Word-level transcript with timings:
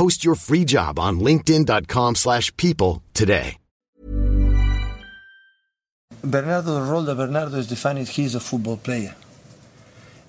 Post 0.00 0.24
your 0.24 0.34
free 0.34 0.64
job 0.64 0.98
on 0.98 1.20
linkedin.com 1.20 2.14
slash 2.14 2.56
people 2.56 3.02
today. 3.12 3.58
Bernardo, 6.24 6.74
the 6.74 6.90
role 6.90 7.14
Bernardo 7.14 7.58
is 7.58 7.68
defining, 7.68 8.06
he's 8.06 8.34
a 8.34 8.40
football 8.40 8.78
player. 8.78 9.14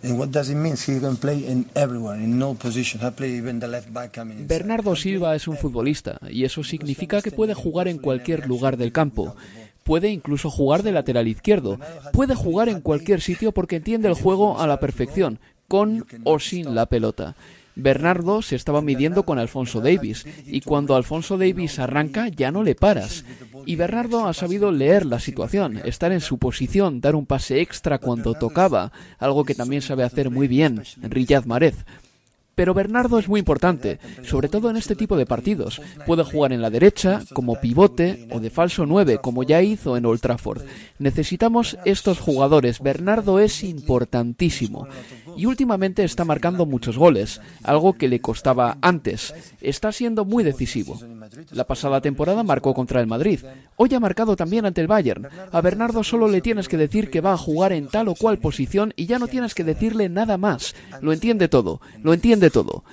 And 0.03 0.19
what 0.19 0.29
does 0.29 0.49
it 0.49 0.55
mean? 0.55 0.75
He 0.75 0.99
can 0.99 1.15
play 1.15 1.37
in 1.47 1.69
everywhere, 1.73 2.15
in 2.15 2.37
no 2.37 2.53
position. 2.53 2.99
I 3.01 3.11
play 3.11 3.29
even 3.37 3.61
the 3.61 3.67
left 3.69 3.93
back 3.93 4.11
coming 4.11 4.39
inside. 4.39 4.49
Bernardo 4.49 4.93
Silva 4.97 5.35
es 5.35 5.47
un 5.47 5.55
futbolista 5.55 6.19
y 6.29 6.43
eso 6.43 6.65
significa 6.65 7.21
que 7.21 7.31
puede 7.31 7.53
jugar 7.53 7.87
en 7.87 7.99
cualquier 7.99 8.47
lugar 8.47 8.75
del 8.75 8.91
campo. 8.91 9.37
Puede 9.85 10.09
incluso 10.09 10.49
jugar 10.49 10.83
de 10.83 10.91
lateral 10.91 11.29
izquierdo. 11.29 11.79
Puede 12.11 12.35
jugar 12.35 12.67
en 12.67 12.81
cualquier 12.81 13.21
sitio 13.21 13.53
porque 13.53 13.77
entiende 13.77 14.09
el 14.09 14.15
juego 14.15 14.59
a 14.59 14.67
la 14.67 14.81
perfección, 14.81 15.39
con 15.69 16.05
o 16.25 16.39
sin 16.39 16.75
la 16.75 16.87
pelota. 16.87 17.37
Bernardo 17.75 18.41
se 18.41 18.55
estaba 18.55 18.81
midiendo 18.81 19.23
con 19.23 19.39
Alfonso 19.39 19.81
Davis 19.81 20.25
y 20.45 20.61
cuando 20.61 20.95
Alfonso 20.95 21.37
Davis 21.37 21.79
arranca 21.79 22.27
ya 22.27 22.51
no 22.51 22.63
le 22.63 22.75
paras. 22.75 23.23
Y 23.65 23.75
Bernardo 23.75 24.27
ha 24.27 24.33
sabido 24.33 24.71
leer 24.71 25.05
la 25.05 25.19
situación, 25.19 25.81
estar 25.85 26.11
en 26.11 26.21
su 26.21 26.37
posición, 26.37 27.01
dar 27.01 27.15
un 27.15 27.25
pase 27.25 27.61
extra 27.61 27.99
cuando 27.99 28.33
tocaba, 28.33 28.91
algo 29.19 29.45
que 29.45 29.55
también 29.55 29.81
sabe 29.81 30.03
hacer 30.03 30.29
muy 30.29 30.47
bien 30.47 30.83
Riyad 31.01 31.45
Mahrez. 31.45 31.85
Pero 32.61 32.75
Bernardo 32.75 33.17
es 33.17 33.27
muy 33.27 33.39
importante, 33.39 33.97
sobre 34.21 34.47
todo 34.47 34.69
en 34.69 34.77
este 34.77 34.95
tipo 34.95 35.17
de 35.17 35.25
partidos. 35.25 35.81
Puede 36.05 36.23
jugar 36.23 36.53
en 36.53 36.61
la 36.61 36.69
derecha, 36.69 37.23
como 37.33 37.59
pivote 37.59 38.27
o 38.31 38.39
de 38.39 38.51
falso 38.51 38.85
9, 38.85 39.17
como 39.17 39.41
ya 39.41 39.63
hizo 39.63 39.97
en 39.97 40.05
Old 40.05 40.21
Trafford. 40.21 40.61
Necesitamos 40.99 41.79
estos 41.85 42.19
jugadores. 42.19 42.79
Bernardo 42.79 43.39
es 43.39 43.63
importantísimo. 43.63 44.87
Y 45.35 45.47
últimamente 45.47 46.03
está 46.03 46.23
marcando 46.23 46.67
muchos 46.67 46.99
goles, 46.99 47.41
algo 47.63 47.93
que 47.93 48.07
le 48.07 48.21
costaba 48.21 48.77
antes. 48.81 49.33
Está 49.59 49.91
siendo 49.91 50.23
muy 50.23 50.43
decisivo. 50.43 50.99
La 51.51 51.65
pasada 51.65 51.99
temporada 51.99 52.43
marcó 52.43 52.75
contra 52.75 53.01
el 53.01 53.07
Madrid. 53.07 53.39
Hoy 53.77 53.91
ha 53.95 53.99
marcado 53.99 54.35
también 54.35 54.67
ante 54.67 54.81
el 54.81 54.87
Bayern. 54.87 55.29
A 55.51 55.61
Bernardo 55.61 56.03
solo 56.03 56.27
le 56.27 56.41
tienes 56.41 56.67
que 56.67 56.77
decir 56.77 57.09
que 57.09 57.21
va 57.21 57.33
a 57.33 57.37
jugar 57.37 57.73
en 57.73 57.87
tal 57.87 58.09
o 58.09 58.13
cual 58.13 58.37
posición 58.37 58.93
y 58.95 59.07
ya 59.07 59.17
no 59.17 59.27
tienes 59.27 59.55
que 59.55 59.63
decirle 59.63 60.09
nada 60.09 60.37
más. 60.37 60.75
Lo 61.01 61.11
entiende 61.11 61.47
todo, 61.47 61.81
lo 62.03 62.13
entiende 62.13 62.50
todo. 62.51 62.83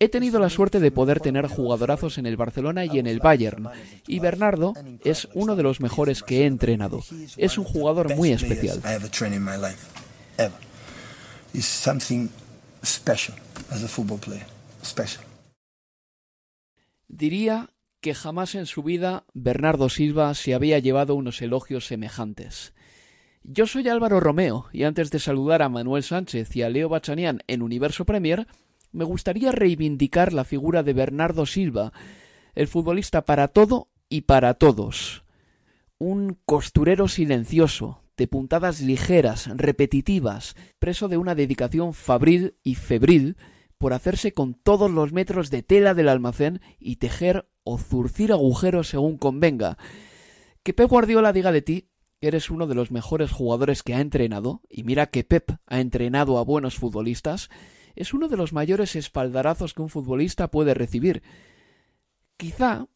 He 0.00 0.08
tenido 0.08 0.38
la 0.38 0.48
suerte 0.48 0.78
de 0.78 0.92
poder 0.92 1.18
tener 1.18 1.48
jugadorazos 1.48 2.18
en 2.18 2.26
el 2.26 2.36
Barcelona 2.36 2.84
y 2.84 2.98
en 2.98 3.06
el 3.08 3.18
Bayern, 3.18 3.68
y 4.06 4.20
Bernardo 4.20 4.74
es 5.04 5.28
uno 5.34 5.56
de 5.56 5.64
los 5.64 5.80
mejores 5.80 6.22
que 6.22 6.42
he 6.42 6.46
entrenado. 6.46 7.02
Es 7.36 7.58
un 7.58 7.64
jugador 7.64 8.14
muy 8.14 8.30
especial. 8.30 8.80
Diría 17.08 17.70
que 18.00 18.14
jamás 18.14 18.54
en 18.54 18.66
su 18.66 18.82
vida 18.82 19.24
Bernardo 19.34 19.88
Silva 19.88 20.32
se 20.34 20.54
había 20.54 20.78
llevado 20.78 21.16
unos 21.16 21.42
elogios 21.42 21.86
semejantes. 21.86 22.72
Yo 23.42 23.66
soy 23.66 23.88
Álvaro 23.88 24.20
Romeo 24.20 24.66
y 24.72 24.84
antes 24.84 25.10
de 25.10 25.18
saludar 25.18 25.62
a 25.62 25.68
Manuel 25.68 26.02
Sánchez 26.02 26.54
y 26.54 26.62
a 26.62 26.68
Leo 26.68 26.88
Bachanian 26.88 27.42
en 27.46 27.62
Universo 27.62 28.04
Premier, 28.04 28.46
me 28.92 29.04
gustaría 29.04 29.52
reivindicar 29.52 30.32
la 30.32 30.44
figura 30.44 30.82
de 30.82 30.92
Bernardo 30.92 31.46
Silva, 31.46 31.92
el 32.54 32.68
futbolista 32.68 33.24
para 33.24 33.48
todo 33.48 33.88
y 34.08 34.22
para 34.22 34.54
todos. 34.54 35.24
Un 35.98 36.38
costurero 36.44 37.08
silencioso, 37.08 38.02
de 38.16 38.26
puntadas 38.26 38.80
ligeras, 38.80 39.48
repetitivas, 39.54 40.56
preso 40.78 41.08
de 41.08 41.16
una 41.16 41.34
dedicación 41.34 41.94
fabril 41.94 42.56
y 42.62 42.74
febril 42.74 43.36
por 43.78 43.92
hacerse 43.92 44.32
con 44.32 44.54
todos 44.54 44.90
los 44.90 45.12
metros 45.12 45.50
de 45.50 45.62
tela 45.62 45.94
del 45.94 46.08
almacén 46.08 46.60
y 46.78 46.96
tejer 46.96 47.48
o 47.62 47.78
zurcir 47.78 48.32
agujeros 48.32 48.88
según 48.88 49.18
convenga. 49.18 49.78
Que 50.64 50.74
Pep 50.74 50.90
Guardiola 50.90 51.32
diga 51.32 51.52
de 51.52 51.62
ti 51.62 51.88
que 52.20 52.28
eres 52.28 52.50
uno 52.50 52.66
de 52.66 52.74
los 52.74 52.90
mejores 52.90 53.30
jugadores 53.30 53.84
que 53.84 53.94
ha 53.94 54.00
entrenado, 54.00 54.60
y 54.68 54.82
mira 54.82 55.06
que 55.06 55.22
Pep 55.22 55.52
ha 55.66 55.80
entrenado 55.80 56.38
a 56.38 56.44
buenos 56.44 56.74
futbolistas, 56.74 57.48
es 57.98 58.14
uno 58.14 58.28
de 58.28 58.36
los 58.36 58.52
mayores 58.52 58.94
espaldarazos 58.94 59.74
que 59.74 59.82
un 59.82 59.88
futbolista 59.88 60.52
puede 60.52 60.72
recibir. 60.72 61.22
Quizá 62.36 62.86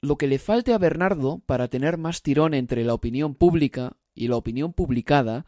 lo 0.00 0.16
que 0.16 0.28
le 0.28 0.38
falte 0.38 0.72
a 0.72 0.78
Bernardo 0.78 1.42
para 1.44 1.66
tener 1.66 1.98
más 1.98 2.22
tirón 2.22 2.54
entre 2.54 2.84
la 2.84 2.94
opinión 2.94 3.34
pública 3.34 3.96
y 4.14 4.28
la 4.28 4.36
opinión 4.36 4.72
publicada 4.72 5.44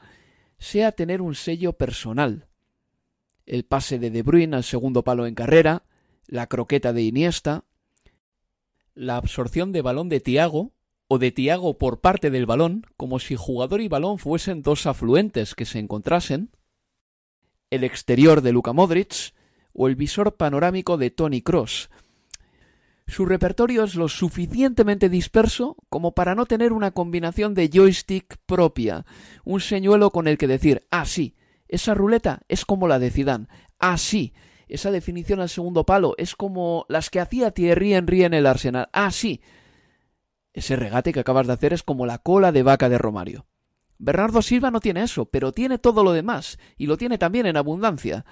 sea 0.58 0.90
tener 0.90 1.22
un 1.22 1.36
sello 1.36 1.74
personal. 1.74 2.48
El 3.44 3.64
pase 3.64 4.00
de 4.00 4.10
De 4.10 4.22
Bruyne 4.22 4.56
al 4.56 4.64
segundo 4.64 5.04
palo 5.04 5.26
en 5.26 5.36
carrera, 5.36 5.84
la 6.26 6.48
croqueta 6.48 6.92
de 6.92 7.02
Iniesta, 7.02 7.64
la 8.96 9.18
absorción 9.18 9.70
de 9.70 9.82
balón 9.82 10.08
de 10.08 10.18
Tiago 10.18 10.72
o 11.06 11.18
de 11.20 11.30
Tiago 11.30 11.78
por 11.78 12.00
parte 12.00 12.30
del 12.30 12.46
balón, 12.46 12.86
como 12.96 13.20
si 13.20 13.36
jugador 13.36 13.80
y 13.80 13.86
balón 13.86 14.18
fuesen 14.18 14.62
dos 14.62 14.84
afluentes 14.86 15.54
que 15.54 15.64
se 15.64 15.78
encontrasen, 15.78 16.50
el 17.70 17.84
exterior 17.84 18.40
de 18.42 18.52
Luka 18.52 18.72
Modric 18.72 19.34
o 19.72 19.88
el 19.88 19.96
visor 19.96 20.36
panorámico 20.36 20.96
de 20.96 21.10
Tony 21.10 21.42
Cross. 21.42 21.90
Su 23.06 23.24
repertorio 23.24 23.84
es 23.84 23.94
lo 23.94 24.08
suficientemente 24.08 25.08
disperso 25.08 25.76
como 25.88 26.12
para 26.12 26.34
no 26.34 26.46
tener 26.46 26.72
una 26.72 26.90
combinación 26.90 27.54
de 27.54 27.70
joystick 27.72 28.36
propia, 28.46 29.06
un 29.44 29.60
señuelo 29.60 30.10
con 30.10 30.26
el 30.26 30.38
que 30.38 30.48
decir, 30.48 30.86
ah, 30.90 31.04
sí, 31.04 31.36
esa 31.68 31.94
ruleta 31.94 32.42
es 32.48 32.64
como 32.64 32.88
la 32.88 32.98
de 32.98 33.10
Zidane, 33.10 33.46
ah, 33.78 33.96
sí, 33.96 34.32
esa 34.66 34.90
definición 34.90 35.40
al 35.40 35.48
segundo 35.48 35.86
palo 35.86 36.14
es 36.18 36.34
como 36.34 36.84
las 36.88 37.10
que 37.10 37.20
hacía 37.20 37.52
Thierry 37.52 37.94
Henry 37.94 38.24
en 38.24 38.34
el 38.34 38.46
Arsenal, 38.46 38.88
ah, 38.92 39.12
sí, 39.12 39.40
ese 40.52 40.74
regate 40.74 41.12
que 41.12 41.20
acabas 41.20 41.46
de 41.46 41.52
hacer 41.52 41.72
es 41.72 41.84
como 41.84 42.06
la 42.06 42.18
cola 42.18 42.50
de 42.50 42.62
vaca 42.64 42.88
de 42.88 42.98
Romario. 42.98 43.46
Bernardo 43.98 44.42
Silva 44.42 44.70
no 44.70 44.80
tiene 44.80 45.02
eso, 45.02 45.26
pero 45.26 45.52
tiene 45.52 45.78
todo 45.78 46.04
lo 46.04 46.12
demás, 46.12 46.58
y 46.76 46.86
lo 46.86 46.96
tiene 46.96 47.18
también 47.18 47.46
en 47.46 47.56
abundancia. 47.56 48.24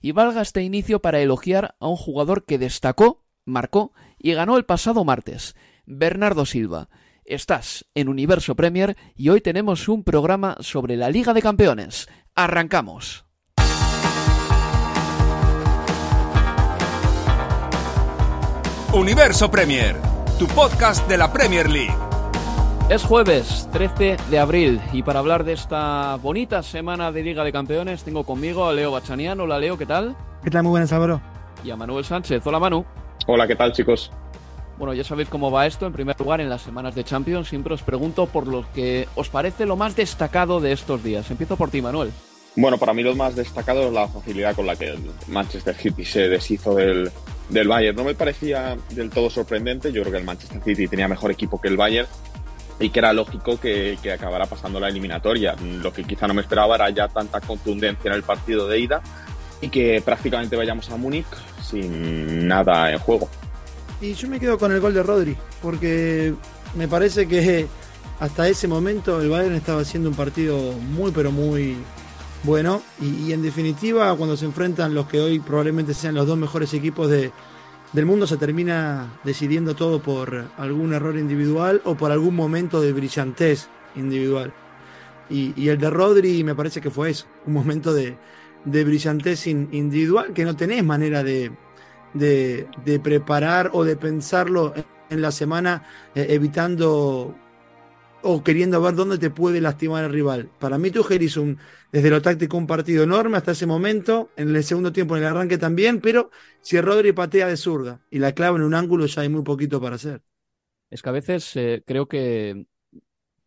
Y 0.00 0.12
valga 0.12 0.42
este 0.42 0.62
inicio 0.62 1.00
para 1.00 1.20
elogiar 1.20 1.76
a 1.78 1.88
un 1.88 1.96
jugador 1.96 2.44
que 2.44 2.58
destacó, 2.58 3.24
marcó 3.44 3.92
y 4.18 4.32
ganó 4.32 4.56
el 4.56 4.64
pasado 4.64 5.04
martes, 5.04 5.54
Bernardo 5.84 6.46
Silva. 6.46 6.88
Estás 7.24 7.86
en 7.94 8.08
Universo 8.08 8.56
Premier 8.56 8.96
y 9.14 9.28
hoy 9.28 9.40
tenemos 9.40 9.88
un 9.88 10.02
programa 10.04 10.56
sobre 10.60 10.96
la 10.96 11.10
Liga 11.10 11.34
de 11.34 11.42
Campeones. 11.42 12.08
Arrancamos. 12.34 13.26
Universo 18.92 19.48
Premier, 19.48 19.94
tu 20.36 20.48
podcast 20.48 21.06
de 21.08 21.16
la 21.16 21.32
Premier 21.32 21.70
League. 21.70 22.09
Es 22.90 23.04
jueves 23.04 23.68
13 23.72 24.16
de 24.30 24.38
abril 24.40 24.80
y 24.92 25.04
para 25.04 25.20
hablar 25.20 25.44
de 25.44 25.52
esta 25.52 26.16
bonita 26.16 26.60
semana 26.64 27.12
de 27.12 27.22
Liga 27.22 27.44
de 27.44 27.52
Campeones 27.52 28.02
tengo 28.02 28.24
conmigo 28.24 28.66
a 28.66 28.72
Leo 28.72 28.90
Bachanian. 28.90 29.38
Hola 29.38 29.60
Leo, 29.60 29.78
¿qué 29.78 29.86
tal? 29.86 30.16
¿Qué 30.42 30.50
tal? 30.50 30.64
Muy 30.64 30.70
buenas, 30.70 30.92
Álvaro. 30.92 31.22
Y 31.62 31.70
a 31.70 31.76
Manuel 31.76 32.04
Sánchez. 32.04 32.44
Hola 32.44 32.58
Manu. 32.58 32.84
Hola, 33.28 33.46
¿qué 33.46 33.54
tal 33.54 33.70
chicos? 33.72 34.10
Bueno, 34.76 34.92
ya 34.92 35.04
sabéis 35.04 35.28
cómo 35.28 35.52
va 35.52 35.68
esto. 35.68 35.86
En 35.86 35.92
primer 35.92 36.18
lugar, 36.18 36.40
en 36.40 36.48
las 36.48 36.62
semanas 36.62 36.96
de 36.96 37.04
Champions 37.04 37.48
siempre 37.48 37.74
os 37.74 37.82
pregunto 37.84 38.26
por 38.26 38.48
lo 38.48 38.64
que 38.74 39.06
os 39.14 39.28
parece 39.28 39.66
lo 39.66 39.76
más 39.76 39.94
destacado 39.94 40.58
de 40.58 40.72
estos 40.72 41.04
días. 41.04 41.30
Empiezo 41.30 41.56
por 41.56 41.70
ti, 41.70 41.80
Manuel. 41.80 42.10
Bueno, 42.56 42.76
para 42.76 42.92
mí 42.92 43.04
lo 43.04 43.14
más 43.14 43.36
destacado 43.36 43.86
es 43.86 43.92
la 43.92 44.08
facilidad 44.08 44.56
con 44.56 44.66
la 44.66 44.74
que 44.74 44.88
el 44.88 44.98
Manchester 45.28 45.76
City 45.76 46.04
se 46.04 46.28
deshizo 46.28 46.74
del, 46.74 47.08
del 47.50 47.68
Bayern. 47.68 47.96
No 47.96 48.02
me 48.02 48.16
parecía 48.16 48.76
del 48.90 49.10
todo 49.10 49.30
sorprendente. 49.30 49.92
Yo 49.92 50.02
creo 50.02 50.10
que 50.10 50.18
el 50.18 50.24
Manchester 50.24 50.60
City 50.64 50.88
tenía 50.88 51.06
mejor 51.06 51.30
equipo 51.30 51.60
que 51.60 51.68
el 51.68 51.76
Bayern 51.76 52.08
y 52.80 52.90
que 52.90 52.98
era 52.98 53.12
lógico 53.12 53.60
que, 53.60 53.98
que 54.02 54.12
acabara 54.12 54.46
pasando 54.46 54.80
la 54.80 54.88
eliminatoria. 54.88 55.54
Lo 55.54 55.92
que 55.92 56.04
quizá 56.04 56.26
no 56.26 56.34
me 56.34 56.40
esperaba 56.40 56.74
era 56.74 56.90
ya 56.90 57.08
tanta 57.08 57.40
contundencia 57.40 58.08
en 58.08 58.14
el 58.14 58.22
partido 58.22 58.66
de 58.66 58.80
ida 58.80 59.02
y 59.60 59.68
que 59.68 60.02
prácticamente 60.02 60.56
vayamos 60.56 60.90
a 60.90 60.96
Múnich 60.96 61.26
sin 61.62 62.48
nada 62.48 62.90
en 62.90 62.98
juego. 62.98 63.28
Y 64.00 64.14
yo 64.14 64.28
me 64.28 64.40
quedo 64.40 64.58
con 64.58 64.72
el 64.72 64.80
gol 64.80 64.94
de 64.94 65.02
Rodri, 65.02 65.36
porque 65.60 66.34
me 66.74 66.88
parece 66.88 67.28
que 67.28 67.66
hasta 68.18 68.48
ese 68.48 68.66
momento 68.66 69.20
el 69.20 69.28
Bayern 69.28 69.54
estaba 69.54 69.82
haciendo 69.82 70.08
un 70.08 70.14
partido 70.14 70.72
muy 70.72 71.10
pero 71.10 71.30
muy 71.30 71.76
bueno 72.42 72.82
y, 73.00 73.32
en 73.32 73.42
definitiva 73.42 74.14
cuando 74.16 74.36
se 74.36 74.46
enfrentan 74.46 74.94
los 74.94 75.06
que 75.06 75.20
hoy 75.20 75.40
probablemente 75.40 75.92
sean 75.92 76.14
los 76.14 76.26
dos 76.26 76.38
mejores 76.38 76.72
equipos 76.72 77.10
de, 77.10 77.32
del 77.92 78.06
mundo 78.06 78.26
se 78.26 78.36
termina 78.36 79.20
decidiendo 79.24 79.74
todo 79.74 80.00
por 80.00 80.46
algún 80.56 80.92
error 80.94 81.16
individual 81.16 81.80
o 81.84 81.96
por 81.96 82.12
algún 82.12 82.36
momento 82.36 82.80
de 82.80 82.92
brillantez 82.92 83.68
individual. 83.96 84.52
Y, 85.28 85.68
el 85.68 85.78
de 85.78 85.90
Rodri 85.90 86.42
me 86.42 86.54
parece 86.56 86.80
que 86.80 86.90
fue 86.90 87.10
eso, 87.10 87.26
un 87.46 87.52
momento 87.52 87.94
de, 87.94 88.16
de 88.64 88.84
brillantez 88.84 89.46
individual 89.46 90.32
que 90.32 90.44
no 90.44 90.56
tenés 90.56 90.82
manera 90.84 91.22
de, 91.22 91.52
de, 92.14 93.00
preparar 93.02 93.70
o 93.72 93.84
de 93.84 93.96
pensarlo 93.96 94.74
en 95.08 95.22
la 95.22 95.30
semana 95.30 95.84
eh, 96.14 96.26
evitando 96.30 97.34
o 98.22 98.42
queriendo 98.42 98.80
ver 98.80 98.94
dónde 98.94 99.18
te 99.18 99.30
puede 99.30 99.60
lastimar 99.60 100.04
el 100.04 100.12
rival. 100.12 100.50
Para 100.58 100.78
mí 100.78 100.90
Tuchel 100.90 101.22
hizo 101.22 101.42
un, 101.42 101.58
desde 101.92 102.10
lo 102.10 102.22
táctico 102.22 102.56
un 102.56 102.66
partido 102.66 103.04
enorme 103.04 103.36
hasta 103.36 103.52
ese 103.52 103.66
momento, 103.66 104.30
en 104.36 104.54
el 104.54 104.64
segundo 104.64 104.92
tiempo 104.92 105.16
en 105.16 105.22
el 105.22 105.28
arranque 105.28 105.58
también, 105.58 106.00
pero 106.00 106.30
si 106.60 106.80
Rodri 106.80 107.12
patea 107.12 107.48
de 107.48 107.56
zurda 107.56 108.00
y 108.10 108.18
la 108.18 108.32
clava 108.32 108.56
en 108.56 108.64
un 108.64 108.74
ángulo 108.74 109.06
ya 109.06 109.22
hay 109.22 109.28
muy 109.28 109.42
poquito 109.42 109.80
para 109.80 109.96
hacer. 109.96 110.22
Es 110.90 111.02
que 111.02 111.08
a 111.08 111.12
veces 111.12 111.54
eh, 111.56 111.82
creo 111.86 112.06
que 112.06 112.66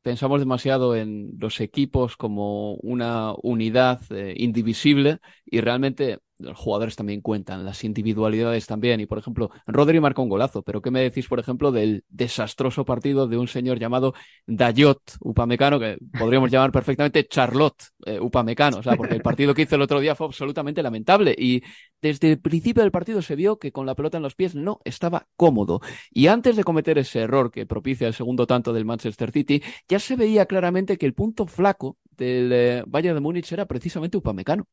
pensamos 0.02 0.40
demasiado 0.40 0.96
en 0.96 1.34
los 1.40 1.60
equipos 1.62 2.18
como 2.18 2.76
una 2.76 3.34
unidad 3.42 4.02
eh, 4.12 4.34
indivisible 4.38 5.20
y 5.46 5.62
realmente 5.62 6.20
los 6.40 6.58
jugadores 6.58 6.96
también 6.96 7.22
cuentan, 7.22 7.66
las 7.66 7.84
individualidades 7.84 8.66
también. 8.66 9.00
Y 9.00 9.06
por 9.06 9.18
ejemplo, 9.18 9.52
Rodri 9.68 10.00
marcó 10.00 10.24
un 10.24 10.30
golazo, 10.30 10.62
pero 10.64 10.82
¿qué 10.82 10.92
me 10.92 11.02
decís, 11.02 11.28
por 11.28 11.40
ejemplo, 11.40 11.72
del 11.72 12.04
desastroso 12.10 12.86
partido 12.86 13.28
de 13.28 13.38
un 13.38 13.48
señor 13.48 13.80
llamado 13.80 14.14
Dayot 14.46 15.02
Upamecano, 15.22 15.80
que 15.80 15.98
podríamos 16.18 16.52
llamar 16.52 16.72
perfectamente 16.72 17.28
Charlotte 17.28 17.84
eh, 18.06 18.20
Upamecano? 18.20 18.78
O 18.78 18.84
sea, 18.84 18.96
porque 18.96 19.16
el 19.16 19.22
partido 19.24 19.54
que 19.54 19.64
hizo 19.64 19.76
el 19.76 19.82
otro 19.82 20.00
día 20.00 20.16
fue 20.16 20.28
absolutamente 20.28 20.84
lamentable. 20.84 21.36
Y 21.38 21.62
desde 22.02 22.32
el 22.32 22.40
principio 22.40 22.84
del 22.84 22.92
partido 22.92 23.22
se 23.22 23.36
vio 23.36 23.58
que 23.58 23.72
con 23.72 23.86
la 23.86 23.96
pelota 23.96 24.18
en 24.18 24.24
los 24.24 24.36
pies 24.36 24.56
no 24.56 24.80
estaba 24.84 25.28
cómodo. 25.36 25.82
Y 26.12 26.28
antes 26.28 26.56
de 26.56 26.64
cometer 26.64 26.98
ese 26.98 27.22
error 27.22 27.52
que 27.52 27.66
propicia 27.66 28.08
el 28.08 28.14
segundo 28.14 28.48
tanto 28.48 28.74
del 28.74 28.86
Manchester 28.86 29.32
City, 29.32 29.62
ya 29.88 30.00
se 30.00 30.16
veía 30.16 30.46
claramente 30.46 30.98
que 30.98 31.06
el 31.06 31.14
punto 31.14 31.48
flaco 31.48 31.98
del 32.12 32.52
eh, 32.52 32.84
Valle 32.88 33.14
de 33.14 33.20
Múnich 33.20 33.52
era 33.52 33.66
precisamente 33.66 34.18
Upamecano. 34.18 34.68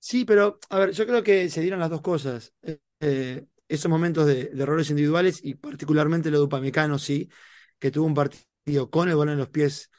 Sí, 0.00 0.24
pero 0.24 0.58
a 0.70 0.78
ver, 0.78 0.92
yo 0.92 1.06
creo 1.06 1.22
que 1.22 1.48
se 1.50 1.60
dieron 1.60 1.78
las 1.78 1.90
dos 1.90 2.00
cosas. 2.00 2.54
Eh, 2.62 2.80
eh, 3.00 3.46
esos 3.68 3.90
momentos 3.90 4.26
de, 4.26 4.50
errores 4.58 4.88
individuales 4.90 5.40
y 5.44 5.54
particularmente 5.54 6.30
lo 6.30 6.38
de 6.38 6.44
Upamecano, 6.44 6.98
sí, 6.98 7.28
que 7.78 7.90
tuvo 7.90 8.06
un 8.06 8.14
partido 8.14 8.90
con 8.90 9.08
el 9.08 9.16
balón 9.16 9.34
en 9.34 9.38
los 9.38 9.50
pies 9.50 9.90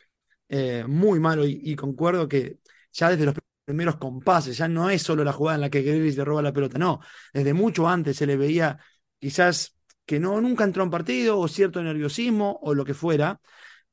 eh, 0.50 0.86
muy 0.88 1.20
malo 1.20 1.46
y, 1.46 1.76
concuerdo 1.76 2.28
que 2.28 2.60
ya 2.92 3.10
desde 3.10 3.26
los 3.26 3.36
primeros 3.66 3.98
compases, 3.98 4.58
ya 4.58 4.68
no 4.68 4.90
es 4.90 5.04
solo 5.04 5.24
la 5.24 5.34
jugada 5.34 5.56
en 5.56 5.62
la 5.62 5.70
que 5.70 5.82
Grealish 5.84 6.18
le 6.18 6.26
roba 6.26 6.42
la 6.42 6.54
pelota, 6.54 6.78
no, 6.78 7.00
desde 7.34 7.54
mucho 7.54 7.88
antes 7.88 8.18
se 8.18 8.26
le 8.28 8.38
veía 8.38 8.80
quizás 9.20 9.78
que 10.06 10.20
no 10.20 10.42
nunca 10.42 10.64
entró 10.66 10.84
en 10.84 10.90
partido 10.90 11.40
o 11.40 11.48
cierto 11.48 11.82
nerviosismo 11.82 12.60
o 12.62 12.74
lo 12.76 12.86
que 12.86 12.94
fuera, 12.94 13.40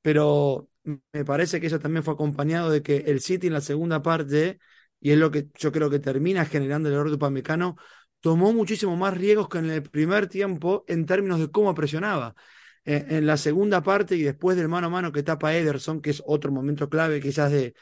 pero 0.02 0.70
me 1.12 1.24
parece 1.24 1.60
que 1.60 1.68
eso 1.68 1.78
también 1.78 2.02
fue 2.02 2.14
acompañado 2.14 2.70
de 2.70 2.82
que 2.82 2.98
el 3.06 3.20
City 3.20 3.48
en 3.48 3.52
la 3.52 3.60
segunda 3.60 4.02
parte 4.02 4.58
y 5.00 5.12
es 5.12 5.18
lo 5.18 5.30
que 5.30 5.48
yo 5.58 5.72
creo 5.72 5.90
que 5.90 5.98
termina 5.98 6.44
generando 6.44 6.88
el 6.88 6.94
error 6.94 7.08
de 7.08 7.16
Upamecano, 7.16 7.76
tomó 8.20 8.52
muchísimo 8.52 8.96
más 8.96 9.16
riesgos 9.16 9.48
que 9.48 9.58
en 9.58 9.70
el 9.70 9.82
primer 9.82 10.26
tiempo 10.28 10.84
en 10.88 11.06
términos 11.06 11.40
de 11.40 11.50
cómo 11.50 11.74
presionaba. 11.74 12.34
Eh, 12.84 13.04
en 13.10 13.26
la 13.26 13.36
segunda 13.36 13.82
parte 13.82 14.16
y 14.16 14.22
después 14.22 14.56
del 14.56 14.68
mano 14.68 14.86
a 14.86 14.90
mano 14.90 15.12
que 15.12 15.22
tapa 15.22 15.54
Ederson, 15.54 16.00
que 16.00 16.10
es 16.10 16.22
otro 16.26 16.50
momento 16.50 16.88
clave 16.88 17.20
quizás 17.20 17.52
de, 17.52 17.74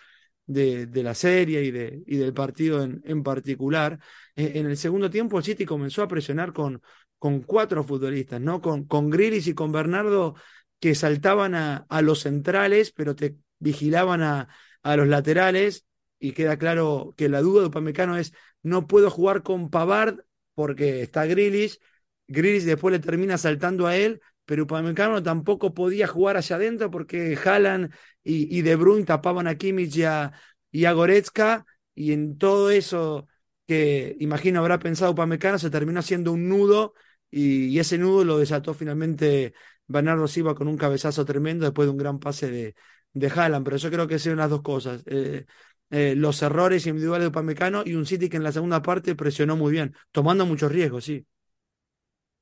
de, 0.47 1.03
la 1.03 1.15
serie 1.15 1.63
y, 1.65 1.71
de, 1.71 2.03
y 2.07 2.17
del 2.17 2.33
partido 2.35 2.83
en, 2.83 3.03
en 3.05 3.23
particular, 3.23 3.99
eh, 4.35 4.53
en 4.57 4.67
el 4.67 4.77
segundo 4.77 5.11
tiempo 5.11 5.39
el 5.39 5.45
City 5.45 5.65
comenzó 5.65 6.03
a 6.03 6.09
presionar 6.09 6.53
con, 6.53 6.83
con 7.19 7.41
cuatro 7.43 7.85
futbolistas, 7.85 8.41
¿no? 8.41 8.61
Con, 8.61 8.85
con 8.87 9.11
Grilis 9.11 9.47
y 9.47 9.55
con 9.55 9.73
Bernardo 9.73 10.35
que 10.81 10.95
saltaban 10.95 11.55
a, 11.55 11.87
a 11.89 12.03
los 12.03 12.21
centrales, 12.21 12.93
pero 12.93 13.15
te 13.17 13.37
vigilaban 13.59 14.23
a, 14.23 14.49
a 14.83 14.97
los 14.97 15.09
laterales 15.09 15.87
y 16.19 16.33
queda 16.33 16.59
claro 16.59 17.15
que 17.17 17.29
la 17.29 17.41
duda 17.43 17.63
de 17.63 17.69
Upamecano 17.69 18.17
es 18.17 18.33
no 18.63 18.87
puedo 18.87 19.11
jugar 19.11 19.43
con 19.43 19.71
Pavard 19.71 20.21
porque 20.55 21.03
está 21.03 21.27
Grillis, 21.27 21.81
Grillis 22.29 22.65
después 22.65 22.93
le 22.93 22.99
termina 22.99 23.39
saltando 23.39 23.87
a 23.87 23.97
él, 23.97 24.21
pero 24.45 24.65
Upamecano 24.65 25.23
tampoco 25.23 25.75
podía 25.75 26.07
jugar 26.07 26.37
allá 26.37 26.57
adentro 26.57 26.91
porque 26.91 27.39
Haaland 27.43 27.93
y, 28.25 28.57
y 28.57 28.63
De 28.63 28.77
Bruyne 28.77 29.05
tapaban 29.05 29.47
a 29.47 29.57
Kimmich 29.57 29.97
y 29.97 30.05
a, 30.05 30.33
y 30.71 30.85
a 30.87 30.93
Goretzka 30.93 31.67
y 31.95 32.13
en 32.13 32.39
todo 32.39 32.71
eso 32.71 33.29
que 33.67 34.17
imagino 34.21 34.61
habrá 34.61 34.79
pensado 34.79 35.13
Upamecano 35.13 35.59
se 35.59 35.71
terminó 35.71 36.01
haciendo 36.01 36.33
un 36.33 36.49
nudo 36.49 36.95
y, 37.31 37.79
ese 37.79 37.99
nudo 37.99 38.25
lo 38.25 38.39
desató 38.39 38.75
finalmente 38.75 39.55
Bernardo 39.87 40.29
Silva 40.29 40.55
con 40.55 40.69
un 40.69 40.77
cabezazo 40.77 41.25
tremendo 41.25 41.65
después 41.65 41.87
de 41.87 41.91
un 41.91 41.99
gran 41.99 42.19
pase 42.19 42.51
de, 42.51 42.75
de 43.13 43.29
Haaland, 43.29 43.65
pero 43.65 43.77
yo 43.77 43.91
creo 43.91 44.07
que 44.07 44.19
son 44.19 44.37
las 44.37 44.51
dos 44.51 44.63
cosas. 44.63 45.03
Eh, 45.07 45.47
eh, 45.91 46.15
los 46.17 46.43
errores 46.43 46.87
individuales 46.87 47.25
de 47.25 47.29
Upamecano 47.29 47.83
y 47.85 47.94
un 47.94 48.06
City 48.06 48.29
que 48.29 48.37
en 48.37 48.44
la 48.44 48.53
segunda 48.53 48.83
parte 48.83 49.15
presionó 49.15 49.56
muy 49.56 49.73
bien, 49.73 49.94
tomando 50.12 50.47
muchos 50.47 50.73
riesgos, 50.73 51.05
sí. 51.05 51.27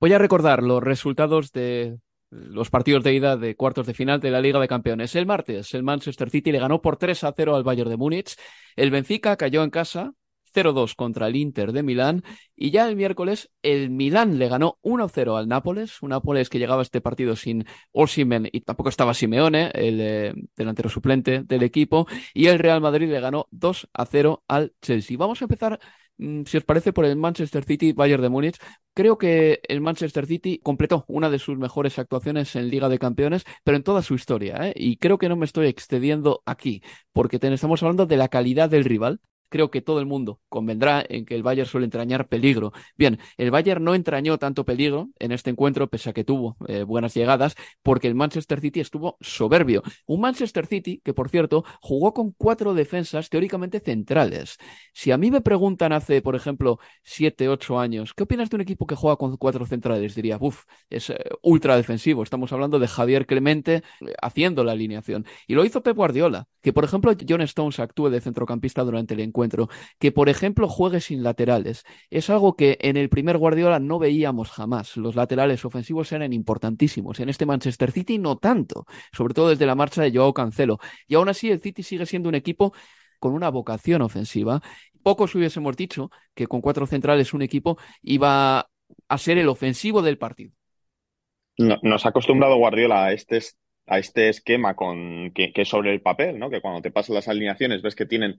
Voy 0.00 0.12
a 0.12 0.19
recordar 0.19 0.62
los 0.62 0.82
resultados 0.82 1.52
de 1.52 1.99
los 2.31 2.69
partidos 2.69 3.05
de 3.05 3.14
ida 3.14 3.37
de 3.37 3.55
cuartos 3.55 3.87
de 3.87 3.94
final 3.94 4.20
de 4.20 4.31
la 4.31 4.41
Liga 4.41 4.58
de 4.58 4.69
Campeones. 4.69 5.14
El 5.14 5.26
martes, 5.26 5.73
el 5.75 5.85
Manchester 5.85 6.31
City 6.31 6.50
le 6.50 6.58
ganó 6.58 6.82
por 6.82 6.96
3 6.96 7.25
a 7.25 7.32
0 7.35 7.55
al 7.55 7.62
Bayern 7.62 7.91
de 7.91 7.96
Múnich. 7.96 8.37
El 8.75 8.91
Benfica 8.91 9.37
cayó 9.37 9.62
en 9.62 9.70
casa 9.70 10.12
0-2 10.54 10.94
contra 10.94 11.26
el 11.26 11.36
Inter 11.36 11.72
de 11.72 11.82
Milán 11.82 12.22
y 12.56 12.70
ya 12.70 12.88
el 12.88 12.96
miércoles 12.96 13.50
el 13.62 13.90
Milán 13.90 14.38
le 14.38 14.48
ganó 14.48 14.78
1-0 14.82 15.36
al 15.36 15.48
Nápoles, 15.48 16.00
un 16.02 16.10
Nápoles 16.10 16.48
que 16.48 16.58
llegaba 16.58 16.80
a 16.80 16.82
este 16.82 17.00
partido 17.00 17.36
sin 17.36 17.66
Osimhen 17.92 18.48
y 18.50 18.60
tampoco 18.60 18.88
estaba 18.88 19.14
Simeone, 19.14 19.70
el 19.74 20.00
eh, 20.00 20.34
delantero 20.56 20.88
suplente 20.88 21.42
del 21.42 21.62
equipo, 21.62 22.06
y 22.32 22.46
el 22.46 22.58
Real 22.58 22.80
Madrid 22.80 23.11
le 23.11 23.20
ganó 23.20 23.49
2-0 23.50 24.42
al 24.49 24.75
Chelsea. 24.80 25.16
Vamos 25.16 25.40
a 25.42 25.46
empezar 25.46 25.80
mm, 26.18 26.42
si 26.44 26.56
os 26.56 26.64
parece, 26.64 26.92
por 26.92 27.04
el 27.04 27.16
Manchester 27.16 27.64
City 27.64 27.92
Bayern 27.92 28.23
de 28.23 28.28
Múnich. 28.28 28.58
Creo 28.94 29.18
que 29.18 29.61
el 29.68 29.80
Manchester 29.80 30.26
City 30.26 30.61
completó 30.62 31.04
una 31.08 31.30
de 31.30 31.38
sus 31.38 31.58
mejores 31.58 31.99
actuaciones 31.99 32.54
en 32.56 32.68
Liga 32.68 32.88
de 32.88 32.99
Campeones, 32.99 33.44
pero 33.64 33.76
en 33.76 33.82
toda 33.82 34.02
su 34.02 34.14
historia. 34.14 34.68
¿eh? 34.68 34.73
Y 34.76 34.96
creo 34.99 35.18
que 35.18 35.28
no 35.28 35.37
me 35.37 35.46
estoy 35.46 35.66
excediendo 35.66 36.42
aquí, 36.46 36.82
porque 37.12 37.38
estamos 37.42 37.82
hablando 37.82 38.06
de 38.06 38.16
la 38.16 38.28
calidad 38.28 38.70
del 38.70 38.84
rival 38.84 39.20
creo 39.54 39.70
que 39.70 39.80
todo 39.80 40.00
el 40.00 40.06
mundo 40.06 40.40
convendrá 40.49 41.04
en 41.08 41.25
que 41.25 41.37
el 41.37 41.44
Bayern 41.44 41.68
suele 41.68 41.84
entrañar 41.84 42.26
peligro. 42.26 42.73
Bien, 42.99 43.20
el 43.37 43.52
Bayern 43.52 43.84
no 43.84 43.94
entrañó 43.94 44.37
tanto 44.37 44.64
peligro 44.64 45.11
en 45.20 45.30
este 45.30 45.50
encuentro, 45.50 45.87
pese 45.87 46.11
a 46.11 46.12
que 46.12 46.25
tuvo 46.25 46.56
eh, 46.66 46.82
buenas 46.82 47.14
llegadas, 47.14 47.54
porque 47.80 48.08
el 48.08 48.16
Manchester 48.16 48.61
City 48.61 48.80
estuvo 48.80 49.16
soberbio. 49.20 49.84
Un 50.06 50.23
Manchester 50.23 50.66
City 50.66 51.00
que, 51.04 51.14
por 51.14 51.28
cierto, 51.28 51.64
jugó 51.80 52.12
con 52.12 52.32
cuatro 52.32 52.75
defensas 52.75 53.28
teóricamente 53.30 53.78
centrales. 53.78 54.58
Si 54.92 55.12
a 55.12 55.18
mí 55.18 55.30
me 55.30 55.40
preguntan 55.40 55.92
hace, 55.92 56.20
por 56.20 56.34
ejemplo, 56.34 56.80
siete, 57.04 57.49
ocho 57.49 57.78
años, 57.78 58.12
¿qué 58.12 58.25
opinas 58.25 58.50
de 58.50 58.56
un 58.56 58.62
equipo 58.62 58.88
que 58.88 58.96
juega 58.96 59.14
con 59.18 59.37
cuatro 59.37 59.66
centrales? 59.66 60.16
Diría, 60.16 60.37
uff, 60.40 60.64
es 60.90 61.11
eh, 61.11 61.16
ultra 61.42 61.76
defensivo. 61.76 62.25
Estamos 62.25 62.52
hablando 62.52 62.80
de 62.80 62.88
Javier 62.88 63.25
Clemente 63.25 63.84
eh, 64.00 64.14
haciendo 64.20 64.64
la 64.64 64.73
alineación. 64.73 65.25
Y 65.46 65.54
lo 65.54 65.64
hizo 65.64 65.80
Pep 65.80 65.96
Guardiola, 65.96 66.49
que, 66.61 66.73
por 66.73 66.82
ejemplo, 66.82 67.12
John 67.28 67.42
Stones 67.42 67.78
actúe 67.78 68.11
de 68.11 68.20
centrocampista 68.20 68.82
durante 68.82 69.14
el 69.14 69.20
encuentro 69.20 69.43
que, 69.98 70.12
por 70.12 70.28
ejemplo, 70.28 70.68
juegue 70.68 71.00
sin 71.00 71.22
laterales. 71.22 71.84
Es 72.10 72.30
algo 72.30 72.56
que 72.56 72.78
en 72.80 72.96
el 72.96 73.08
primer 73.08 73.38
Guardiola 73.38 73.78
no 73.78 73.98
veíamos 73.98 74.50
jamás. 74.50 74.96
Los 74.96 75.14
laterales 75.14 75.64
ofensivos 75.64 76.12
eran 76.12 76.32
importantísimos. 76.32 77.20
En 77.20 77.28
este 77.28 77.46
Manchester 77.46 77.90
City 77.92 78.18
no 78.18 78.36
tanto, 78.36 78.86
sobre 79.12 79.34
todo 79.34 79.50
desde 79.50 79.66
la 79.66 79.74
marcha 79.74 80.02
de 80.02 80.12
Joao 80.12 80.34
Cancelo. 80.34 80.78
Y 81.06 81.14
aún 81.14 81.28
así 81.28 81.50
el 81.50 81.60
City 81.60 81.82
sigue 81.82 82.06
siendo 82.06 82.28
un 82.28 82.34
equipo 82.34 82.72
con 83.18 83.32
una 83.32 83.48
vocación 83.48 84.02
ofensiva. 84.02 84.60
Pocos 85.02 85.34
hubiésemos 85.34 85.76
dicho 85.76 86.10
que 86.34 86.46
con 86.46 86.60
cuatro 86.60 86.86
centrales 86.86 87.34
un 87.34 87.42
equipo 87.42 87.78
iba 88.02 88.68
a 89.08 89.18
ser 89.18 89.38
el 89.38 89.48
ofensivo 89.48 90.02
del 90.02 90.18
partido. 90.18 90.52
nos 91.56 92.04
ha 92.04 92.08
acostumbrado 92.08 92.56
Guardiola 92.56 93.06
a 93.06 93.12
este, 93.12 93.40
a 93.86 93.98
este 93.98 94.28
esquema 94.28 94.74
con, 94.74 95.30
que, 95.32 95.52
que, 95.52 95.64
sobre 95.64 95.92
el 95.92 96.00
papel, 96.00 96.38
¿no? 96.38 96.50
que 96.50 96.60
cuando 96.60 96.82
te 96.82 96.90
pasan 96.90 97.14
las 97.14 97.28
alineaciones 97.28 97.82
ves 97.82 97.94
que 97.94 98.06
tienen 98.06 98.38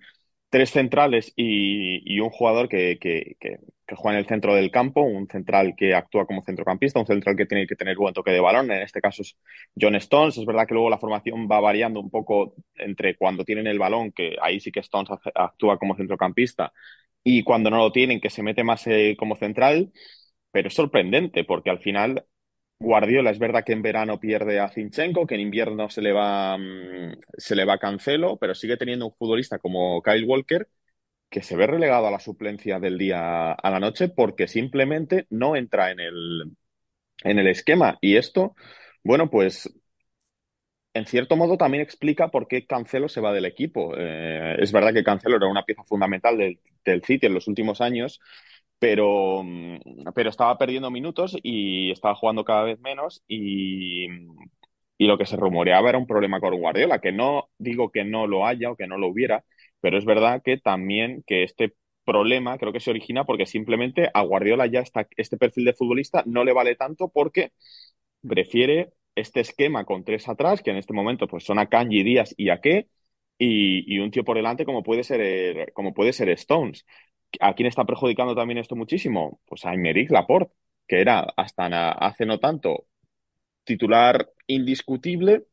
tres 0.55 0.71
centrales 0.71 1.33
y, 1.35 2.17
un 2.21 2.29
jugador 2.29 2.69
que, 2.69 2.97
juega 3.97 4.17
en 4.17 4.23
el 4.23 4.25
centro 4.25 4.55
del 4.55 4.71
campo, 4.71 5.01
un 5.01 5.27
central 5.27 5.73
que 5.75 5.93
actúa 5.93 6.25
como 6.25 6.43
centrocampista, 6.43 6.97
un 6.97 7.05
central 7.05 7.35
que 7.35 7.45
tiene 7.45 7.67
que 7.67 7.75
tener 7.75 7.97
buen 7.97 8.13
toque 8.13 8.31
de 8.31 8.39
balón, 8.39 8.71
en 8.71 8.81
este 8.81 9.01
caso 9.01 9.21
es 9.21 9.37
John 9.77 9.95
Stones. 9.95 10.37
Es 10.37 10.45
verdad 10.45 10.65
que 10.65 10.73
luego 10.73 10.89
la 10.89 10.97
formación 10.97 11.49
va 11.51 11.59
variando 11.59 11.99
un 11.99 12.09
poco 12.09 12.55
entre 12.75 13.17
cuando 13.17 13.43
tienen 13.43 13.67
el 13.67 13.79
balón, 13.79 14.13
que 14.13 14.37
ahí 14.41 14.61
sí 14.61 14.71
que 14.71 14.79
Stones 14.79 15.09
actúa 15.35 15.77
como 15.77 15.97
centrocampista, 15.97 16.71
y 17.21 17.43
cuando 17.43 17.69
no 17.69 17.77
lo 17.77 17.91
tienen, 17.91 18.21
que 18.21 18.29
se 18.29 18.41
mete 18.41 18.63
más 18.63 18.87
eh, 18.87 19.17
como 19.19 19.35
central, 19.35 19.91
pero 20.51 20.69
es 20.69 20.73
sorprendente 20.73 21.43
porque 21.43 21.69
al 21.69 21.79
final 21.79 22.23
Guardiola 22.79 23.31
es 23.31 23.39
verdad 23.39 23.63
que 23.65 23.71
en 23.73 23.81
verano 23.81 24.19
pierde 24.19 24.59
a 24.59 24.69
Zinchenko, 24.69 25.25
que 25.25 25.35
en 25.35 25.41
invierno 25.41 25.89
se 25.89 26.01
le 26.01 26.11
va 26.13 26.57
mm, 26.57 27.19
se 27.37 27.55
le 27.55 27.65
va 27.65 27.73
a 27.75 27.77
Cancelo, 27.79 28.37
pero 28.37 28.53
sigue 28.55 28.77
teniendo 28.77 29.05
un 29.07 29.13
futbolista 29.15 29.59
como 29.59 30.01
Kyle 30.01 30.25
Walker 30.25 30.67
que 31.29 31.43
se 31.43 31.57
ve 31.57 31.67
relegado 31.67 32.07
a 32.07 32.11
la 32.11 32.19
suplencia 32.19 32.79
del 32.79 32.97
día 32.97 33.53
a 33.53 33.71
la 33.71 33.79
noche 33.81 34.09
porque 34.09 34.47
simplemente 34.47 35.27
no 35.31 35.55
entra 35.55 35.91
en 35.91 35.99
el 36.01 36.51
en 37.23 37.39
el 37.39 37.47
esquema 37.47 37.97
y 38.01 38.17
esto, 38.17 38.55
bueno, 39.03 39.29
pues 39.29 39.69
en 40.93 41.05
cierto 41.05 41.35
modo 41.35 41.57
también 41.57 41.83
explica 41.83 42.29
por 42.29 42.47
qué 42.47 42.65
Cancelo 42.65 43.09
se 43.09 43.19
va 43.21 43.33
del 43.33 43.45
equipo. 43.45 43.93
Eh, 43.97 44.55
es 44.59 44.71
verdad 44.71 44.93
que 44.93 45.03
Cancelo 45.03 45.35
era 45.37 45.47
una 45.47 45.65
pieza 45.65 45.83
fundamental 45.83 46.37
del, 46.37 46.59
del 46.85 47.03
City 47.03 47.25
en 47.25 47.33
los 47.33 47.47
últimos 47.47 47.81
años, 47.81 48.21
pero, 48.79 49.43
mm, 49.43 49.79
pero 50.15 50.29
estaba 50.29 50.57
perdiendo 50.57 50.91
minutos 50.91 51.37
y 51.43 51.91
estaba 51.91 52.15
jugando 52.15 52.43
cada 52.45 52.63
vez 52.63 52.79
menos 52.79 53.23
y, 53.27 54.07
y 54.97 55.07
lo 55.07 55.17
que 55.17 55.25
se 55.25 55.35
rumoreaba 55.37 55.89
era 55.89 55.97
un 55.97 56.07
problema 56.07 56.39
con 56.39 56.55
Guardiola, 56.57 56.99
que 56.99 57.11
no 57.11 57.49
digo 57.57 57.91
que 57.91 58.03
no 58.05 58.27
lo 58.27 58.45
haya 58.45 58.71
o 58.71 58.75
que 58.75 58.87
no 58.87 58.97
lo 58.97 59.07
hubiera, 59.07 59.43
pero 59.81 59.97
es 59.97 60.05
verdad 60.05 60.41
que 60.43 60.57
también 60.57 61.23
que 61.27 61.43
este 61.43 61.75
problema 62.05 62.57
creo 62.57 62.71
que 62.71 62.79
se 62.79 62.91
origina 62.91 63.25
porque 63.25 63.45
simplemente 63.45 64.09
a 64.13 64.21
Guardiola 64.21 64.67
ya 64.67 64.79
está, 64.81 65.07
este 65.17 65.37
perfil 65.37 65.65
de 65.65 65.73
futbolista 65.73 66.23
no 66.25 66.43
le 66.43 66.53
vale 66.53 66.75
tanto 66.75 67.09
porque 67.09 67.51
prefiere 68.27 68.93
este 69.15 69.41
esquema 69.41 69.85
con 69.85 70.03
tres 70.03 70.27
atrás, 70.29 70.61
que 70.61 70.71
en 70.71 70.77
este 70.77 70.93
momento 70.93 71.27
pues 71.27 71.43
son 71.45 71.59
a 71.59 71.67
Kanji, 71.67 72.03
Díaz 72.03 72.33
y 72.37 72.49
a 72.49 72.59
qué, 72.61 72.87
y, 73.37 73.95
y, 73.95 73.99
un 73.99 74.11
tío 74.11 74.23
por 74.23 74.37
delante 74.37 74.65
como 74.65 74.83
puede 74.83 75.03
ser, 75.03 75.71
como 75.73 75.93
puede 75.93 76.13
ser 76.13 76.29
Stones. 76.29 76.85
¿A 77.39 77.53
quién 77.53 77.67
está 77.67 77.85
perjudicando 77.85 78.35
también 78.35 78.57
esto 78.57 78.75
muchísimo? 78.75 79.39
Pues 79.45 79.65
a 79.65 79.71
Aymeric 79.71 80.11
Laporte, 80.11 80.53
que 80.87 81.01
era 81.01 81.21
hasta 81.35 81.91
hace 81.91 82.25
no 82.25 82.39
tanto 82.39 82.85
titular 83.63 84.29
indiscutible 84.47 85.45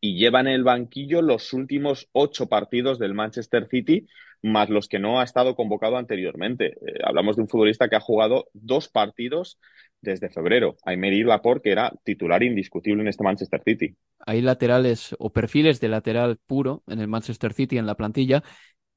y 0.00 0.18
lleva 0.18 0.40
en 0.40 0.48
el 0.48 0.64
banquillo 0.64 1.22
los 1.22 1.52
últimos 1.52 2.08
ocho 2.12 2.48
partidos 2.48 2.98
del 2.98 3.14
Manchester 3.14 3.68
City, 3.68 4.06
más 4.42 4.68
los 4.68 4.88
que 4.88 4.98
no 4.98 5.20
ha 5.20 5.24
estado 5.24 5.54
convocado 5.54 5.96
anteriormente. 5.96 6.72
Eh, 6.86 6.98
hablamos 7.04 7.36
de 7.36 7.42
un 7.42 7.48
futbolista 7.48 7.88
que 7.88 7.96
ha 7.96 8.00
jugado 8.00 8.48
dos 8.52 8.88
partidos 8.88 9.58
desde 10.00 10.28
febrero. 10.28 10.76
Aymeric 10.84 11.26
Laporte, 11.26 11.62
que 11.62 11.72
era 11.72 11.92
titular 12.04 12.42
indiscutible 12.42 13.02
en 13.02 13.08
este 13.08 13.24
Manchester 13.24 13.62
City. 13.64 13.96
Hay 14.26 14.42
laterales 14.42 15.14
o 15.18 15.32
perfiles 15.32 15.80
de 15.80 15.88
lateral 15.88 16.38
puro 16.46 16.82
en 16.86 17.00
el 17.00 17.08
Manchester 17.08 17.52
City 17.52 17.78
en 17.78 17.86
la 17.86 17.94
plantilla 17.94 18.42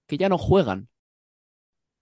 que 0.08 0.18
ya 0.18 0.30
no 0.30 0.38
juegan 0.38 0.90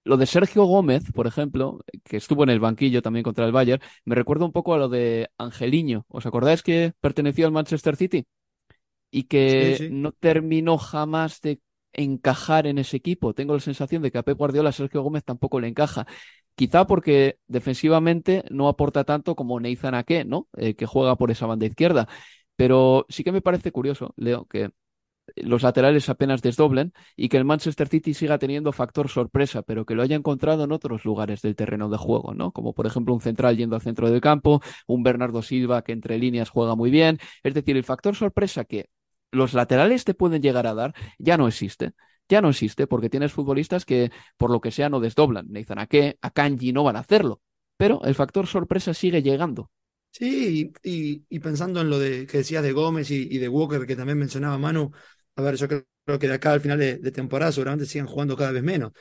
lo 0.05 0.17
de 0.17 0.27
Sergio 0.27 0.63
Gómez, 0.65 1.12
por 1.12 1.27
ejemplo, 1.27 1.79
que 2.03 2.17
estuvo 2.17 2.43
en 2.43 2.50
el 2.50 2.59
banquillo 2.59 3.01
también 3.01 3.24
contra 3.24 3.45
el 3.45 3.51
Bayern, 3.51 3.81
me 4.05 4.15
recuerda 4.15 4.45
un 4.45 4.51
poco 4.51 4.74
a 4.74 4.77
lo 4.77 4.88
de 4.88 5.29
Angeliño. 5.38 6.05
¿Os 6.07 6.25
acordáis 6.25 6.63
que 6.63 6.93
perteneció 7.01 7.45
al 7.47 7.51
Manchester 7.51 7.95
City? 7.95 8.25
Y 9.12 9.24
que 9.24 9.89
no 9.91 10.12
terminó 10.12 10.77
jamás 10.77 11.41
de 11.41 11.59
encajar 11.91 12.67
en 12.67 12.77
ese 12.77 12.97
equipo. 12.97 13.33
Tengo 13.33 13.53
la 13.55 13.59
sensación 13.59 14.01
de 14.01 14.12
que 14.12 14.19
a 14.19 14.24
Pep 14.24 14.38
Guardiola 14.38 14.71
Sergio 14.71 15.01
Gómez 15.01 15.24
tampoco 15.24 15.59
le 15.59 15.67
encaja. 15.67 16.05
Quizá 16.55 16.85
porque 16.85 17.39
defensivamente 17.47 18.43
no 18.51 18.67
aporta 18.67 19.03
tanto 19.05 19.35
como 19.35 19.59
Neizan 19.59 19.95
Ake, 19.95 20.24
¿no? 20.24 20.47
Eh, 20.55 20.75
que 20.75 20.85
juega 20.85 21.15
por 21.15 21.31
esa 21.31 21.47
banda 21.47 21.65
izquierda. 21.65 22.07
Pero 22.55 23.05
sí 23.09 23.24
que 23.24 23.31
me 23.31 23.41
parece 23.41 23.71
curioso, 23.71 24.13
Leo, 24.17 24.45
que 24.45 24.71
los 25.36 25.63
laterales 25.63 26.10
apenas 26.10 26.41
desdoblen 26.41 26.94
y 27.15 27.29
que 27.29 27.38
el 27.38 27.46
Manchester 27.46 27.88
City 27.88 28.13
siga 28.13 28.38
teniendo 28.38 28.72
factor 28.72 29.10
sorpresa, 29.10 29.62
pero 29.62 29.86
que 29.86 29.96
lo 29.96 30.03
haya 30.03 30.15
encontrado 30.15 30.63
en 30.63 30.72
otros 30.72 31.05
lugares 31.05 31.41
del 31.41 31.55
terreno 31.55 31.89
de 31.89 31.98
juego, 31.98 32.34
¿no? 32.34 32.51
Como 32.51 32.74
por 32.74 32.86
ejemplo 32.86 33.13
un 33.13 33.22
central 33.22 33.58
yendo 33.58 33.75
al 33.75 33.82
centro 33.82 34.10
del 34.10 34.22
campo, 34.22 34.62
un 34.88 35.03
Bernardo 35.03 35.41
Silva 35.41 35.84
que 35.84 35.91
entre 35.91 36.17
líneas 36.17 36.50
juega 36.50 36.75
muy 36.75 36.91
bien. 36.91 37.20
Es 37.44 37.53
decir, 37.53 37.75
el 37.77 37.84
factor 37.84 38.15
sorpresa 38.15 38.65
que 38.65 38.89
los 39.32 39.53
laterales 39.53 40.05
te 40.05 40.13
pueden 40.13 40.41
llegar 40.41 40.67
a 40.67 40.74
dar 40.74 40.94
ya 41.17 41.38
no 41.38 41.48
existe. 41.48 41.94
Ya 42.27 42.41
no 42.41 42.50
existe 42.50 42.88
porque 42.88 43.10
tienes 43.10 43.34
futbolistas 43.34 43.86
que 43.86 44.12
por 44.38 44.50
lo 44.50 44.60
que 44.60 44.72
sea 44.72 44.89
no 44.89 45.00
desdoblan. 45.00 45.48
Nathan 45.50 45.79
Ake, 45.79 46.17
a 46.22 46.32
Kanji 46.32 46.74
no 46.74 46.84
van 46.84 46.96
a 46.96 47.00
hacerlo. 47.00 47.41
Pero 47.77 48.03
el 48.03 48.15
factor 48.15 48.48
sorpresa 48.48 48.94
sigue 48.94 49.22
llegando. 49.22 49.70
Sí, 50.17 50.72
y, 50.82 51.39
pensando 51.39 51.82
en 51.82 51.89
lo 51.89 52.00
de, 52.00 52.25
que 52.25 52.38
decías 52.38 52.63
de 52.63 52.72
Gómez 52.72 53.12
y, 53.12 53.27
y, 53.29 53.38
de 53.38 53.50
Walker, 53.50 53.86
que 53.86 53.98
también 53.98 54.17
mencionaba 54.17 54.58
Manu, 54.58 54.94
a 55.35 55.41
ver, 55.41 55.55
yo 55.55 55.67
creo, 55.67 56.19
que 56.19 56.27
de 56.27 56.33
acá 56.33 56.51
al 56.53 56.61
final 56.61 56.79
de, 56.79 57.11
temporada 57.11 57.51
seguramente 57.51 57.85
sigan 57.85 58.07
jugando 58.07 58.37
cada 58.37 58.51
vez 58.51 58.63
menos. 58.63 58.91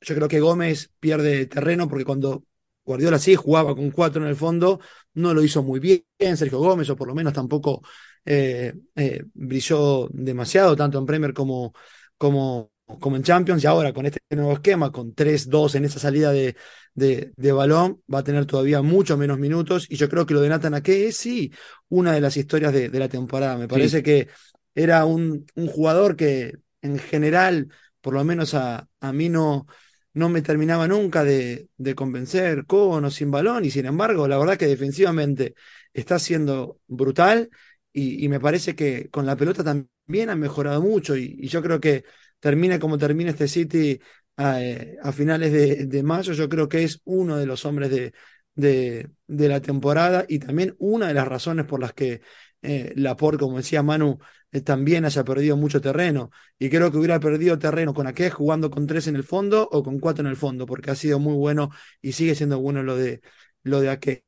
Yo 0.00 0.14
creo 0.14 0.28
que 0.28 0.40
Gómez 0.40 0.90
pierde 1.00 1.46
terreno 1.46 1.88
porque 1.88 2.04
cuando 2.04 2.44
Guardiola 2.84 3.18
sí 3.18 3.34
jugaba 3.36 3.74
con 3.74 3.90
cuatro 3.90 4.22
en 4.22 4.28
el 4.28 4.36
fondo, 4.36 4.80
no 5.14 5.32
lo 5.32 5.42
hizo 5.42 5.62
muy 5.62 5.80
bien 5.80 6.04
Sergio 6.36 6.58
Gómez, 6.58 6.90
o 6.90 6.96
por 6.96 7.08
lo 7.08 7.14
menos 7.14 7.32
tampoco 7.32 7.82
eh, 8.24 8.74
eh, 8.96 9.24
brilló 9.32 10.08
demasiado, 10.12 10.76
tanto 10.76 10.98
en 10.98 11.06
Premier 11.06 11.32
como, 11.32 11.72
como, 12.18 12.72
como 13.00 13.16
en 13.16 13.22
Champions, 13.22 13.64
y 13.64 13.66
ahora 13.66 13.92
con 13.94 14.04
este 14.06 14.20
nuevo 14.30 14.52
esquema, 14.52 14.92
con 14.92 15.14
3-2 15.14 15.76
en 15.76 15.86
esa 15.86 15.98
salida 15.98 16.32
de, 16.32 16.56
de, 16.94 17.52
balón, 17.52 18.02
va 18.12 18.18
a 18.18 18.24
tener 18.24 18.44
todavía 18.44 18.82
mucho 18.82 19.16
menos 19.16 19.38
minutos, 19.38 19.86
y 19.88 19.96
yo 19.96 20.08
creo 20.10 20.26
que 20.26 20.34
lo 20.34 20.40
de 20.42 20.50
Nathan 20.50 20.74
Ake 20.74 21.08
es 21.08 21.16
sí 21.16 21.52
una 21.88 22.12
de 22.12 22.20
las 22.20 22.36
historias 22.36 22.72
de, 22.72 22.90
la 22.90 23.08
temporada. 23.08 23.56
Me 23.56 23.68
parece 23.68 24.02
que 24.02 24.28
era 24.74 25.04
un, 25.04 25.46
un, 25.54 25.66
jugador 25.68 26.16
que 26.16 26.58
en 26.82 26.98
general, 26.98 27.68
por 28.00 28.14
lo 28.14 28.24
menos 28.24 28.54
a, 28.54 28.88
a 29.00 29.12
mí 29.12 29.28
no, 29.28 29.66
no 30.12 30.28
me 30.28 30.42
terminaba 30.42 30.88
nunca 30.88 31.24
de, 31.24 31.68
de, 31.76 31.94
convencer 31.94 32.66
con 32.66 33.04
o 33.04 33.10
sin 33.10 33.30
balón, 33.30 33.64
y 33.64 33.70
sin 33.70 33.86
embargo, 33.86 34.28
la 34.28 34.38
verdad 34.38 34.56
que 34.56 34.66
defensivamente 34.66 35.54
está 35.92 36.18
siendo 36.18 36.80
brutal 36.86 37.50
y, 37.92 38.24
y 38.24 38.28
me 38.28 38.40
parece 38.40 38.74
que 38.74 39.08
con 39.10 39.26
la 39.26 39.36
pelota 39.36 39.64
también 39.64 40.30
ha 40.30 40.36
mejorado 40.36 40.82
mucho 40.82 41.16
y, 41.16 41.46
yo 41.48 41.62
creo 41.62 41.80
que 41.80 42.04
termine 42.40 42.78
como 42.78 42.98
termine 42.98 43.30
este 43.30 43.48
City 43.48 44.00
a, 44.36 44.62
eh, 44.62 44.96
a 45.02 45.12
finales 45.12 45.52
de, 45.52 45.86
de, 45.86 46.02
mayo, 46.02 46.32
yo 46.32 46.48
creo 46.48 46.68
que 46.68 46.84
es 46.84 47.00
uno 47.04 47.36
de 47.36 47.46
los 47.46 47.64
hombres 47.64 47.90
de, 47.90 48.12
de 48.54 49.48
la 49.48 49.60
temporada 49.60 50.24
y 50.28 50.38
también 50.38 50.74
una 50.78 51.08
de 51.08 51.14
las 51.14 51.26
razones 51.28 51.66
por 51.66 51.80
las 51.80 51.92
que 51.92 52.20
eh, 52.64 52.92
Laporte, 52.96 53.38
como 53.38 53.58
decía 53.58 53.82
Manu, 53.82 54.18
eh, 54.52 54.60
también 54.60 55.04
haya 55.04 55.24
perdido 55.24 55.56
mucho 55.56 55.80
terreno. 55.80 56.30
Y 56.58 56.70
creo 56.70 56.90
que 56.90 56.98
hubiera 56.98 57.20
perdido 57.20 57.58
terreno 57.58 57.94
con 57.94 58.06
aquel 58.06 58.30
jugando 58.30 58.70
con 58.70 58.86
tres 58.86 59.06
en 59.06 59.16
el 59.16 59.24
fondo 59.24 59.68
o 59.70 59.82
con 59.82 59.98
cuatro 60.00 60.24
en 60.24 60.30
el 60.30 60.36
fondo, 60.36 60.66
porque 60.66 60.90
ha 60.90 60.94
sido 60.94 61.18
muy 61.18 61.34
bueno 61.34 61.70
y 62.00 62.12
sigue 62.12 62.34
siendo 62.34 62.58
bueno 62.60 62.82
lo 62.82 62.96
de, 62.96 63.20
lo 63.62 63.80
de 63.80 63.90
aquel. 63.90 64.24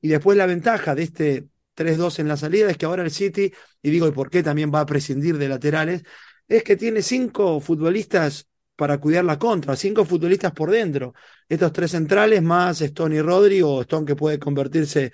Y 0.00 0.08
después 0.08 0.36
la 0.38 0.46
ventaja 0.46 0.94
de 0.94 1.02
este 1.02 1.48
3-2 1.74 2.18
en 2.18 2.28
la 2.28 2.36
salida 2.36 2.70
es 2.70 2.76
que 2.76 2.86
ahora 2.86 3.02
el 3.02 3.10
City, 3.10 3.52
y 3.82 3.90
digo, 3.90 4.06
¿y 4.08 4.12
por 4.12 4.30
qué 4.30 4.42
también 4.42 4.70
va 4.74 4.80
a 4.80 4.86
prescindir 4.86 5.38
de 5.38 5.48
laterales? 5.48 6.02
Es 6.48 6.62
que 6.64 6.76
tiene 6.76 7.02
cinco 7.02 7.60
futbolistas 7.60 8.48
para 8.76 8.98
cuidar 8.98 9.24
la 9.24 9.38
contra, 9.38 9.76
cinco 9.76 10.04
futbolistas 10.04 10.52
por 10.52 10.70
dentro. 10.70 11.14
Estos 11.48 11.72
tres 11.72 11.90
centrales 11.90 12.42
más 12.42 12.80
Stone 12.80 13.16
y 13.16 13.20
Rodri, 13.20 13.62
o 13.62 13.82
Stone 13.82 14.06
que 14.06 14.16
puede 14.16 14.38
convertirse 14.38 15.12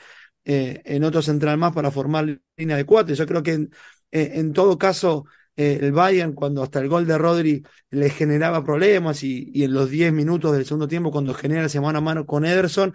eh, 0.49 0.81
en 0.85 1.03
otro 1.03 1.23
central 1.23 1.59
más 1.59 1.73
para 1.73 1.91
formar 1.91 2.39
línea 2.57 2.77
de 2.77 2.87
cuatro. 2.87 3.17
Yo 3.17 3.27
creo 3.27 3.43
que 3.43 3.53
en, 3.55 3.71
eh, 4.13 4.51
todo 4.55 4.79
caso 4.79 5.25
eh, 5.57 5.81
el 5.83 5.91
Bayern 5.91 6.35
cuando 6.35 6.63
hasta 6.63 6.79
el 6.79 6.89
gol 6.89 7.05
de 7.05 7.19
Rodri 7.19 7.65
le 7.91 8.11
generaba 8.11 8.63
problemas 8.65 9.25
y, 9.25 9.51
y 9.53 9.65
en 9.65 9.73
los 9.75 9.91
10 9.91 10.13
minutos 10.13 10.53
del 10.53 10.65
segundo 10.65 10.87
tiempo 10.87 11.11
cuando 11.11 11.35
genera 11.35 11.67
ese 11.67 11.81
mano 11.81 11.99
a 11.99 12.01
mano 12.01 12.27
con 12.27 12.45
Ederson 12.45 12.95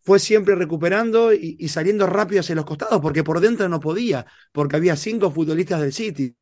fue 0.00 0.18
siempre 0.18 0.54
recuperando 0.54 1.32
y, 1.32 1.56
y, 1.58 1.68
saliendo 1.68 2.06
rápido 2.06 2.40
hacia 2.40 2.54
los 2.54 2.66
costados 2.66 3.00
porque 3.00 3.24
por 3.24 3.40
dentro 3.40 3.68
no 3.70 3.80
podía 3.80 4.26
porque 4.52 4.76
había 4.76 4.96
cinco 4.96 5.30
futbolistas 5.30 5.80
del 5.80 5.94
City 5.94 6.36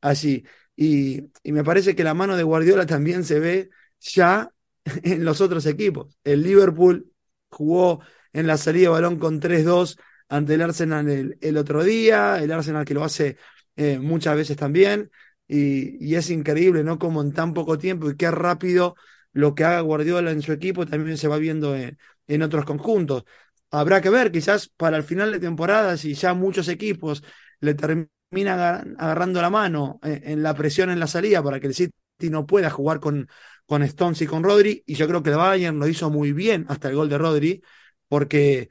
así 0.00 0.44
y, 0.74 1.30
y 1.44 1.52
me 1.52 1.62
parece 1.62 1.94
que 1.94 2.02
la 2.04 2.14
mano 2.14 2.36
de 2.36 2.42
Guardiola 2.42 2.86
también 2.86 3.24
se 3.24 3.38
ve 3.38 3.70
ya 4.00 4.50
en 5.04 5.24
los 5.24 5.40
otros 5.40 5.64
equipos 5.66 6.18
el 6.24 6.42
Liverpool 6.42 7.12
jugó 7.50 8.00
en 8.32 8.46
la 8.46 8.56
salida 8.56 8.84
de 8.84 8.88
balón 8.90 9.18
con 9.18 9.40
3-2 9.40 9.98
ante 10.28 10.54
el 10.54 10.62
Arsenal 10.62 11.36
el, 11.40 11.56
otro 11.56 11.82
día, 11.84 12.38
el 12.42 12.52
Arsenal 12.52 12.84
que 12.84 12.94
lo 12.94 13.04
hace 13.04 13.36
eh, 13.76 13.98
muchas 13.98 14.36
veces 14.36 14.56
también, 14.56 15.10
y, 15.48 16.14
es 16.14 16.30
increíble, 16.30 16.84
¿no? 16.84 16.98
Como 16.98 17.22
en 17.22 17.32
tan 17.32 17.54
poco 17.54 17.78
tiempo 17.78 18.08
y 18.10 18.16
qué 18.16 18.30
rápido 18.30 18.94
lo 19.32 19.54
que 19.54 19.64
haga 19.64 19.80
Guardiola 19.80 20.30
en 20.30 20.42
su 20.42 20.52
equipo 20.52 20.86
también 20.86 21.18
se 21.18 21.28
va 21.28 21.38
viendo 21.38 21.74
en, 21.74 21.98
en 22.28 22.42
otros 22.42 22.64
conjuntos. 22.64 23.24
Habrá 23.70 24.00
que 24.00 24.10
ver, 24.10 24.30
quizás 24.32 24.68
para 24.68 24.96
el 24.96 25.02
final 25.02 25.32
de 25.32 25.40
temporada, 25.40 25.96
si 25.96 26.14
ya 26.14 26.34
muchos 26.34 26.68
equipos 26.68 27.22
le 27.60 27.74
terminan 27.74 28.96
agarrando 28.98 29.42
la 29.42 29.50
mano 29.50 29.98
en, 30.02 30.28
en 30.28 30.42
la 30.42 30.54
presión 30.54 30.90
en 30.90 31.00
la 31.00 31.06
salida 31.06 31.42
para 31.42 31.60
que 31.60 31.66
el 31.68 31.74
City 31.74 31.92
no 32.30 32.46
pueda 32.46 32.70
jugar 32.70 33.00
con, 33.00 33.28
con 33.66 33.82
Stones 33.84 34.20
y 34.22 34.26
con 34.26 34.42
Rodri, 34.42 34.82
y 34.84 34.94
yo 34.94 35.06
creo 35.06 35.22
que 35.22 35.30
el 35.30 35.36
Bayern 35.36 35.78
lo 35.78 35.86
hizo 35.88 36.10
muy 36.10 36.32
bien 36.32 36.66
hasta 36.68 36.88
el 36.88 36.96
gol 36.96 37.08
de 37.08 37.18
Rodri, 37.18 37.62
porque 38.10 38.70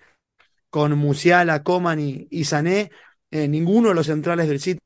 con 0.69 0.97
Musiala, 0.97 1.63
Coman 1.63 1.99
y, 2.01 2.43
Sané, 2.43 2.91
eh, 3.31 3.47
ninguno 3.47 3.89
de 3.89 3.95
los 3.95 4.07
centrales 4.07 4.49
del 4.49 4.59
City 4.59 4.81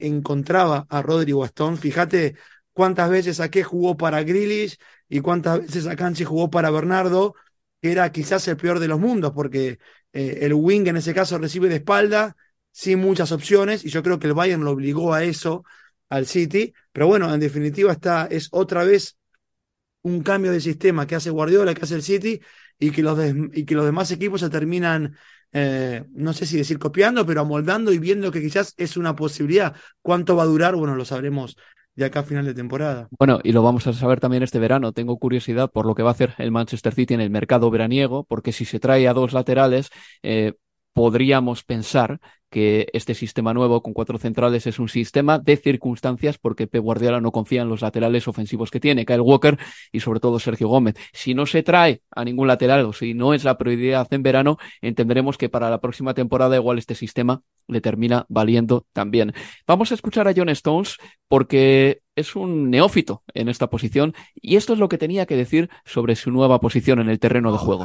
encontraba 0.00 0.86
a 0.88 1.02
Rodri 1.02 1.32
o 1.32 1.42
a 1.44 1.46
Stones. 1.46 1.80
Fíjate 1.80 2.36
cuántas 2.72 3.10
veces 3.10 3.40
qué 3.50 3.62
jugó 3.62 3.98
para 3.98 4.22
Grealish 4.22 4.78
y 5.10 5.20
cuántas 5.20 5.60
veces 5.60 5.86
Akanji 5.86 6.24
jugó 6.24 6.50
para 6.50 6.70
Bernardo, 6.70 7.34
que 7.82 7.92
era 7.92 8.10
quizás 8.10 8.48
el 8.48 8.56
peor 8.56 8.78
de 8.80 8.88
los 8.88 8.98
mundos, 8.98 9.32
porque 9.34 9.78
eh, 10.14 10.38
el 10.40 10.54
wing 10.54 10.86
en 10.86 10.96
ese 10.96 11.12
caso 11.14 11.36
recibe 11.36 11.68
de 11.68 11.76
espalda, 11.76 12.34
sin 12.72 13.00
muchas 13.00 13.30
opciones, 13.30 13.84
y 13.84 13.90
yo 13.90 14.02
creo 14.02 14.18
que 14.18 14.28
el 14.28 14.34
Bayern 14.34 14.64
lo 14.64 14.70
obligó 14.70 15.12
a 15.12 15.22
eso 15.22 15.64
al 16.08 16.26
City, 16.26 16.72
pero 16.92 17.08
bueno, 17.08 17.32
en 17.32 17.40
definitiva 17.40 17.92
está, 17.92 18.26
es 18.30 18.48
otra 18.52 18.84
vez 18.84 19.18
un 20.02 20.22
cambio 20.22 20.52
de 20.52 20.60
sistema 20.60 21.06
que 21.06 21.14
hace 21.16 21.30
Guardiola, 21.30 21.74
que 21.74 21.82
hace 21.82 21.96
el 21.96 22.02
City, 22.02 22.40
y 22.78 22.90
que 22.90 23.02
los, 23.02 23.18
y 23.52 23.64
que 23.64 23.74
los 23.74 23.84
demás 23.84 24.10
equipos 24.10 24.40
se 24.40 24.50
terminan, 24.50 25.16
eh, 25.52 26.04
no 26.12 26.32
sé 26.32 26.46
si 26.46 26.56
decir 26.56 26.78
copiando, 26.78 27.26
pero 27.26 27.40
amoldando 27.40 27.92
y 27.92 27.98
viendo 27.98 28.30
que 28.30 28.40
quizás 28.40 28.74
es 28.76 28.96
una 28.96 29.16
posibilidad. 29.16 29.74
¿Cuánto 30.02 30.36
va 30.36 30.44
a 30.44 30.46
durar? 30.46 30.76
Bueno, 30.76 30.94
lo 30.94 31.04
sabremos 31.04 31.56
de 31.94 32.04
acá 32.04 32.20
a 32.20 32.22
final 32.22 32.44
de 32.44 32.54
temporada. 32.54 33.08
Bueno, 33.18 33.40
y 33.42 33.50
lo 33.50 33.62
vamos 33.62 33.86
a 33.88 33.92
saber 33.92 34.20
también 34.20 34.44
este 34.44 34.60
verano. 34.60 34.92
Tengo 34.92 35.18
curiosidad 35.18 35.68
por 35.70 35.84
lo 35.84 35.96
que 35.96 36.04
va 36.04 36.10
a 36.10 36.12
hacer 36.12 36.34
el 36.38 36.52
Manchester 36.52 36.94
City 36.94 37.14
en 37.14 37.20
el 37.20 37.30
mercado 37.30 37.70
veraniego, 37.70 38.24
porque 38.24 38.52
si 38.52 38.64
se 38.64 38.78
trae 38.78 39.08
a 39.08 39.14
dos 39.14 39.32
laterales, 39.32 39.90
eh, 40.22 40.54
podríamos 40.92 41.64
pensar 41.64 42.20
que 42.50 42.88
este 42.92 43.14
sistema 43.14 43.52
nuevo 43.54 43.82
con 43.82 43.92
cuatro 43.92 44.18
centrales 44.18 44.66
es 44.66 44.78
un 44.78 44.88
sistema 44.88 45.38
de 45.38 45.56
circunstancias 45.56 46.38
porque 46.38 46.66
Pep 46.66 46.82
Guardiola 46.82 47.20
no 47.20 47.32
confía 47.32 47.62
en 47.62 47.68
los 47.68 47.82
laterales 47.82 48.28
ofensivos 48.28 48.70
que 48.70 48.80
tiene, 48.80 49.04
Kyle 49.04 49.20
Walker 49.20 49.58
y 49.92 50.00
sobre 50.00 50.20
todo 50.20 50.38
Sergio 50.38 50.68
Gómez. 50.68 50.96
Si 51.12 51.34
no 51.34 51.46
se 51.46 51.62
trae 51.62 52.02
a 52.10 52.24
ningún 52.24 52.48
lateral 52.48 52.84
o 52.86 52.92
si 52.92 53.14
no 53.14 53.34
es 53.34 53.44
la 53.44 53.58
prioridad 53.58 54.06
en 54.12 54.22
verano, 54.22 54.58
entenderemos 54.80 55.36
que 55.36 55.48
para 55.48 55.70
la 55.70 55.80
próxima 55.80 56.14
temporada 56.14 56.56
igual 56.56 56.78
este 56.78 56.94
sistema 56.94 57.42
le 57.66 57.80
termina 57.80 58.24
valiendo 58.28 58.86
también. 58.92 59.34
Vamos 59.66 59.90
a 59.92 59.94
escuchar 59.94 60.26
a 60.26 60.32
John 60.34 60.48
Stones 60.48 60.96
porque 61.28 62.00
es 62.16 62.34
un 62.34 62.70
neófito 62.70 63.22
en 63.34 63.48
esta 63.48 63.68
posición 63.68 64.14
y 64.34 64.56
esto 64.56 64.72
es 64.72 64.78
lo 64.78 64.88
que 64.88 64.98
tenía 64.98 65.26
que 65.26 65.36
decir 65.36 65.68
sobre 65.84 66.16
su 66.16 66.30
nueva 66.30 66.60
posición 66.60 66.98
en 66.98 67.10
el 67.10 67.18
terreno 67.18 67.52
de 67.52 67.58
juego. 67.58 67.84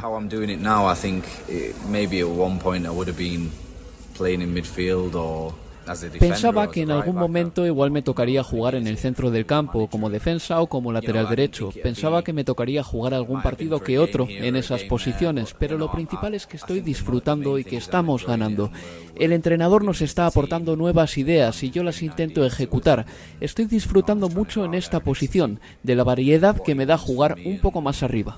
Pensaba 6.20 6.72
que 6.72 6.82
en 6.82 6.92
algún 6.92 7.16
momento 7.16 7.66
igual 7.66 7.92
me 7.92 8.02
tocaría 8.02 8.44
jugar 8.44 8.76
en 8.76 8.88
el 8.88 8.98
centro 8.98 9.32
del 9.32 9.46
campo, 9.46 9.88
como 9.88 10.10
defensa 10.10 10.62
o 10.62 10.68
como 10.68 10.94
lateral 10.94 11.28
derecho. 11.28 11.72
Pensaba 11.84 12.24
que 12.24 12.32
me 12.32 12.46
tocaría 12.46 12.84
jugar 12.84 13.14
algún 13.14 13.42
partido 13.42 13.82
que 13.82 14.00
otro 14.00 14.28
en 14.30 14.56
esas 14.56 14.84
posiciones, 14.84 15.54
pero 15.58 15.78
lo 15.78 15.92
principal 15.92 16.36
es 16.36 16.48
que 16.48 16.58
estoy 16.58 16.80
disfrutando 16.80 17.60
y 17.60 17.64
que 17.64 17.78
estamos 17.78 18.26
ganando. 18.26 18.72
El 19.16 19.34
entrenador 19.34 19.84
nos 19.84 20.02
está 20.02 20.26
aportando 20.26 20.76
nuevas 20.76 21.18
ideas 21.18 21.62
y 21.64 21.72
yo 21.72 21.84
las 21.84 22.02
intento 22.02 22.46
ejecutar. 22.46 23.06
Estoy 23.42 23.66
disfrutando 23.66 24.30
mucho 24.30 24.64
en 24.64 24.76
esta 24.76 25.02
posición, 25.02 25.60
de 25.84 25.96
la 25.96 26.04
variedad 26.04 26.62
que 26.62 26.76
me 26.76 26.86
da 26.86 26.98
jugar 26.98 27.36
un 27.46 27.60
poco 27.60 27.82
más 27.82 28.04
arriba. 28.04 28.38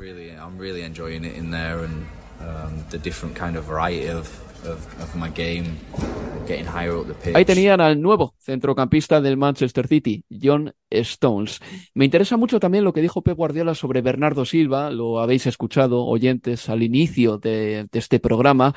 Ahí 7.34 7.46
tenían 7.46 7.82
al 7.82 8.02
nuevo 8.02 8.36
centrocampista 8.40 9.20
del 9.20 9.38
Manchester 9.38 9.88
City, 9.88 10.24
John 10.30 10.74
Stones. 10.90 11.60
Me 11.94 12.06
interesa 12.06 12.38
mucho 12.38 12.60
también 12.60 12.84
lo 12.84 12.94
que 12.94 13.02
dijo 13.02 13.24
Pep 13.24 13.36
Guardiola 13.36 13.74
sobre 13.74 14.02
Bernardo 14.02 14.46
Silva, 14.46 14.92
lo 14.92 15.20
habéis 15.20 15.48
escuchado, 15.48 16.06
oyentes, 16.06 16.70
al 16.70 16.84
inicio 16.84 17.38
de, 17.38 17.88
este 17.92 18.20
programa. 18.20 18.74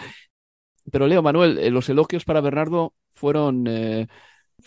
Pero 0.90 1.06
Leo 1.06 1.22
Manuel, 1.22 1.58
eh, 1.58 1.70
los 1.70 1.88
elogios 1.88 2.24
para 2.24 2.40
Bernardo 2.40 2.94
fueron 3.14 3.66
eh, 3.66 4.06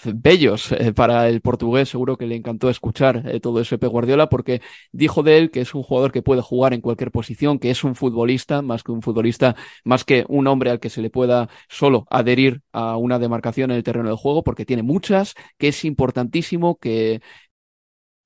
bellos 0.06 0.72
eh, 0.72 0.94
para 0.94 1.28
el 1.30 1.42
portugués. 1.42 1.90
Seguro 1.90 2.18
que 2.18 2.26
le 2.28 2.36
encantó 2.36 2.70
escuchar 2.70 3.24
eh, 3.28 3.40
todo 3.40 3.60
eso 3.60 3.78
de 3.78 3.88
Guardiola 3.88 4.30
porque 4.30 4.62
dijo 4.92 5.24
de 5.24 5.38
él 5.38 5.52
que 5.52 5.62
es 5.62 5.74
un 5.76 5.84
jugador 5.84 6.12
que 6.12 6.22
puede 6.22 6.42
jugar 6.42 6.74
en 6.74 6.82
cualquier 6.82 7.12
posición, 7.12 7.60
que 7.60 7.72
es 7.72 7.84
un 7.84 7.96
futbolista, 7.96 8.62
más 8.62 8.84
que 8.84 8.92
un 8.92 9.02
futbolista, 9.02 9.56
más 9.84 10.04
que 10.06 10.26
un 10.28 10.48
hombre 10.48 10.72
al 10.72 10.80
que 10.80 10.90
se 10.90 11.02
le 11.02 11.10
pueda 11.10 11.50
solo 11.70 12.06
adherir 12.10 12.62
a 12.72 12.98
una 12.98 13.20
demarcación 13.20 13.72
en 13.72 13.78
el 13.78 13.84
terreno 13.84 14.10
de 14.10 14.16
juego, 14.16 14.44
porque 14.44 14.66
tiene 14.66 14.84
muchas, 14.84 15.36
que 15.58 15.70
es 15.70 15.86
importantísimo, 15.86 16.78
que 16.78 17.22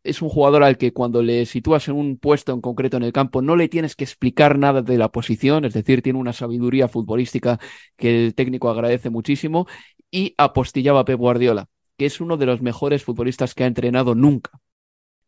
es 0.06 0.22
un 0.22 0.30
jugador 0.30 0.64
al 0.64 0.78
que 0.78 0.94
cuando 0.94 1.22
le 1.22 1.46
sitúas 1.46 1.88
en 1.88 1.96
un 1.96 2.18
puesto 2.18 2.54
en 2.54 2.62
concreto 2.62 2.98
en 2.98 3.04
el 3.04 3.12
campo 3.12 3.42
no 3.42 3.56
le 3.56 3.68
tienes 3.68 3.96
que 3.96 4.04
explicar 4.04 4.58
nada 4.58 4.82
de 4.82 4.98
la 4.98 5.12
posición, 5.12 5.66
es 5.66 5.74
decir, 5.74 6.02
tiene 6.02 6.20
una 6.20 6.34
sabiduría 6.34 6.88
futbolística 6.88 7.60
que 7.98 8.26
el 8.26 8.36
técnico 8.36 8.70
agradece 8.70 9.10
muchísimo 9.10 9.68
y 10.12 10.34
apostillaba 10.38 11.02
a 11.02 11.06
Pep 11.06 11.20
Guardiola, 11.20 11.68
que 11.98 12.06
es 12.06 12.22
uno 12.22 12.38
de 12.38 12.46
los 12.46 12.62
mejores 12.62 13.04
futbolistas 13.04 13.54
que 13.56 13.64
ha 13.64 13.68
entrenado 13.68 14.16
nunca. 14.16 14.52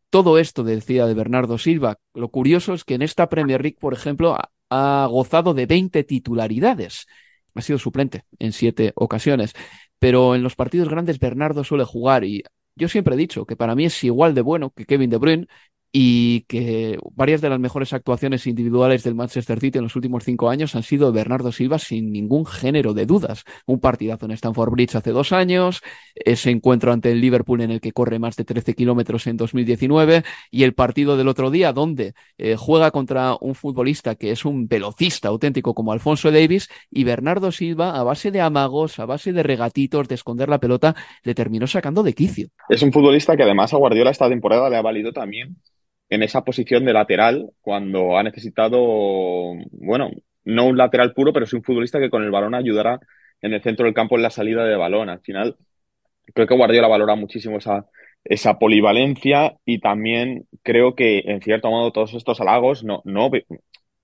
Todo 0.10 0.38
esto 0.38 0.64
decía 0.64 1.06
de 1.06 1.14
Bernardo 1.14 1.58
Silva. 1.58 2.00
Lo 2.14 2.30
curioso 2.30 2.74
es 2.74 2.86
que 2.86 2.94
en 2.94 3.02
esta 3.02 3.28
Premier 3.28 3.62
League, 3.62 3.78
por 3.80 3.94
ejemplo, 3.94 4.38
ha 4.70 5.08
gozado 5.10 5.54
de 5.54 5.66
20 5.66 6.04
titularidades. 6.04 7.08
Ha 7.56 7.62
sido 7.62 7.80
suplente 7.80 8.24
en 8.40 8.54
siete 8.54 8.94
ocasiones. 8.96 9.54
Pero 10.00 10.36
en 10.36 10.44
los 10.44 10.56
partidos 10.56 10.90
grandes 10.90 11.20
Bernardo 11.20 11.64
suele 11.64 11.84
jugar 11.84 12.24
y 12.24 12.44
yo 12.78 12.88
siempre 12.90 13.16
he 13.16 13.18
dicho 13.18 13.46
que 13.46 13.56
para 13.56 13.76
mí 13.76 13.86
es 13.86 14.04
igual 14.04 14.34
de 14.36 14.42
bueno 14.42 14.72
que 14.72 14.86
Kevin 14.86 15.10
De 15.10 15.18
Bruyne 15.18 15.48
y 15.92 16.42
que 16.42 16.98
varias 17.14 17.42
de 17.42 17.50
las 17.50 17.60
mejores 17.60 17.94
actuaciones 17.94 18.46
individuales 18.46 19.04
del 19.04 19.16
Manchester 19.16 19.60
City 19.60 19.78
en 19.78 19.86
los 19.86 19.96
últimos 19.96 20.24
cinco 20.24 20.50
años 20.50 20.76
han 20.76 20.84
sido 20.84 21.12
Bernardo 21.12 21.52
Silva 21.52 21.80
sin 21.80 22.12
ningún 22.12 22.46
género 22.46 22.94
de 22.94 23.06
dudas. 23.06 23.44
Un 23.66 23.80
partidazo 23.80 24.26
en 24.26 24.32
Stamford 24.32 24.72
Bridge 24.72 24.96
hace 24.96 25.12
dos 25.12 25.32
años, 25.32 25.82
ese 26.14 26.52
encuentro 26.52 26.92
ante 26.92 27.12
el 27.12 27.22
Liverpool 27.22 27.62
en 27.62 27.72
el 27.72 27.82
que 27.82 27.94
corre 27.94 28.20
más 28.20 28.36
de 28.36 28.44
13 28.44 28.74
kilómetros 28.76 29.28
en 29.28 29.38
2019 29.38 30.24
y 30.52 30.64
el 30.64 30.74
partido 30.74 31.18
del 31.18 31.30
otro 31.30 31.52
día 31.52 31.74
donde 31.74 32.14
eh, 32.38 32.56
juega 32.58 32.92
contra 32.92 33.36
un 33.40 33.56
futbolista 33.56 34.16
que 34.16 34.32
es 34.32 34.46
un 34.46 34.68
velocista 34.68 35.30
auténtico 35.30 35.74
como 35.74 35.94
Alfonso 35.94 36.32
Davis 36.32 36.70
y 36.92 37.06
Bernardo 37.06 37.52
Silva 37.52 37.98
a 37.98 38.04
base 38.04 38.32
de 38.32 38.42
amagos, 38.42 39.00
a 39.00 39.06
base 39.06 39.32
de 39.32 39.44
regatitos, 39.44 40.08
de 40.08 40.16
esconder 40.16 40.50
la 40.50 40.60
pelota, 40.60 40.96
le 41.24 41.34
terminó 41.34 41.66
sacando 41.66 42.04
de 42.04 42.14
quicio. 42.14 42.50
Es 42.70 42.82
un 42.82 42.92
futbolista 42.92 43.38
que 43.38 43.44
además 43.44 43.74
a 43.74 43.78
Guardiola 43.78 44.12
esta 44.12 44.30
temporada 44.30 44.70
le 44.70 44.76
ha 44.76 44.82
valido 44.82 45.14
también 45.14 45.58
en 46.10 46.24
esa 46.24 46.44
posición 46.44 46.86
de 46.86 46.94
lateral 46.94 47.52
cuando 47.62 48.18
ha 48.18 48.24
necesitado, 48.24 48.80
bueno, 49.72 50.12
no 50.46 50.66
un 50.66 50.78
lateral 50.78 51.14
puro, 51.14 51.34
pero 51.34 51.46
sí 51.46 51.56
un 51.56 51.64
futbolista 51.64 52.00
que 52.00 52.10
con 52.10 52.24
el 52.24 52.32
balón 52.32 52.56
ayudará 52.56 53.00
en 53.42 53.54
el 53.54 53.62
centro 53.62 53.86
del 53.86 53.94
campo 53.94 54.16
en 54.16 54.24
la 54.24 54.30
salida 54.30 54.66
de 54.66 54.76
balón. 54.76 55.10
Al 55.10 55.22
final, 55.22 55.58
creo 56.34 56.48
que 56.48 56.56
Guardiola 56.56 56.88
valora 56.88 57.16
muchísimo 57.16 57.58
esa, 57.58 57.86
esa 58.24 58.60
polivalencia 58.60 59.58
y 59.66 59.80
también 59.80 60.48
creo 60.64 60.96
que, 60.96 61.24
en 61.26 61.42
cierto 61.42 61.70
modo, 61.70 61.92
todos 61.92 62.14
estos 62.14 62.40
halagos, 62.42 62.84
no, 62.84 63.02
no, 63.06 63.30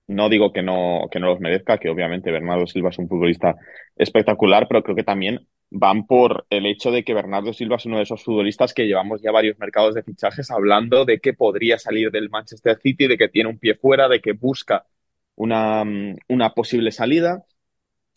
no 0.06 0.28
digo 0.28 0.52
que 0.52 0.62
no, 0.62 1.08
que 1.10 1.20
no 1.20 1.28
los 1.28 1.40
merezca, 1.40 1.78
que 1.78 1.88
obviamente 1.88 2.30
Bernardo 2.30 2.66
Silva 2.66 2.90
es 2.90 2.98
un 2.98 3.08
futbolista 3.08 3.54
espectacular, 3.96 4.66
pero 4.68 4.82
creo 4.82 4.96
que 4.96 5.04
también 5.04 5.46
van 5.76 6.06
por 6.06 6.46
el 6.50 6.66
hecho 6.66 6.92
de 6.92 7.02
que 7.02 7.14
Bernardo 7.14 7.52
Silva 7.52 7.76
es 7.76 7.86
uno 7.86 7.96
de 7.96 8.04
esos 8.04 8.22
futbolistas 8.22 8.72
que 8.72 8.86
llevamos 8.86 9.20
ya 9.20 9.32
varios 9.32 9.58
mercados 9.58 9.94
de 9.96 10.04
fichajes 10.04 10.50
hablando 10.52 11.04
de 11.04 11.18
que 11.18 11.34
podría 11.34 11.78
salir 11.78 12.12
del 12.12 12.30
Manchester 12.30 12.78
City, 12.80 13.08
de 13.08 13.18
que 13.18 13.28
tiene 13.28 13.50
un 13.50 13.58
pie 13.58 13.74
fuera, 13.74 14.08
de 14.08 14.20
que 14.20 14.32
busca 14.32 14.86
una, 15.34 15.84
una 16.28 16.54
posible 16.54 16.92
salida. 16.92 17.44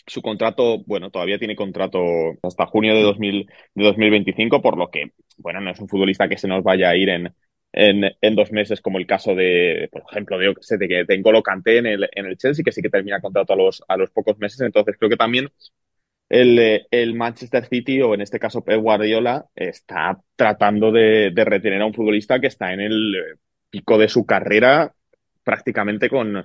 Su 0.05 0.21
contrato, 0.21 0.83
bueno, 0.85 1.09
todavía 1.09 1.39
tiene 1.39 1.55
contrato 1.55 1.99
hasta 2.43 2.67
junio 2.67 2.93
de, 2.93 3.01
2000, 3.01 3.47
de 3.73 3.83
2025, 3.83 4.61
por 4.61 4.77
lo 4.77 4.91
que, 4.91 5.13
bueno, 5.37 5.59
no 5.59 5.71
es 5.71 5.79
un 5.79 5.89
futbolista 5.89 6.29
que 6.29 6.37
se 6.37 6.47
nos 6.47 6.63
vaya 6.63 6.89
a 6.89 6.95
ir 6.95 7.09
en, 7.09 7.33
en, 7.73 8.03
en, 8.21 8.35
dos 8.35 8.51
meses, 8.51 8.81
como 8.81 8.99
el 8.99 9.07
caso 9.07 9.33
de, 9.33 9.89
por 9.91 10.03
ejemplo, 10.11 10.37
de, 10.37 10.53
de 10.53 10.87
que 10.87 11.05
tengo 11.05 11.31
lo 11.31 11.41
canté 11.41 11.79
en 11.79 11.87
el, 11.87 12.09
en 12.13 12.27
el 12.27 12.37
Chelsea, 12.37 12.63
que 12.63 12.71
sí 12.71 12.83
que 12.83 12.89
termina 12.89 13.19
contrato 13.19 13.53
a 13.53 13.55
los, 13.55 13.83
a 13.87 13.97
los 13.97 14.11
pocos 14.11 14.37
meses. 14.37 14.61
Entonces, 14.61 14.95
creo 14.97 15.09
que 15.09 15.17
también 15.17 15.49
el, 16.29 16.85
el, 16.91 17.15
Manchester 17.15 17.65
City, 17.65 18.01
o 18.01 18.13
en 18.13 18.21
este 18.21 18.39
caso 18.39 18.63
Pep 18.63 18.81
Guardiola, 18.81 19.45
está 19.55 20.19
tratando 20.35 20.91
de, 20.91 21.31
de, 21.31 21.45
retener 21.45 21.81
a 21.81 21.85
un 21.85 21.93
futbolista 21.93 22.39
que 22.39 22.47
está 22.47 22.73
en 22.73 22.81
el 22.81 23.15
pico 23.69 23.97
de 23.97 24.09
su 24.09 24.25
carrera, 24.25 24.93
prácticamente 25.43 26.09
con, 26.09 26.43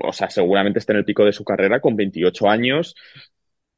o 0.00 0.12
sea, 0.12 0.30
seguramente 0.30 0.78
está 0.78 0.92
en 0.92 1.00
el 1.00 1.04
pico 1.04 1.24
de 1.24 1.32
su 1.32 1.44
carrera 1.44 1.80
con 1.80 1.96
28 1.96 2.48
años, 2.48 2.94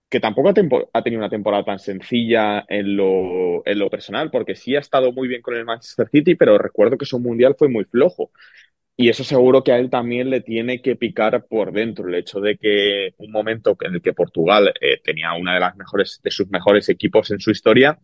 que 0.08 0.20
tampoco 0.20 0.50
ha, 0.50 0.54
ha 0.92 1.02
tenido 1.02 1.20
una 1.20 1.30
temporada 1.30 1.64
tan 1.64 1.78
sencilla 1.78 2.64
en 2.68 2.96
lo, 2.96 3.66
en 3.66 3.78
lo 3.78 3.90
personal, 3.90 4.30
porque 4.30 4.54
sí 4.54 4.76
ha 4.76 4.80
estado 4.80 5.12
muy 5.12 5.28
bien 5.28 5.42
con 5.42 5.56
el 5.56 5.64
Manchester 5.64 6.08
City, 6.10 6.34
pero 6.36 6.58
recuerdo 6.58 6.96
que 6.98 7.06
su 7.06 7.18
mundial 7.18 7.56
fue 7.58 7.68
muy 7.68 7.84
flojo. 7.84 8.30
Y 8.96 9.10
eso 9.10 9.24
seguro 9.24 9.62
que 9.62 9.72
a 9.72 9.78
él 9.78 9.90
también 9.90 10.30
le 10.30 10.40
tiene 10.40 10.80
que 10.80 10.96
picar 10.96 11.46
por 11.46 11.72
dentro 11.72 12.08
el 12.08 12.14
hecho 12.14 12.40
de 12.40 12.56
que 12.56 13.14
un 13.18 13.30
momento 13.30 13.76
en 13.80 13.94
el 13.94 14.02
que 14.02 14.14
Portugal 14.14 14.72
eh, 14.80 15.00
tenía 15.04 15.34
una 15.34 15.54
de 15.54 15.60
las 15.60 15.76
mejores 15.76 16.20
de 16.22 16.30
sus 16.30 16.48
mejores 16.48 16.88
equipos 16.88 17.30
en 17.30 17.40
su 17.40 17.50
historia 17.50 17.98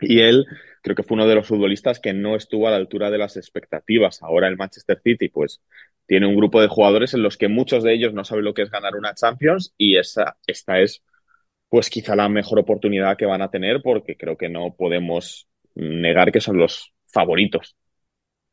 y 0.00 0.20
él 0.20 0.46
creo 0.82 0.94
que 0.96 1.02
fue 1.02 1.16
uno 1.16 1.26
de 1.26 1.34
los 1.34 1.46
futbolistas 1.46 2.00
que 2.00 2.12
no 2.12 2.36
estuvo 2.36 2.68
a 2.68 2.70
la 2.70 2.76
altura 2.76 3.10
de 3.10 3.18
las 3.18 3.36
expectativas. 3.36 4.22
Ahora 4.22 4.48
el 4.48 4.56
Manchester 4.56 5.00
City, 5.02 5.28
pues, 5.28 5.60
tiene 6.06 6.26
un 6.26 6.36
grupo 6.36 6.60
de 6.60 6.68
jugadores 6.68 7.14
en 7.14 7.22
los 7.22 7.36
que 7.36 7.48
muchos 7.48 7.82
de 7.84 7.94
ellos 7.94 8.14
no 8.14 8.24
saben 8.24 8.44
lo 8.44 8.54
que 8.54 8.62
es 8.62 8.70
ganar 8.70 8.96
una 8.96 9.14
Champions 9.14 9.74
y 9.76 9.96
esa, 9.98 10.36
esta 10.46 10.80
es, 10.80 11.02
pues, 11.68 11.90
quizá 11.90 12.16
la 12.16 12.28
mejor 12.28 12.58
oportunidad 12.60 13.16
que 13.16 13.26
van 13.26 13.42
a 13.42 13.50
tener 13.50 13.82
porque 13.82 14.16
creo 14.16 14.36
que 14.36 14.48
no 14.48 14.74
podemos 14.76 15.48
negar 15.74 16.32
que 16.32 16.40
son 16.40 16.58
los 16.58 16.92
favoritos. 17.12 17.76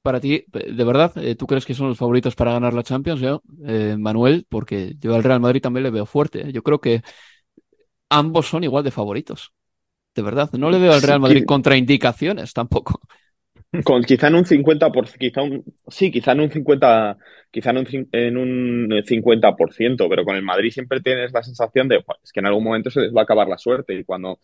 Para 0.05 0.19
ti, 0.19 0.45
de 0.51 0.83
verdad, 0.83 1.11
eh, 1.17 1.33
¿tú 1.33 1.47
crees 1.47 1.65
que 1.65 1.73
son 1.73 1.87
los 1.87 1.97
favoritos 1.97 2.35
para 2.35 2.51
ganar 2.51 2.75
la 2.75 2.83
Champions, 2.83 3.19
yo, 3.19 3.41
eh, 3.65 3.95
Manuel? 3.97 4.45
Porque 4.47 4.93
yo 4.99 5.15
al 5.15 5.23
Real 5.23 5.39
Madrid 5.39 5.63
también 5.63 5.81
le 5.81 5.89
veo 5.89 6.05
fuerte. 6.05 6.51
Yo 6.53 6.61
creo 6.61 6.79
que 6.79 7.01
ambos 8.07 8.45
son 8.45 8.63
igual 8.63 8.83
de 8.83 8.91
favoritos. 8.91 9.51
De 10.13 10.21
verdad, 10.21 10.51
no 10.59 10.69
le 10.69 10.77
veo 10.77 10.93
al 10.93 11.01
Real 11.01 11.19
Madrid 11.19 11.43
contraindicaciones 11.43 12.53
tampoco. 12.53 13.01
Con, 13.83 14.03
quizá 14.03 14.27
en 14.27 14.35
un 14.35 14.45
50%, 14.45 14.91
por, 14.91 15.09
quizá 15.09 15.41
un, 15.41 15.63
sí, 15.87 16.11
quizá 16.11 16.33
en 16.33 16.41
un 16.41 16.51
50%, 16.51 17.17
quizá 17.49 17.71
en 17.71 17.77
un, 17.79 18.09
en 18.11 18.37
un 18.37 18.89
50%, 19.03 20.07
pero 20.07 20.23
con 20.23 20.35
el 20.35 20.43
Madrid 20.43 20.69
siempre 20.69 21.01
tienes 21.01 21.33
la 21.33 21.41
sensación 21.41 21.87
de 21.87 22.03
es 22.23 22.31
que 22.31 22.41
en 22.41 22.45
algún 22.45 22.63
momento 22.63 22.91
se 22.91 23.01
les 23.01 23.11
va 23.11 23.21
a 23.21 23.23
acabar 23.23 23.47
la 23.47 23.57
suerte 23.57 23.95
y 23.95 24.03
cuando, 24.03 24.37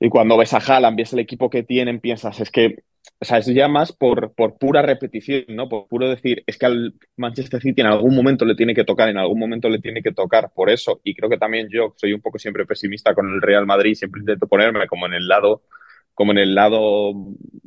y 0.00 0.08
cuando 0.08 0.36
ves 0.36 0.54
a 0.54 0.58
Haaland, 0.58 0.96
ves 0.96 1.12
el 1.12 1.20
equipo 1.20 1.50
que 1.50 1.62
tienen, 1.62 2.00
piensas, 2.00 2.40
es 2.40 2.50
que 2.50 2.84
o 3.20 3.24
sea, 3.24 3.38
es 3.38 3.46
ya 3.46 3.68
más 3.68 3.92
por, 3.92 4.32
por 4.34 4.58
pura 4.58 4.82
repetición, 4.82 5.44
¿no? 5.48 5.68
Por 5.68 5.88
puro 5.88 6.08
decir, 6.08 6.44
es 6.46 6.56
que 6.58 6.66
al 6.66 6.94
Manchester 7.16 7.60
City 7.60 7.80
en 7.80 7.88
algún 7.88 8.14
momento 8.14 8.44
le 8.44 8.54
tiene 8.54 8.74
que 8.74 8.84
tocar, 8.84 9.08
en 9.08 9.18
algún 9.18 9.38
momento 9.38 9.68
le 9.68 9.80
tiene 9.80 10.02
que 10.02 10.12
tocar, 10.12 10.52
por 10.54 10.70
eso. 10.70 11.00
Y 11.04 11.14
creo 11.14 11.28
que 11.28 11.38
también 11.38 11.68
yo 11.70 11.94
soy 11.96 12.12
un 12.12 12.20
poco 12.20 12.38
siempre 12.38 12.64
pesimista 12.66 13.14
con 13.14 13.28
el 13.28 13.42
Real 13.42 13.66
Madrid, 13.66 13.94
siempre 13.94 14.20
intento 14.20 14.46
ponerme 14.46 14.86
como 14.86 15.06
en 15.06 15.14
el 15.14 15.26
lado, 15.26 15.62
como 16.14 16.32
en 16.32 16.38
el 16.38 16.54
lado 16.54 17.12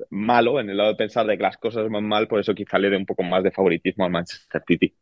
malo, 0.10 0.60
en 0.60 0.70
el 0.70 0.78
lado 0.78 0.92
de 0.92 0.96
pensar 0.96 1.26
de 1.28 1.38
que 1.38 1.44
las 1.44 1.58
cosas 1.58 1.90
van 1.90 2.06
mal, 2.06 2.28
por 2.28 2.40
eso 2.40 2.56
quizá 2.56 2.78
le 2.80 2.90
dé 2.90 2.98
un 2.98 3.06
poco 3.06 3.24
más 3.24 3.44
de 3.44 3.52
favoritismo 3.52 4.06
al 4.06 4.12
Manchester 4.12 4.64
City. 4.66 4.96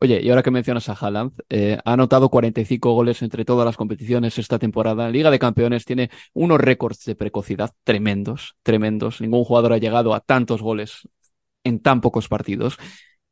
Oye, 0.00 0.20
y 0.22 0.30
ahora 0.30 0.44
que 0.44 0.52
mencionas 0.52 0.88
a 0.88 0.92
Haaland, 0.92 1.32
eh, 1.48 1.76
ha 1.84 1.92
anotado 1.92 2.28
45 2.28 2.92
goles 2.92 3.20
entre 3.22 3.44
todas 3.44 3.64
las 3.66 3.76
competiciones 3.76 4.38
esta 4.38 4.58
temporada. 4.58 5.10
Liga 5.10 5.30
de 5.30 5.40
Campeones 5.40 5.84
tiene 5.84 6.10
unos 6.34 6.60
récords 6.60 7.04
de 7.04 7.16
precocidad 7.16 7.74
tremendos, 7.82 8.56
tremendos. 8.62 9.20
Ningún 9.20 9.42
jugador 9.42 9.72
ha 9.72 9.78
llegado 9.78 10.14
a 10.14 10.20
tantos 10.20 10.62
goles 10.62 11.08
en 11.64 11.80
tan 11.80 12.00
pocos 12.00 12.28
partidos. 12.28 12.78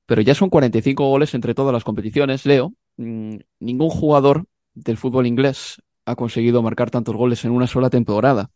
Pero 0.06 0.22
ya 0.22 0.34
son 0.34 0.50
45 0.50 1.08
goles 1.08 1.34
entre 1.34 1.54
todas 1.54 1.72
las 1.72 1.84
competiciones. 1.84 2.44
Leo, 2.46 2.72
mm, 2.96 3.36
ningún 3.60 3.90
jugador 3.90 4.46
del 4.74 4.96
fútbol 4.96 5.26
inglés 5.28 5.80
ha 6.04 6.16
conseguido 6.16 6.62
marcar 6.62 6.90
tantos 6.90 7.14
goles 7.14 7.44
en 7.44 7.52
una 7.52 7.68
sola 7.68 7.90
temporada. 7.90 8.50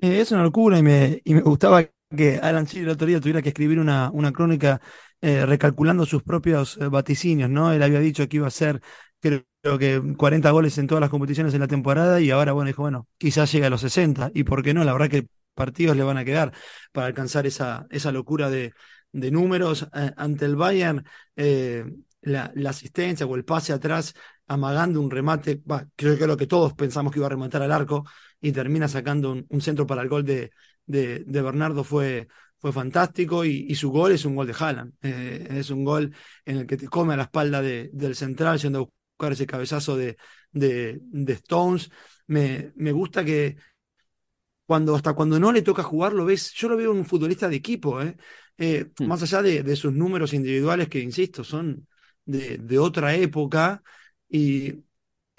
Eh, 0.00 0.20
es 0.20 0.32
una 0.32 0.42
locura 0.42 0.78
y 0.78 0.82
me, 0.82 1.20
y 1.24 1.34
me 1.34 1.42
gustaba 1.42 1.84
que 2.16 2.38
Alan 2.42 2.64
Shearer 2.64 2.88
el 2.88 2.94
otro 2.94 3.06
día 3.06 3.20
tuviera 3.20 3.42
que 3.42 3.50
escribir 3.50 3.78
una, 3.78 4.10
una 4.12 4.32
crónica 4.32 4.80
eh, 5.20 5.46
recalculando 5.46 6.06
sus 6.06 6.22
propios 6.22 6.76
eh, 6.78 6.88
vaticinios, 6.88 7.48
¿no? 7.50 7.72
Él 7.72 7.82
había 7.82 8.00
dicho 8.00 8.28
que 8.28 8.38
iba 8.38 8.46
a 8.48 8.50
ser, 8.50 8.80
creo, 9.20 9.44
que 9.78 10.02
40 10.16 10.50
goles 10.50 10.76
en 10.78 10.86
todas 10.86 11.00
las 11.00 11.10
competiciones 11.10 11.54
en 11.54 11.60
la 11.60 11.68
temporada 11.68 12.20
y 12.20 12.30
ahora, 12.30 12.52
bueno, 12.52 12.68
dijo, 12.68 12.82
bueno, 12.82 13.06
quizás 13.18 13.52
llegue 13.52 13.66
a 13.66 13.70
los 13.70 13.82
60 13.82 14.30
y 14.34 14.44
por 14.44 14.62
qué 14.62 14.74
no, 14.74 14.84
la 14.84 14.92
verdad 14.92 15.08
que 15.10 15.28
partidos 15.54 15.96
le 15.96 16.02
van 16.02 16.16
a 16.16 16.24
quedar 16.24 16.52
para 16.92 17.06
alcanzar 17.06 17.46
esa, 17.46 17.86
esa 17.90 18.10
locura 18.12 18.50
de, 18.50 18.72
de 19.12 19.30
números 19.30 19.86
eh, 19.94 20.12
ante 20.16 20.46
el 20.46 20.56
Bayern. 20.56 21.04
La, 22.22 22.52
la, 22.54 22.70
asistencia 22.70 23.24
o 23.24 23.34
el 23.34 23.44
pase 23.46 23.72
atrás 23.72 24.12
amagando 24.46 25.00
un 25.00 25.10
remate, 25.10 25.62
creo 25.96 26.18
que 26.18 26.26
lo 26.26 26.36
que 26.36 26.46
todos 26.46 26.74
pensamos 26.74 27.12
que 27.12 27.18
iba 27.18 27.26
a 27.26 27.30
rematar 27.30 27.62
al 27.62 27.72
arco 27.72 28.04
y 28.42 28.52
termina 28.52 28.88
sacando 28.88 29.32
un, 29.32 29.46
un 29.48 29.60
centro 29.62 29.86
para 29.86 30.02
el 30.02 30.08
gol 30.10 30.24
de, 30.26 30.50
de, 30.90 31.20
de 31.24 31.42
Bernardo 31.42 31.84
fue, 31.84 32.28
fue 32.58 32.72
fantástico 32.72 33.44
y, 33.44 33.74
su 33.74 33.90
gol 33.90 34.12
es 34.12 34.24
un 34.24 34.34
gol 34.34 34.46
de 34.46 34.54
Haaland. 34.58 34.92
Eh, 35.02 35.48
es 35.50 35.70
un 35.70 35.84
gol 35.84 36.14
en 36.44 36.58
el 36.58 36.66
que 36.66 36.76
te 36.76 36.88
come 36.88 37.14
a 37.14 37.16
la 37.16 37.24
espalda 37.24 37.62
del 37.62 38.14
central 38.16 38.58
yendo 38.58 38.78
a 38.80 38.82
buscar 39.16 39.32
ese 39.32 39.46
cabezazo 39.46 39.96
de, 39.96 40.16
de, 40.52 41.32
Stones. 41.32 41.90
Me, 42.26 42.72
me, 42.76 42.92
gusta 42.92 43.24
que 43.24 43.56
cuando 44.66 44.94
hasta 44.94 45.14
cuando 45.14 45.38
no 45.40 45.52
le 45.52 45.62
toca 45.62 45.82
jugar 45.82 46.12
lo 46.12 46.24
ves, 46.24 46.52
yo 46.52 46.68
lo 46.68 46.76
veo 46.76 46.92
un 46.92 47.04
futbolista 47.06 47.48
de 47.48 47.56
equipo, 47.56 48.02
¿eh? 48.02 48.16
Eh, 48.58 48.90
hmm. 48.98 49.06
más 49.06 49.22
allá 49.22 49.42
de, 49.42 49.62
de, 49.62 49.76
sus 49.76 49.92
números 49.92 50.34
individuales 50.34 50.88
que, 50.88 51.00
insisto, 51.00 51.44
son 51.44 51.88
de, 52.24 52.58
de 52.58 52.78
otra 52.78 53.14
época 53.14 53.82
y 54.28 54.74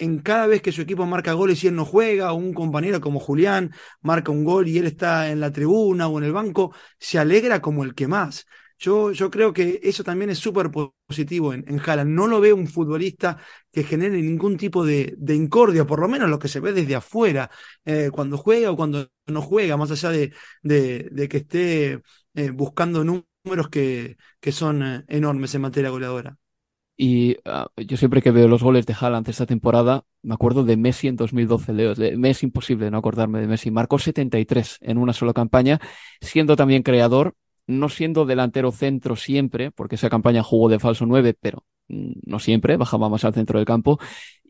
en 0.02 0.18
cada 0.20 0.46
vez 0.46 0.62
que 0.62 0.72
su 0.72 0.82
equipo 0.82 1.06
marca 1.06 1.32
goles 1.34 1.62
y 1.64 1.68
él 1.68 1.74
no 1.76 1.84
juega, 1.84 2.32
o 2.32 2.36
un 2.36 2.54
compañero 2.54 3.00
como 3.00 3.20
Julián 3.20 3.72
marca 4.02 4.32
un 4.32 4.44
gol 4.44 4.68
y 4.68 4.78
él 4.78 4.86
está 4.86 5.30
en 5.30 5.40
la 5.40 5.52
tribuna 5.52 6.08
o 6.08 6.18
en 6.18 6.24
el 6.24 6.32
banco, 6.32 6.74
se 6.98 7.18
alegra 7.18 7.60
como 7.62 7.84
el 7.84 7.94
que 7.94 8.08
más. 8.08 8.46
Yo, 8.78 9.12
yo 9.12 9.30
creo 9.30 9.52
que 9.52 9.78
eso 9.82 10.02
también 10.02 10.30
es 10.30 10.38
súper 10.38 10.70
positivo 10.72 11.54
en, 11.54 11.64
en. 11.68 12.14
No 12.14 12.26
lo 12.26 12.40
veo 12.40 12.56
un 12.56 12.66
futbolista 12.66 13.38
que 13.70 13.84
genere 13.84 14.20
ningún 14.20 14.56
tipo 14.56 14.84
de, 14.84 15.14
de 15.18 15.34
incordia, 15.36 15.86
por 15.86 16.00
lo 16.00 16.08
menos 16.08 16.28
lo 16.28 16.38
que 16.38 16.48
se 16.48 16.58
ve 16.60 16.72
desde 16.72 16.96
afuera, 16.96 17.50
eh, 17.84 18.10
cuando 18.12 18.36
juega 18.38 18.70
o 18.72 18.76
cuando 18.76 19.08
no 19.26 19.40
juega, 19.42 19.76
más 19.76 19.90
allá 19.92 20.10
de, 20.10 20.32
de, 20.62 21.28
que 21.28 21.38
esté 21.38 22.00
eh, 22.34 22.50
buscando 22.50 23.04
números 23.04 23.68
que, 23.70 24.16
que 24.40 24.52
son 24.52 24.82
eh, 24.82 25.04
enormes 25.08 25.54
en 25.54 25.62
materia 25.62 25.90
goleadora. 25.90 26.36
Y 26.96 27.36
ah, 27.44 27.68
yo 27.76 27.96
siempre 27.96 28.22
que 28.22 28.30
veo 28.30 28.48
los 28.48 28.62
goles 28.62 28.86
de 28.86 28.94
Haaland 28.98 29.28
esta 29.28 29.46
temporada, 29.46 30.04
me 30.22 30.34
acuerdo 30.34 30.64
de 30.64 30.76
Messi 30.76 31.08
en 31.08 31.16
2012, 31.16 31.72
Leo. 31.72 31.94
Me 32.16 32.30
es 32.30 32.42
imposible 32.42 32.90
no 32.90 32.98
acordarme 32.98 33.40
de 33.40 33.46
Messi. 33.46 33.70
Marcó 33.70 33.98
73 33.98 34.78
en 34.82 34.98
una 34.98 35.12
sola 35.12 35.32
campaña, 35.32 35.80
siendo 36.20 36.56
también 36.56 36.82
creador, 36.82 37.34
no 37.66 37.88
siendo 37.88 38.24
delantero 38.26 38.72
centro 38.72 39.16
siempre, 39.16 39.70
porque 39.70 39.96
esa 39.96 40.10
campaña 40.10 40.42
jugó 40.42 40.68
de 40.68 40.78
falso 40.78 41.06
9, 41.06 41.34
pero 41.40 41.64
mm, 41.88 42.12
no 42.26 42.38
siempre, 42.38 42.76
bajaba 42.76 43.08
más 43.08 43.24
al 43.24 43.34
centro 43.34 43.58
del 43.58 43.66
campo. 43.66 43.98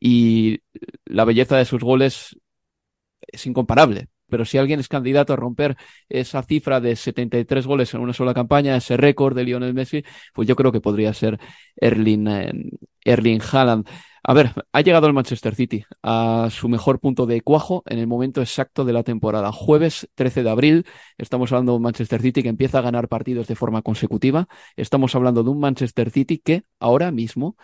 Y 0.01 0.61
la 1.07 1.25
belleza 1.25 1.57
de 1.57 1.65
sus 1.65 1.83
goles 1.83 2.37
es 3.29 3.47
incomparable 3.47 4.09
pero 4.33 4.47
si 4.47 4.57
alguien 4.57 4.81
es 4.81 4.89
candidato 4.89 5.35
a 5.35 5.37
romper 5.37 5.77
esa 6.09 6.43
cifra 6.43 6.81
de 6.81 6.97
73 6.97 7.67
goles 7.67 7.93
en 7.93 8.01
una 8.01 8.15
sola 8.15 8.33
campaña, 8.33 8.75
ese 8.75 8.97
récord 8.97 9.37
de 9.37 9.45
Lionel 9.45 9.75
Messi, 9.75 10.05
pues 10.33 10.49
yo 10.49 10.57
creo 10.57 10.73
que 10.73 10.81
podría 10.81 11.13
ser 11.13 11.39
Erling, 11.77 12.29
eh, 12.29 12.51
Erling 13.05 13.43
Haaland. 13.43 13.87
A 14.25 14.33
ver, 14.33 14.53
ha 14.73 14.81
llegado 14.81 15.07
el 15.07 15.13
Manchester 15.13 15.55
City 15.55 15.85
a 16.03 16.49
su 16.51 16.71
mejor 16.71 16.99
punto 16.99 17.27
de 17.27 17.43
cuajo 17.43 17.83
en 17.85 17.99
el 17.99 18.07
momento 18.07 18.41
exacto 18.41 18.87
de 18.87 18.95
la 18.95 19.03
temporada. 19.03 19.53
Jueves 19.53 20.09
13 20.15 20.45
de 20.45 20.51
abril, 20.51 20.87
estamos 21.19 21.53
hablando 21.53 21.73
de 21.73 21.77
un 21.77 21.83
Manchester 21.83 22.23
City 22.23 22.43
que 22.43 22.49
empieza 22.49 22.79
a 22.79 22.83
ganar 22.83 23.09
partidos 23.09 23.49
de 23.49 23.55
forma 23.55 23.83
consecutiva. 23.83 24.49
Estamos 24.77 25.15
hablando 25.15 25.43
de 25.43 25.51
un 25.51 25.61
Manchester 25.61 26.11
City 26.11 26.39
que 26.39 26.63
ahora 26.81 27.11
mismo 27.11 27.57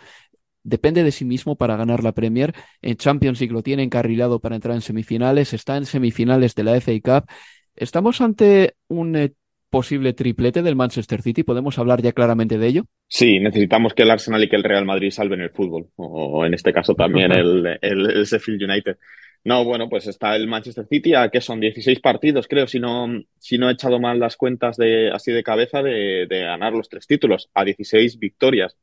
depende 0.63 1.03
de 1.03 1.11
sí 1.11 1.25
mismo 1.25 1.55
para 1.55 1.75
ganar 1.75 2.03
la 2.03 2.13
Premier. 2.13 2.53
En 2.81 2.97
Champions 2.97 3.39
League 3.39 3.53
lo 3.53 3.63
tiene 3.63 3.83
encarrilado 3.83 4.39
para 4.39 4.55
entrar 4.55 4.75
en 4.75 4.81
semifinales, 4.81 5.53
está 5.53 5.77
en 5.77 5.85
semifinales 5.85 6.55
de 6.55 6.63
la 6.63 6.75
FA 6.79 6.93
Cup. 7.03 7.29
Estamos 7.75 8.19
ante 8.21 8.75
un 8.87 9.15
eh, 9.15 9.33
posible 9.69 10.13
triplete 10.13 10.61
del 10.61 10.75
Manchester 10.75 11.21
City. 11.21 11.43
¿Podemos 11.43 11.77
hablar 11.79 12.01
ya 12.01 12.11
claramente 12.11 12.57
de 12.57 12.67
ello? 12.67 12.83
Sí, 13.07 13.39
necesitamos 13.39 13.93
que 13.93 14.03
el 14.03 14.11
Arsenal 14.11 14.43
y 14.43 14.49
que 14.49 14.55
el 14.55 14.63
Real 14.63 14.85
Madrid 14.85 15.11
salven 15.11 15.41
el 15.41 15.51
fútbol, 15.51 15.87
o 15.95 16.45
en 16.45 16.53
este 16.53 16.73
caso 16.73 16.95
también 16.95 17.31
el, 17.31 17.77
el, 17.81 18.25
Sheffield 18.25 18.63
United. 18.63 18.97
No, 19.45 19.63
bueno, 19.63 19.87
pues 19.87 20.05
está 20.07 20.35
el 20.35 20.47
Manchester 20.47 20.85
City, 20.89 21.13
a 21.13 21.29
que 21.29 21.39
son 21.39 21.61
16 21.61 22.01
partidos, 22.01 22.47
creo, 22.49 22.67
si 22.67 22.79
no, 22.79 23.07
si 23.37 23.57
no 23.57 23.69
he 23.69 23.73
echado 23.73 23.97
mal 23.97 24.19
las 24.19 24.35
cuentas 24.35 24.75
de, 24.75 25.11
así 25.11 25.31
de 25.31 25.43
cabeza, 25.43 25.81
de, 25.81 26.27
de 26.27 26.41
ganar 26.41 26.73
los 26.73 26.89
tres 26.89 27.07
títulos, 27.07 27.49
a 27.53 27.63
16 27.63 28.19
victorias 28.19 28.75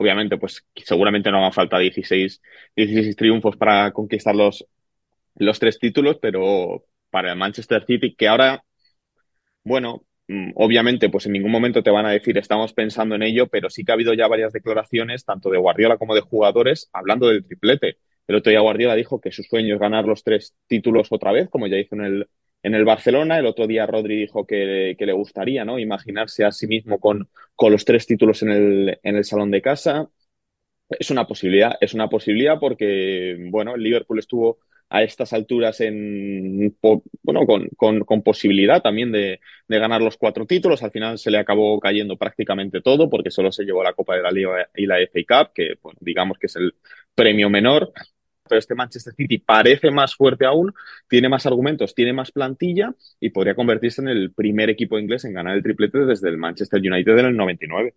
obviamente, 0.00 0.38
pues 0.38 0.64
seguramente 0.76 1.30
no 1.30 1.38
haga 1.38 1.52
falta 1.52 1.78
16, 1.78 2.40
16 2.74 3.16
triunfos 3.16 3.56
para 3.58 3.92
conquistar 3.92 4.34
los, 4.34 4.66
los 5.36 5.58
tres 5.58 5.78
títulos, 5.78 6.18
pero 6.22 6.86
para 7.10 7.32
el 7.32 7.38
Manchester 7.38 7.84
City, 7.86 8.14
que 8.16 8.26
ahora, 8.26 8.64
bueno, 9.62 10.06
mm, 10.28 10.52
obviamente, 10.54 11.10
pues 11.10 11.26
en 11.26 11.32
ningún 11.32 11.50
momento 11.50 11.82
te 11.82 11.90
van 11.90 12.06
a 12.06 12.12
decir 12.12 12.38
estamos 12.38 12.72
pensando 12.72 13.14
en 13.14 13.22
ello, 13.22 13.48
pero 13.48 13.68
sí 13.68 13.84
que 13.84 13.92
ha 13.92 13.94
habido 13.94 14.14
ya 14.14 14.26
varias 14.26 14.54
declaraciones, 14.54 15.26
tanto 15.26 15.50
de 15.50 15.58
Guardiola 15.58 15.98
como 15.98 16.14
de 16.14 16.22
jugadores, 16.22 16.88
hablando 16.94 17.28
del 17.28 17.44
triplete. 17.44 17.98
El 18.26 18.36
otro 18.36 18.50
día 18.50 18.60
Guardiola 18.60 18.94
dijo 18.94 19.20
que 19.20 19.32
su 19.32 19.42
sueño 19.42 19.74
es 19.74 19.80
ganar 19.80 20.06
los 20.06 20.24
tres 20.24 20.54
títulos 20.66 21.08
otra 21.10 21.32
vez, 21.32 21.50
como 21.50 21.66
ya 21.66 21.76
hizo 21.76 21.94
en 21.96 22.04
el, 22.04 22.28
en 22.62 22.74
el 22.74 22.84
Barcelona. 22.84 23.38
El 23.38 23.46
otro 23.46 23.66
día 23.66 23.86
Rodri 23.86 24.16
dijo 24.16 24.46
que, 24.46 24.96
le 24.98 25.12
gustaría 25.12 25.64
¿no? 25.64 25.78
imaginarse 25.78 26.44
a 26.44 26.52
sí 26.52 26.66
mismo 26.66 26.98
con, 27.00 27.28
con 27.54 27.72
los 27.72 27.84
tres 27.84 28.06
títulos 28.06 28.42
en 28.42 28.50
el, 28.50 28.98
en 29.02 29.16
el 29.16 29.24
salón 29.24 29.50
de 29.50 29.62
casa. 29.62 30.08
Es 30.88 31.10
una 31.10 31.26
posibilidad, 31.26 31.74
es 31.80 31.94
una 31.94 32.08
posibilidad 32.08 32.58
porque, 32.58 33.36
bueno, 33.50 33.74
el 33.76 33.82
Liverpool 33.82 34.18
estuvo 34.18 34.58
a 34.92 35.04
estas 35.04 35.32
alturas 35.32 35.80
en, 35.80 36.76
bueno, 37.22 37.46
con, 37.46 37.68
con, 37.76 38.00
con 38.00 38.22
posibilidad 38.22 38.82
también 38.82 39.12
de, 39.12 39.40
de, 39.68 39.78
ganar 39.78 40.02
los 40.02 40.16
cuatro 40.16 40.46
títulos. 40.46 40.82
Al 40.82 40.90
final 40.90 41.16
se 41.16 41.30
le 41.30 41.38
acabó 41.38 41.78
cayendo 41.78 42.16
prácticamente 42.16 42.80
todo 42.82 43.08
porque 43.08 43.30
solo 43.30 43.52
se 43.52 43.64
llevó 43.64 43.84
la 43.84 43.92
Copa 43.92 44.16
de 44.16 44.22
la 44.22 44.32
Liga 44.32 44.68
y 44.74 44.86
la 44.86 44.98
FA 44.98 45.20
Cup, 45.44 45.52
que 45.54 45.74
digamos 46.00 46.38
que 46.38 46.46
es 46.46 46.56
el 46.56 46.74
premio 47.14 47.48
menor 47.48 47.92
pero 48.50 48.58
este 48.58 48.74
Manchester 48.74 49.14
City 49.14 49.38
parece 49.38 49.90
más 49.90 50.14
fuerte 50.14 50.44
aún, 50.44 50.74
tiene 51.08 51.28
más 51.28 51.46
argumentos, 51.46 51.94
tiene 51.94 52.12
más 52.12 52.32
plantilla 52.32 52.92
y 53.20 53.30
podría 53.30 53.54
convertirse 53.54 54.02
en 54.02 54.08
el 54.08 54.32
primer 54.32 54.68
equipo 54.68 54.98
inglés 54.98 55.24
en 55.24 55.32
ganar 55.32 55.56
el 55.56 55.62
triplete 55.62 56.00
desde 56.00 56.28
el 56.28 56.36
Manchester 56.36 56.80
United 56.80 57.16
en 57.16 57.26
el 57.26 57.36
99. 57.36 57.94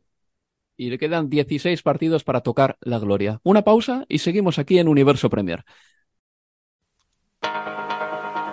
Y 0.77 0.89
le 0.89 0.97
quedan 0.97 1.29
16 1.29 1.81
partidos 1.81 2.23
para 2.23 2.41
tocar 2.41 2.77
la 2.81 2.99
gloria. 2.99 3.39
Una 3.43 3.63
pausa 3.63 4.05
y 4.07 4.19
seguimos 4.19 4.59
aquí 4.59 4.79
en 4.79 4.87
Universo 4.87 5.29
Premier. 5.29 5.63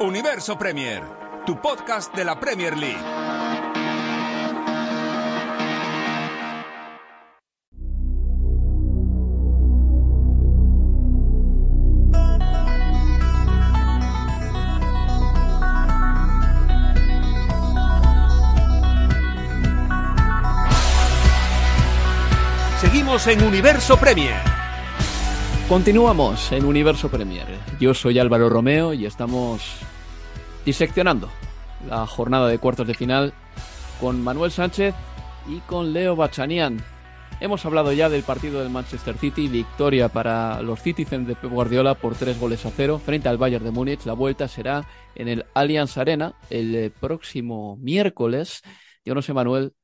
Universo 0.01 0.59
Premier, 0.59 1.03
tu 1.47 1.61
podcast 1.61 2.15
de 2.17 2.25
la 2.25 2.41
Premier 2.41 2.77
League. 2.77 3.20
En 23.11 23.43
Universo 23.43 23.97
Premier. 23.99 24.41
Continuamos 25.69 26.53
en 26.53 26.65
Universo 26.65 27.11
Premier. 27.11 27.45
Yo 27.81 27.93
soy 27.93 28.21
Álvaro 28.21 28.49
Romeo 28.49 28.95
y 28.95 29.05
estamos 29.05 29.79
diseccionando 30.65 31.29
la 31.89 32.07
jornada 32.07 32.47
de 32.47 32.59
cuartos 32.59 32.87
de 32.87 32.95
final 32.95 33.35
con 34.01 34.23
Manuel 34.23 34.53
Sánchez 34.53 34.95
y 35.49 35.59
con 35.63 35.93
Leo 35.93 36.15
Bachanian. 36.15 36.81
Hemos 37.41 37.67
hablado 37.67 37.93
ya 37.93 38.09
del 38.09 38.23
partido 38.23 38.61
del 38.61 38.71
Manchester 38.71 39.19
City, 39.19 39.49
victoria 39.49 40.09
para 40.09 40.63
los 40.63 40.81
Citizens 40.81 41.27
de 41.27 41.35
Guardiola 41.49 41.97
por 41.97 42.15
tres 42.15 42.39
goles 42.39 42.65
a 42.65 42.71
cero 42.71 43.01
frente 43.05 43.29
al 43.29 43.39
Bayern 43.39 43.65
de 43.65 43.73
Múnich. 43.73 44.07
La 44.07 44.13
vuelta 44.13 44.47
será 44.47 44.89
en 45.17 45.27
el 45.27 45.47
Allianz 45.55 45.99
Arena 45.99 46.35
el 46.49 46.75
eh, 46.77 46.91
próximo 46.91 47.77
miércoles. 47.79 48.63
Yo 49.05 49.17
no 49.17 49.21
sé, 49.21 49.33
Manuel, 49.33 49.75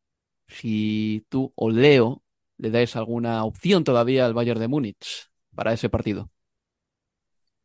si 0.46 1.26
tú 1.28 1.52
o 1.56 1.70
Leo 1.70 2.22
le 2.58 2.70
dais 2.70 2.96
alguna 2.96 3.44
opción 3.44 3.84
todavía 3.84 4.26
al 4.26 4.34
Bayern 4.34 4.60
de 4.60 4.68
Múnich 4.68 5.28
para 5.54 5.72
ese 5.72 5.88
partido. 5.90 6.30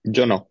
Yo 0.04 0.26
no. 0.26 0.51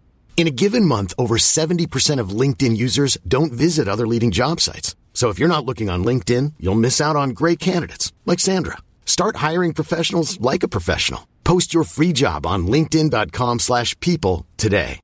In 0.35 0.47
a 0.47 0.51
given 0.51 0.85
month, 0.85 1.13
over 1.19 1.37
70% 1.37 2.19
of 2.19 2.29
LinkedIn 2.29 2.75
users 2.75 3.15
don't 3.27 3.53
visit 3.53 3.87
other 3.87 4.07
leading 4.07 4.31
job 4.31 4.59
sites. 4.59 4.95
So 5.13 5.29
if 5.29 5.37
you're 5.37 5.55
not 5.55 5.65
looking 5.65 5.87
on 5.87 6.03
LinkedIn, 6.03 6.53
you'll 6.59 6.81
miss 6.81 6.99
out 6.99 7.15
on 7.15 7.35
great 7.35 7.59
candidates 7.59 8.11
like 8.25 8.39
Sandra. 8.39 8.77
Start 9.05 9.35
hiring 9.35 9.73
professionals 9.73 10.41
like 10.41 10.63
a 10.63 10.67
professional. 10.67 11.27
Post 11.43 11.75
your 11.75 11.83
free 11.83 12.11
job 12.11 12.47
on 12.47 12.65
linkedin.com/people 12.65 14.45
today. 14.57 14.99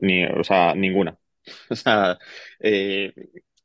Ni, 0.00 0.24
o 0.24 0.42
sea, 0.42 0.74
ninguna. 0.74 1.16
O 1.70 1.74
sea, 1.74 2.18
eh, 2.60 3.12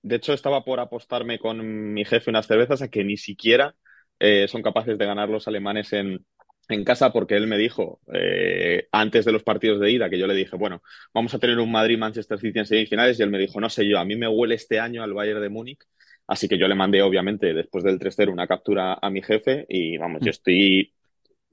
de 0.01 0.15
hecho 0.15 0.33
estaba 0.33 0.63
por 0.63 0.79
apostarme 0.79 1.37
con 1.39 1.93
mi 1.93 2.03
jefe 2.05 2.29
unas 2.29 2.47
cervezas 2.47 2.81
a 2.81 2.87
que 2.87 3.03
ni 3.03 3.17
siquiera 3.17 3.75
eh, 4.19 4.47
son 4.47 4.63
capaces 4.63 4.97
de 4.97 5.05
ganar 5.05 5.29
los 5.29 5.47
alemanes 5.47 5.93
en, 5.93 6.25
en 6.69 6.83
casa 6.83 7.11
porque 7.13 7.35
él 7.35 7.47
me 7.47 7.57
dijo 7.57 8.01
eh, 8.13 8.87
antes 8.91 9.25
de 9.25 9.31
los 9.31 9.43
partidos 9.43 9.79
de 9.79 9.91
ida 9.91 10.09
que 10.09 10.19
yo 10.19 10.27
le 10.27 10.33
dije, 10.35 10.55
bueno, 10.57 10.81
vamos 11.13 11.33
a 11.33 11.39
tener 11.39 11.59
un 11.59 11.71
Madrid-Manchester 11.71 12.39
City 12.39 12.59
en 12.59 12.65
semifinales 12.65 13.19
y 13.19 13.23
él 13.23 13.29
me 13.29 13.39
dijo, 13.39 13.59
no 13.61 13.69
sé 13.69 13.87
yo, 13.87 13.99
a 13.99 14.05
mí 14.05 14.15
me 14.15 14.27
huele 14.27 14.55
este 14.55 14.79
año 14.79 15.03
al 15.03 15.13
Bayern 15.13 15.41
de 15.41 15.49
Múnich, 15.49 15.83
así 16.27 16.47
que 16.47 16.57
yo 16.57 16.67
le 16.67 16.75
mandé 16.75 17.01
obviamente 17.01 17.53
después 17.53 17.83
del 17.83 17.99
3-0 17.99 18.31
una 18.31 18.47
captura 18.47 18.97
a 19.01 19.09
mi 19.09 19.21
jefe 19.21 19.65
y 19.69 19.97
vamos, 19.97 20.21
yo 20.23 20.31
estoy... 20.31 20.93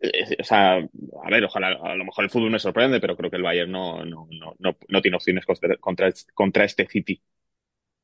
eh, 0.00 0.37
o 0.40 0.44
sea, 0.44 0.77
a 0.79 1.31
ver, 1.31 1.44
ojalá, 1.44 1.79
a 1.83 1.94
lo 1.96 2.05
mejor 2.05 2.24
el 2.24 2.31
fútbol 2.31 2.50
me 2.50 2.59
sorprende, 2.59 3.00
pero 3.00 3.16
creo 3.16 3.31
que 3.31 3.37
el 3.37 3.42
Bayern 3.42 3.70
no, 3.72 4.05
no, 4.05 4.29
no, 4.31 4.55
no, 4.59 4.77
no 4.88 5.03
tiene 5.03 5.16
opciones 5.16 5.46
contra, 5.46 5.77
contra, 5.79 6.12
contra 6.35 6.64
este 6.64 6.87
City. 6.88 7.22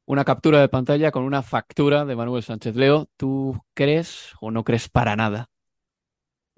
Una 0.05 0.25
captura 0.27 0.61
de 0.61 0.69
pantalla 0.69 1.11
con 1.11 1.23
una 1.25 1.43
factura 1.43 2.05
de 2.05 2.15
Manuel 2.17 2.43
Sánchez 2.43 2.77
Leo. 2.77 3.09
¿Tú 3.17 3.59
crees 3.75 4.33
o 4.41 4.51
no 4.51 4.63
crees 4.65 4.89
para 4.91 5.17
nada? 5.17 5.49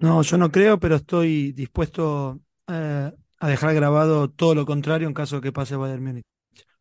No, 0.03 0.21
yo 0.21 0.37
no 0.37 0.51
creo, 0.51 0.79
pero 0.79 0.95
estoy 0.97 1.53
dispuesto 1.53 2.41
eh, 2.67 3.11
a 3.39 3.47
dejar 3.47 3.73
grabado 3.73 4.29
todo 4.29 4.53
lo 4.53 4.65
contrario 4.65 5.07
en 5.07 5.13
caso 5.13 5.37
de 5.37 5.41
que 5.41 5.51
pase 5.53 5.75
Bayern 5.77 6.03
Múnich. 6.03 6.25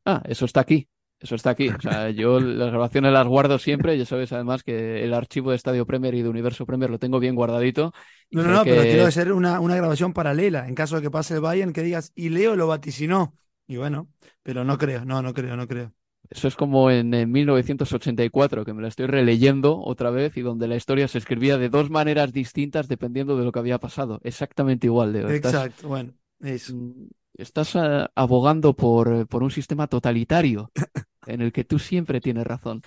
Ah, 0.05 0.23
eso 0.27 0.45
está 0.45 0.61
aquí. 0.61 0.89
Eso 1.21 1.37
está 1.37 1.51
aquí. 1.51 1.69
O 1.69 1.81
sea, 1.81 2.11
yo 2.11 2.41
las 2.41 2.71
grabaciones 2.71 3.13
las 3.13 3.27
guardo 3.27 3.59
siempre. 3.59 3.97
Ya 3.97 4.05
sabes 4.05 4.33
además 4.33 4.65
que 4.65 5.05
el 5.05 5.15
archivo 5.15 5.51
de 5.51 5.57
Estadio 5.57 5.87
Premier 5.87 6.15
y 6.15 6.23
de 6.23 6.29
Universo 6.29 6.67
Premier 6.67 6.91
lo 6.91 6.99
tengo 6.99 7.21
bien 7.21 7.37
guardadito. 7.37 7.93
No, 8.33 8.43
no, 8.43 8.51
no, 8.53 8.67
pero 8.67 8.83
que- 8.83 8.89
quiero 8.89 9.07
hacer 9.07 9.33
una, 9.33 9.61
una 9.61 9.77
grabación 9.77 10.13
paralela 10.13 10.67
en 10.69 10.75
caso 10.75 10.97
de 10.97 11.03
que 11.03 11.11
pase 11.11 11.35
el 11.35 11.41
Bayern, 11.41 11.73
que 11.73 11.83
digas, 11.83 12.11
y 12.17 12.31
Leo 12.31 12.57
lo 12.57 12.67
vaticinó. 12.67 13.37
Y 13.69 13.77
bueno, 13.77 14.09
pero 14.43 14.65
no 14.65 14.79
creo, 14.79 15.05
no, 15.05 15.23
no 15.23 15.33
creo, 15.33 15.57
no 15.57 15.69
creo. 15.69 15.93
Eso 16.31 16.49
es 16.49 16.57
como 16.57 16.91
en, 16.91 17.13
en 17.15 17.31
1984, 17.31 18.65
que 18.65 18.73
me 18.73 18.83
la 18.83 18.89
estoy 18.89 19.07
releyendo 19.07 19.79
otra 19.81 20.11
vez 20.11 20.37
y 20.37 20.41
donde 20.43 20.67
la 20.69 20.77
historia 20.77 21.07
se 21.09 21.19
escribía 21.19 21.59
de 21.59 21.69
dos 21.69 21.91
maneras 21.91 22.33
distintas 22.33 22.89
dependiendo 22.89 23.37
de 23.37 23.45
lo 23.45 23.53
que 23.53 23.59
había 23.59 23.79
pasado. 23.79 24.19
Exactamente 24.25 24.87
igual, 24.87 25.13
Leo. 25.13 25.29
Estás, 25.29 25.61
Exacto, 25.61 25.89
bueno, 25.89 26.15
eso. 26.41 26.75
mm, 26.75 27.09
estás 27.35 27.77
ah, 27.77 28.11
abogando 28.15 28.75
por, 28.75 29.13
eh, 29.15 29.27
por 29.27 29.43
un 29.43 29.51
sistema 29.51 29.87
totalitario 29.89 30.73
en 31.27 31.43
el 31.43 31.53
que 31.53 31.65
tú 31.65 31.79
siempre 31.79 32.21
tienes 32.21 32.47
razón. 32.47 32.83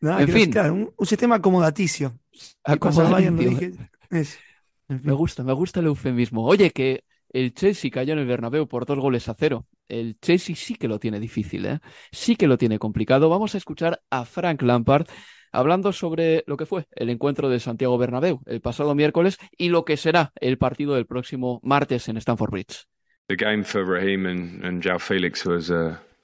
Nada, 0.00 0.22
en 0.22 0.28
fin. 0.28 0.50
claro, 0.50 0.74
un, 0.74 0.92
un 0.96 1.06
sistema 1.06 1.36
acomodaticio. 1.36 2.18
Lo 2.66 2.74
Acomodaticio. 2.74 3.32
dije. 3.32 3.72
Eso. 4.10 4.38
En 4.88 5.02
Me 5.02 5.12
gusta, 5.12 5.44
me 5.44 5.52
gusta 5.52 5.80
el 5.80 5.86
eufemismo. 5.86 6.44
Oye, 6.44 6.70
que 6.70 7.04
el 7.30 7.54
Chelsea 7.54 7.90
cayó 7.90 8.12
en 8.12 8.20
el 8.20 8.26
Bernabéu 8.26 8.66
por 8.66 8.86
dos 8.86 8.98
goles 8.98 9.28
a 9.28 9.34
cero. 9.34 9.66
El 9.88 10.18
Chelsea 10.20 10.54
sí 10.54 10.74
que 10.74 10.88
lo 10.88 10.98
tiene 10.98 11.18
difícil, 11.18 11.66
¿eh? 11.66 11.80
Sí 12.12 12.36
que 12.36 12.46
lo 12.46 12.58
tiene 12.58 12.78
complicado. 12.78 13.28
Vamos 13.28 13.54
a 13.54 13.58
escuchar 13.58 14.00
a 14.10 14.24
Frank 14.24 14.62
Lampard 14.62 15.06
hablando 15.52 15.92
sobre 15.92 16.44
lo 16.46 16.56
que 16.56 16.66
fue 16.66 16.86
el 16.94 17.08
encuentro 17.10 17.48
de 17.48 17.58
Santiago 17.58 17.96
Bernabéu 17.96 18.42
el 18.46 18.60
pasado 18.60 18.94
miércoles 18.94 19.38
y 19.56 19.70
lo 19.70 19.84
que 19.84 19.96
será 19.96 20.32
el 20.40 20.58
partido 20.58 20.94
del 20.94 21.06
próximo 21.06 21.60
martes 21.62 22.08
en 22.08 22.18
Stamford 22.18 22.50
Bridge. 22.50 22.86
The 23.28 23.36
game 23.36 23.62
for 23.62 23.86
Raheem 23.86 24.26
and, 24.26 24.64
and 24.64 24.82
João 24.82 24.98
Felix 24.98 25.44
was 25.44 25.70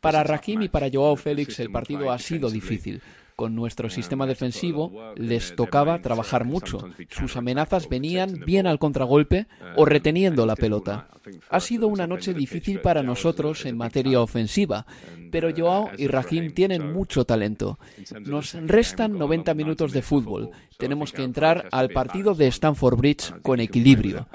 Para 0.00 0.22
Rakim 0.22 0.60
y 0.60 0.68
para 0.68 0.90
Joao 0.92 1.16
Félix 1.16 1.60
el 1.60 1.70
partido 1.70 2.12
ha 2.12 2.18
sido 2.18 2.50
difícil. 2.50 3.00
Con 3.36 3.56
nuestro 3.56 3.90
sistema 3.90 4.26
defensivo 4.26 4.92
les 5.16 5.56
tocaba 5.56 6.00
trabajar 6.00 6.44
mucho. 6.44 6.88
Sus 7.10 7.36
amenazas 7.36 7.88
venían 7.88 8.40
bien 8.46 8.68
al 8.68 8.78
contragolpe 8.78 9.48
o 9.76 9.84
reteniendo 9.84 10.46
la 10.46 10.54
pelota. 10.54 11.08
Ha 11.48 11.60
sido 11.60 11.88
una 11.88 12.06
noche 12.06 12.34
difícil 12.34 12.80
para 12.80 13.02
nosotros 13.02 13.64
en 13.66 13.76
materia 13.76 14.20
ofensiva, 14.20 14.86
pero 15.32 15.50
Joao 15.56 15.90
y 15.96 16.06
Rahim 16.06 16.52
tienen 16.52 16.92
mucho 16.92 17.24
talento. 17.24 17.78
Nos 18.20 18.54
restan 18.54 19.18
90 19.18 19.54
minutos 19.54 19.92
de 19.92 20.02
fútbol. 20.02 20.50
Tenemos 20.76 21.12
que 21.12 21.22
entrar 21.22 21.68
al 21.72 21.90
partido 21.90 22.34
de 22.34 22.48
Stamford 22.48 22.98
Bridge 22.98 23.32
con 23.42 23.58
equilibrio. 23.60 24.28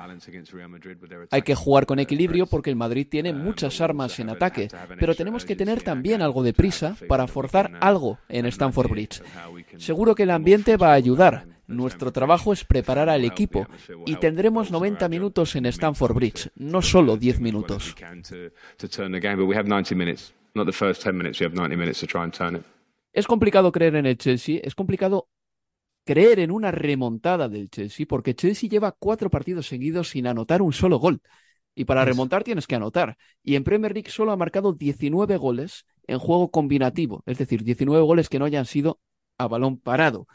Hay 1.32 1.42
que 1.44 1.56
jugar 1.56 1.86
con 1.86 2.00
equilibrio 2.00 2.48
porque 2.48 2.70
el 2.70 2.76
Madrid 2.76 3.08
tiene 3.10 3.34
muchas 3.34 3.82
armas 3.82 4.20
en 4.20 4.30
ataque, 4.30 4.70
pero 5.00 5.16
tenemos 5.16 5.46
que 5.46 5.56
tener 5.56 5.84
también 5.84 6.22
algo 6.22 6.44
de 6.44 6.54
prisa 6.54 6.96
para 7.08 7.28
forzar 7.28 7.78
algo 7.82 8.18
en 8.28 8.46
Stamford 8.48 8.89
Bridge. 8.90 9.22
Seguro 9.78 10.16
que 10.16 10.24
el 10.24 10.32
ambiente 10.32 10.78
va 10.78 10.92
a 10.92 10.94
ayudar. 10.94 11.46
Nuestro 11.68 12.12
trabajo 12.12 12.52
es 12.52 12.66
preparar 12.66 13.10
al 13.10 13.24
equipo 13.26 13.68
y 14.06 14.16
tendremos 14.16 14.72
90 14.72 15.08
minutos 15.08 15.56
en 15.56 15.68
Stamford 15.68 16.16
Bridge, 16.16 16.50
no 16.56 16.82
solo 16.82 17.16
10 17.16 17.40
minutos. 17.42 17.96
Es 23.14 23.28
complicado 23.28 23.72
creer 23.72 23.96
en 23.96 24.06
el 24.08 24.18
Chelsea, 24.18 24.60
es 24.64 24.74
complicado 24.74 25.30
creer 26.06 26.40
en 26.40 26.50
una 26.50 26.72
remontada 26.72 27.48
del 27.48 27.70
Chelsea, 27.70 28.08
porque 28.10 28.34
Chelsea 28.34 28.68
lleva 28.68 28.92
cuatro 28.92 29.30
partidos 29.30 29.68
seguidos 29.68 30.10
sin 30.10 30.26
anotar 30.26 30.62
un 30.64 30.74
solo 30.74 30.98
gol. 30.98 31.22
Y 31.76 31.86
para 31.86 32.04
remontar 32.04 32.44
tienes 32.44 32.68
que 32.68 32.76
anotar. 32.76 33.16
Y 33.44 33.56
en 33.56 33.64
Premier 33.64 33.94
League 33.94 34.10
solo 34.10 34.32
ha 34.32 34.38
marcado 34.38 34.74
19 34.74 35.38
goles 35.38 35.86
en 36.10 36.20
juego 36.20 36.52
combinativo, 36.52 37.24
es 37.26 37.38
decir, 37.38 37.64
19 37.64 38.04
goles 38.04 38.30
que 38.30 38.40
no 38.40 38.46
hayan 38.46 38.66
sido 38.66 39.00
a 39.38 39.48
balón 39.48 39.80
parado 39.80 40.28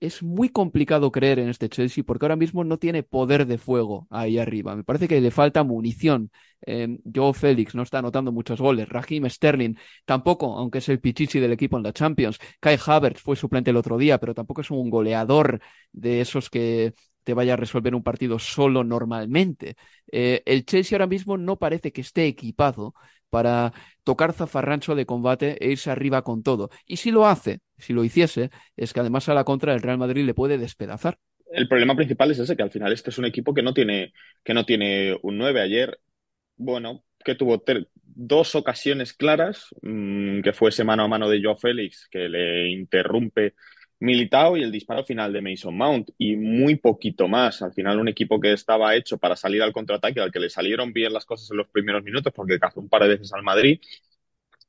es 0.00 0.22
muy 0.22 0.50
complicado 0.50 1.10
creer 1.10 1.38
en 1.38 1.48
este 1.48 1.68
Chelsea 1.68 2.04
porque 2.04 2.26
ahora 2.26 2.36
mismo 2.36 2.64
no 2.64 2.78
tiene 2.78 3.02
poder 3.02 3.46
de 3.46 3.58
fuego 3.58 4.06
ahí 4.10 4.38
arriba. 4.38 4.76
Me 4.76 4.84
parece 4.84 5.08
que 5.08 5.20
le 5.20 5.30
falta 5.30 5.64
munición. 5.64 6.30
Eh, 6.66 6.98
Joe 7.14 7.32
Félix 7.32 7.74
no 7.74 7.82
está 7.82 7.98
anotando 7.98 8.30
muchos 8.32 8.60
goles. 8.60 8.88
Raheem 8.88 9.28
Sterling 9.28 9.74
tampoco, 10.04 10.56
aunque 10.58 10.78
es 10.78 10.88
el 10.90 11.00
pichichi 11.00 11.40
del 11.40 11.52
equipo 11.52 11.76
en 11.78 11.82
la 11.82 11.92
Champions. 11.92 12.38
Kai 12.60 12.78
Havertz 12.84 13.22
fue 13.22 13.36
suplente 13.36 13.70
el 13.70 13.76
otro 13.76 13.96
día, 13.96 14.18
pero 14.18 14.34
tampoco 14.34 14.60
es 14.60 14.70
un 14.70 14.90
goleador 14.90 15.60
de 15.92 16.20
esos 16.20 16.50
que 16.50 16.94
te 17.24 17.34
vaya 17.34 17.54
a 17.54 17.56
resolver 17.56 17.94
un 17.94 18.02
partido 18.02 18.38
solo 18.38 18.84
normalmente. 18.84 19.76
Eh, 20.12 20.42
el 20.46 20.64
Chelsea 20.66 20.94
ahora 20.96 21.06
mismo 21.06 21.36
no 21.38 21.56
parece 21.58 21.90
que 21.92 22.02
esté 22.02 22.26
equipado 22.26 22.94
para 23.30 23.72
tocar 24.04 24.32
zafarrancho 24.32 24.94
de 24.94 25.06
combate 25.06 25.56
e 25.60 25.70
irse 25.70 25.90
arriba 25.90 26.22
con 26.22 26.42
todo. 26.42 26.70
Y 26.86 26.96
si 26.96 27.10
lo 27.10 27.26
hace, 27.26 27.60
si 27.78 27.92
lo 27.92 28.04
hiciese, 28.04 28.50
es 28.76 28.92
que 28.92 29.00
además 29.00 29.28
a 29.28 29.34
la 29.34 29.44
contra 29.44 29.74
el 29.74 29.82
Real 29.82 29.98
Madrid 29.98 30.24
le 30.24 30.34
puede 30.34 30.58
despedazar. 30.58 31.18
El 31.50 31.68
problema 31.68 31.94
principal 31.94 32.30
es 32.30 32.38
ese, 32.38 32.56
que 32.56 32.62
al 32.62 32.70
final 32.70 32.92
este 32.92 33.10
es 33.10 33.18
un 33.18 33.24
equipo 33.24 33.54
que 33.54 33.62
no 33.62 33.72
tiene, 33.72 34.12
que 34.44 34.54
no 34.54 34.64
tiene 34.64 35.16
un 35.22 35.38
9. 35.38 35.60
Ayer, 35.60 35.98
bueno, 36.56 37.04
que 37.24 37.34
tuvo 37.34 37.62
dos 38.02 38.54
ocasiones 38.54 39.12
claras, 39.12 39.68
mm, 39.82 40.40
que 40.40 40.52
fue 40.52 40.70
ese 40.70 40.84
mano 40.84 41.04
a 41.04 41.08
mano 41.08 41.28
de 41.28 41.40
Joe 41.42 41.56
Félix, 41.56 42.08
que 42.10 42.28
le 42.28 42.70
interrumpe 42.70 43.54
Militao 43.98 44.56
y 44.56 44.62
el 44.62 44.70
disparo 44.70 45.04
final 45.04 45.32
de 45.32 45.40
Mason 45.40 45.76
Mount 45.76 46.10
y 46.18 46.36
muy 46.36 46.76
poquito 46.76 47.28
más. 47.28 47.62
Al 47.62 47.72
final 47.72 47.98
un 47.98 48.08
equipo 48.08 48.40
que 48.40 48.52
estaba 48.52 48.94
hecho 48.94 49.18
para 49.18 49.36
salir 49.36 49.62
al 49.62 49.72
contraataque, 49.72 50.20
al 50.20 50.32
que 50.32 50.40
le 50.40 50.50
salieron 50.50 50.92
bien 50.92 51.12
las 51.12 51.24
cosas 51.24 51.50
en 51.50 51.56
los 51.56 51.68
primeros 51.68 52.02
minutos 52.02 52.32
porque 52.34 52.58
cazó 52.58 52.80
un 52.80 52.88
par 52.88 53.02
de 53.02 53.08
veces 53.08 53.32
al 53.32 53.42
Madrid, 53.42 53.80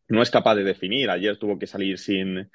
no 0.08 0.22
es 0.22 0.32
capaz 0.32 0.56
de 0.56 0.64
definir. 0.64 1.10
Ayer 1.10 1.38
tuvo 1.38 1.60
que 1.60 1.68
salir 1.68 1.98
sin, 2.00 2.50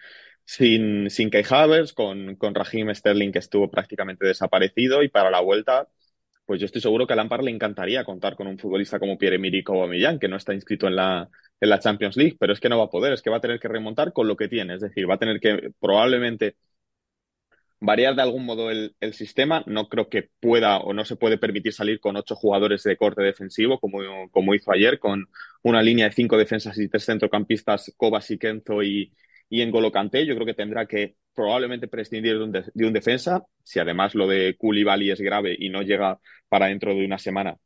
sin, 0.45 1.11
sin 1.11 1.31
Kai 1.31 1.45
Havertz, 1.49 1.93
con, 1.93 2.37
con 2.37 2.55
Sterling 2.95 3.33
que 3.33 3.39
estuvo 3.39 3.71
prácticamente 3.71 4.27
desaparecido 4.27 5.03
y 5.03 5.09
para 5.09 5.31
la 5.31 5.41
vuelta 5.41 5.89
pues 6.53 6.61
yo 6.61 6.67
estoy 6.67 6.83
seguro 6.83 7.07
que 7.07 7.15
a 7.15 7.17
Lampard 7.17 7.45
le 7.45 7.51
encantaría 7.51 8.05
contar 8.05 8.37
con 8.37 8.47
un 8.47 8.59
futbolista 8.59 8.99
como 8.99 9.17
Pierre-Emerick 9.17 9.71
Aubameyang, 9.71 10.19
que 10.19 10.29
no 10.29 10.37
está 10.37 10.53
inscrito 10.53 10.87
en 10.87 10.97
la, 10.97 11.31
en 11.59 11.71
la 11.71 11.79
Champions 11.79 12.15
League, 12.15 12.37
pero 12.39 12.53
es 12.53 12.61
que 12.61 12.69
no 12.69 12.77
va 12.77 12.85
a 12.85 12.91
poder, 12.91 13.15
es 13.15 13.23
que 13.23 13.31
va 13.31 13.39
a 13.39 13.41
tener 13.41 13.59
que 13.59 13.69
remontar 13.69 14.13
con 14.13 14.29
lo 14.29 14.37
que 14.37 14.49
tiene, 14.49 14.75
es 14.75 14.83
decir, 14.83 15.09
va 15.09 15.15
a 15.15 15.19
tener 15.19 15.41
que 15.41 15.71
probablemente 15.81 16.57
variar 17.81 18.15
de 18.15 18.21
algún 18.21 18.45
modo 18.45 18.71
el, 18.71 18.95
sistema. 19.15 19.65
No 19.67 19.89
creo 19.89 20.11
que 20.11 20.29
pueda 20.41 20.77
o 20.77 20.93
no 20.93 21.07
se 21.07 21.17
puede 21.17 21.39
permitir 21.39 21.73
salir 21.73 22.01
con 22.01 22.17
ocho 22.19 22.37
jugadores 22.37 22.83
de 22.83 22.99
corte 22.99 23.23
defensivo, 23.23 23.81
como, 23.81 24.01
como 24.31 24.55
hizo 24.55 24.73
ayer, 24.73 24.99
con 24.99 25.29
una 25.63 25.81
línea 25.81 26.05
de 26.11 26.13
cinco 26.13 26.37
defensas 26.37 26.77
y 26.79 26.87
tres 26.87 27.07
centrocampistas, 27.07 27.95
y 28.29 28.39
Kenzo 28.39 28.83
y, 28.83 29.11
y 29.53 29.61
en 29.61 29.71
Kanté, 29.91 30.25
yo 30.25 30.35
creo 30.35 30.47
que 30.47 30.55
tendrá 30.55 30.87
que 30.87 31.17
probablemente 31.35 31.87
prescindir 31.87 32.39
de 32.39 32.45
un, 32.45 32.53
de, 32.53 32.87
un, 32.87 32.93
defensa. 32.95 33.45
Si 33.63 33.79
además 33.79 34.15
lo 34.15 34.27
de 34.27 34.57
Koulibaly 34.57 35.11
es 35.11 35.21
grave 35.21 35.55
y 35.59 35.69
no 35.69 35.83
llega 35.83 36.19
para 36.49 36.69
dentro 36.69 36.95
de 36.95 37.05
una 37.05 37.19
semana, 37.19 37.59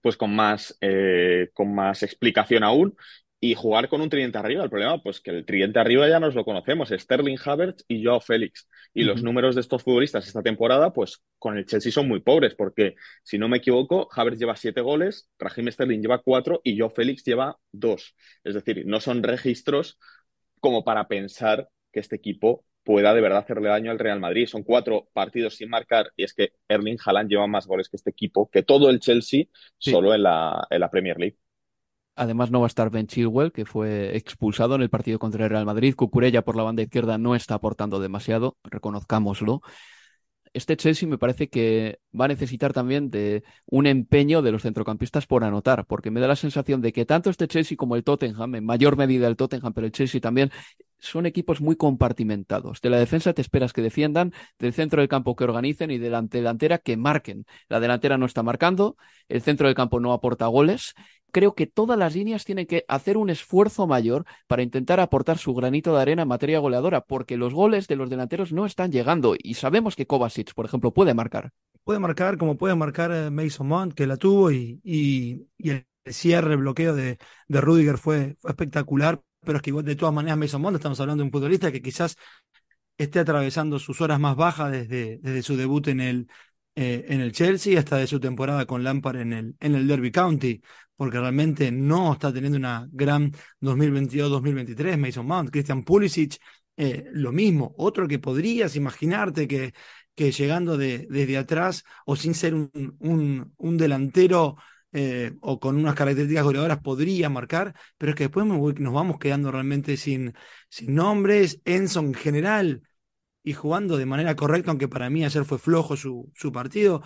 pues 0.00 0.16
con 0.16 0.34
más, 0.34 0.74
eh, 0.80 1.50
con 1.52 1.74
más 1.74 2.02
explicación 2.02 2.64
aún. 2.64 2.96
Y 3.44 3.54
jugar 3.56 3.88
con 3.88 4.00
un 4.00 4.08
tridente 4.08 4.38
arriba. 4.38 4.62
El 4.62 4.70
problema, 4.70 5.02
pues 5.02 5.20
que 5.20 5.32
el 5.32 5.44
tridente 5.44 5.80
arriba 5.80 6.08
ya 6.08 6.20
nos 6.20 6.34
lo 6.34 6.44
conocemos, 6.44 6.90
Sterling 6.90 7.36
Havertz 7.44 7.84
y 7.88 8.02
Joao 8.02 8.20
Félix. 8.20 8.68
Y 8.94 9.02
los 9.02 9.22
números 9.22 9.56
de 9.56 9.62
estos 9.62 9.82
futbolistas 9.82 10.28
esta 10.28 10.42
temporada, 10.42 10.92
pues 10.92 11.24
con 11.38 11.58
el 11.58 11.66
Chelsea 11.66 11.90
son 11.90 12.06
muy 12.06 12.20
pobres, 12.20 12.54
porque 12.54 12.94
si 13.24 13.38
no 13.38 13.48
me 13.48 13.56
equivoco, 13.56 14.08
Havertz 14.12 14.38
lleva 14.38 14.54
siete 14.54 14.80
goles, 14.80 15.28
Raheem 15.40 15.72
Sterling 15.72 16.00
lleva 16.00 16.22
cuatro 16.22 16.60
y 16.62 16.78
Joao 16.78 16.90
Félix 16.90 17.24
lleva 17.24 17.58
dos. 17.72 18.14
Es 18.44 18.54
decir, 18.54 18.84
no 18.86 19.00
son 19.00 19.24
registros 19.24 19.98
como 20.62 20.84
para 20.84 21.08
pensar 21.08 21.68
que 21.92 21.98
este 21.98 22.14
equipo 22.14 22.64
pueda 22.84 23.12
de 23.12 23.20
verdad 23.20 23.40
hacerle 23.40 23.68
daño 23.68 23.90
al 23.90 23.98
Real 23.98 24.20
Madrid. 24.20 24.46
Son 24.46 24.62
cuatro 24.62 25.08
partidos 25.12 25.56
sin 25.56 25.68
marcar 25.68 26.12
y 26.16 26.22
es 26.22 26.34
que 26.34 26.52
Erling 26.68 26.98
Haaland 27.04 27.28
lleva 27.28 27.48
más 27.48 27.66
goles 27.66 27.88
que 27.88 27.96
este 27.96 28.10
equipo, 28.10 28.48
que 28.48 28.62
todo 28.62 28.88
el 28.88 29.00
Chelsea, 29.00 29.46
solo 29.76 30.14
en 30.14 30.22
la, 30.22 30.64
en 30.70 30.80
la 30.80 30.88
Premier 30.88 31.18
League. 31.18 31.36
Además 32.14 32.52
no 32.52 32.60
va 32.60 32.66
a 32.66 32.68
estar 32.68 32.90
Ben 32.90 33.08
Chilwell, 33.08 33.50
que 33.50 33.64
fue 33.64 34.16
expulsado 34.16 34.76
en 34.76 34.82
el 34.82 34.90
partido 34.90 35.18
contra 35.18 35.44
el 35.44 35.50
Real 35.50 35.66
Madrid. 35.66 35.96
Cucurella 35.96 36.42
por 36.42 36.56
la 36.56 36.62
banda 36.62 36.82
izquierda 36.82 37.18
no 37.18 37.34
está 37.34 37.54
aportando 37.54 37.98
demasiado, 37.98 38.56
reconozcámoslo 38.62 39.62
este 40.54 40.76
Chelsea 40.76 41.08
me 41.08 41.18
parece 41.18 41.48
que 41.48 42.00
va 42.18 42.26
a 42.26 42.28
necesitar 42.28 42.72
también 42.72 43.10
de 43.10 43.44
un 43.66 43.86
empeño 43.86 44.42
de 44.42 44.52
los 44.52 44.62
centrocampistas 44.62 45.26
por 45.26 45.44
anotar, 45.44 45.86
porque 45.86 46.10
me 46.10 46.20
da 46.20 46.28
la 46.28 46.36
sensación 46.36 46.80
de 46.80 46.92
que 46.92 47.06
tanto 47.06 47.30
este 47.30 47.48
Chelsea 47.48 47.76
como 47.76 47.96
el 47.96 48.04
Tottenham, 48.04 48.54
en 48.54 48.64
mayor 48.64 48.96
medida 48.96 49.28
el 49.28 49.36
Tottenham, 49.36 49.72
pero 49.72 49.86
el 49.86 49.92
Chelsea 49.92 50.20
también, 50.20 50.50
son 50.98 51.26
equipos 51.26 51.60
muy 51.60 51.74
compartimentados. 51.76 52.80
De 52.80 52.88
la 52.88 52.98
defensa 52.98 53.32
te 53.32 53.42
esperas 53.42 53.72
que 53.72 53.82
defiendan, 53.82 54.32
del 54.58 54.72
centro 54.72 55.00
del 55.00 55.08
campo 55.08 55.34
que 55.34 55.44
organicen 55.44 55.90
y 55.90 55.98
de 55.98 56.10
la 56.10 56.22
delantera 56.22 56.78
que 56.78 56.96
marquen. 56.96 57.44
La 57.68 57.80
delantera 57.80 58.18
no 58.18 58.26
está 58.26 58.42
marcando, 58.44 58.96
el 59.28 59.42
centro 59.42 59.66
del 59.66 59.74
campo 59.74 59.98
no 59.98 60.12
aporta 60.12 60.46
goles 60.46 60.94
creo 61.32 61.54
que 61.54 61.66
todas 61.66 61.98
las 61.98 62.14
líneas 62.14 62.44
tienen 62.44 62.66
que 62.66 62.84
hacer 62.86 63.16
un 63.16 63.30
esfuerzo 63.30 63.86
mayor 63.86 64.24
para 64.46 64.62
intentar 64.62 65.00
aportar 65.00 65.38
su 65.38 65.54
granito 65.54 65.94
de 65.94 66.02
arena 66.02 66.22
en 66.22 66.28
materia 66.28 66.60
goleadora, 66.60 67.00
porque 67.00 67.36
los 67.36 67.52
goles 67.54 67.88
de 67.88 67.96
los 67.96 68.10
delanteros 68.10 68.52
no 68.52 68.66
están 68.66 68.92
llegando 68.92 69.34
y 69.42 69.54
sabemos 69.54 69.96
que 69.96 70.06
Kovacic, 70.06 70.54
por 70.54 70.66
ejemplo, 70.66 70.92
puede 70.92 71.14
marcar. 71.14 71.50
Puede 71.84 71.98
marcar 71.98 72.38
como 72.38 72.56
puede 72.56 72.76
marcar 72.76 73.10
eh, 73.10 73.30
Mason 73.30 73.66
Mount, 73.66 73.94
que 73.94 74.06
la 74.06 74.16
tuvo, 74.16 74.52
y, 74.52 74.80
y, 74.84 75.48
el 75.68 75.86
cierre, 76.06 76.52
el 76.52 76.58
bloqueo 76.58 76.94
de, 76.94 77.18
de 77.48 77.60
Rudiger 77.60 77.98
fue, 77.98 78.36
espectacular, 78.44 79.20
pero 79.40 79.56
es 79.56 79.62
que 79.62 79.70
igual 79.70 79.84
de 79.84 79.96
todas 79.96 80.14
maneras 80.14 80.38
Mason 80.38 80.62
Mount, 80.62 80.76
estamos 80.76 81.00
hablando 81.00 81.22
de 81.22 81.26
un 81.26 81.32
futbolista 81.32 81.72
que 81.72 81.82
quizás 81.82 82.16
esté 82.98 83.18
atravesando 83.18 83.78
sus 83.78 84.00
horas 84.00 84.20
más 84.20 84.36
bajas 84.36 84.70
desde, 84.70 85.18
desde 85.18 85.42
su 85.42 85.56
debut 85.56 85.88
en 85.88 86.00
el, 86.00 86.28
eh, 86.74 87.06
en 87.08 87.20
el 87.20 87.32
Chelsea 87.32 87.78
hasta 87.78 87.96
de 87.96 88.06
su 88.06 88.20
temporada 88.20 88.66
con 88.66 88.84
Lampard 88.84 89.16
en 89.16 89.32
el, 89.32 89.56
en 89.60 89.74
el 89.74 89.88
Derby 89.88 90.12
County, 90.12 90.62
porque 91.02 91.18
realmente 91.18 91.72
no 91.72 92.12
está 92.12 92.32
teniendo 92.32 92.56
una 92.56 92.88
gran 92.92 93.32
2022-2023. 93.60 94.96
Mason 94.96 95.26
Mount, 95.26 95.50
Christian 95.50 95.82
Pulisic, 95.82 96.38
eh, 96.76 97.06
lo 97.10 97.32
mismo. 97.32 97.74
Otro 97.76 98.06
que 98.06 98.20
podrías 98.20 98.76
imaginarte 98.76 99.48
que, 99.48 99.74
que 100.14 100.30
llegando 100.30 100.76
de, 100.76 101.08
desde 101.10 101.38
atrás 101.38 101.82
o 102.06 102.14
sin 102.14 102.34
ser 102.34 102.54
un, 102.54 103.52
un, 103.58 103.76
delantero 103.76 104.54
eh, 104.92 105.32
o 105.40 105.58
con 105.58 105.76
unas 105.76 105.96
características 105.96 106.44
goleadoras 106.44 106.78
podría 106.78 107.28
marcar, 107.28 107.74
pero 107.98 108.10
es 108.10 108.16
que 108.16 108.28
después 108.28 108.46
nos 108.46 108.94
vamos 108.94 109.18
quedando 109.18 109.50
realmente 109.50 109.96
sin, 109.96 110.32
sin 110.68 110.94
nombres. 110.94 111.60
Enzo 111.64 111.98
en 111.98 112.14
general 112.14 112.82
y 113.42 113.54
jugando 113.54 113.96
de 113.96 114.06
manera 114.06 114.36
correcta, 114.36 114.70
aunque 114.70 114.86
para 114.86 115.10
mí 115.10 115.24
ayer 115.24 115.44
fue 115.44 115.58
flojo 115.58 115.96
su, 115.96 116.30
su 116.32 116.52
partido. 116.52 117.02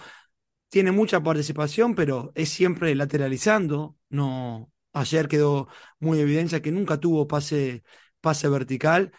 Tiene 0.68 0.92
mucha 0.92 1.22
participación, 1.22 1.94
pero 1.94 2.32
es 2.34 2.48
siempre 2.50 2.94
lateralizando. 2.94 3.96
No, 4.08 4.72
ayer 4.92 5.28
quedó 5.28 5.68
muy 6.00 6.20
evidencia 6.20 6.60
que 6.60 6.72
nunca 6.72 6.98
tuvo 6.98 7.26
pase, 7.28 7.82
pase 8.20 8.48
vertical. 8.48 9.12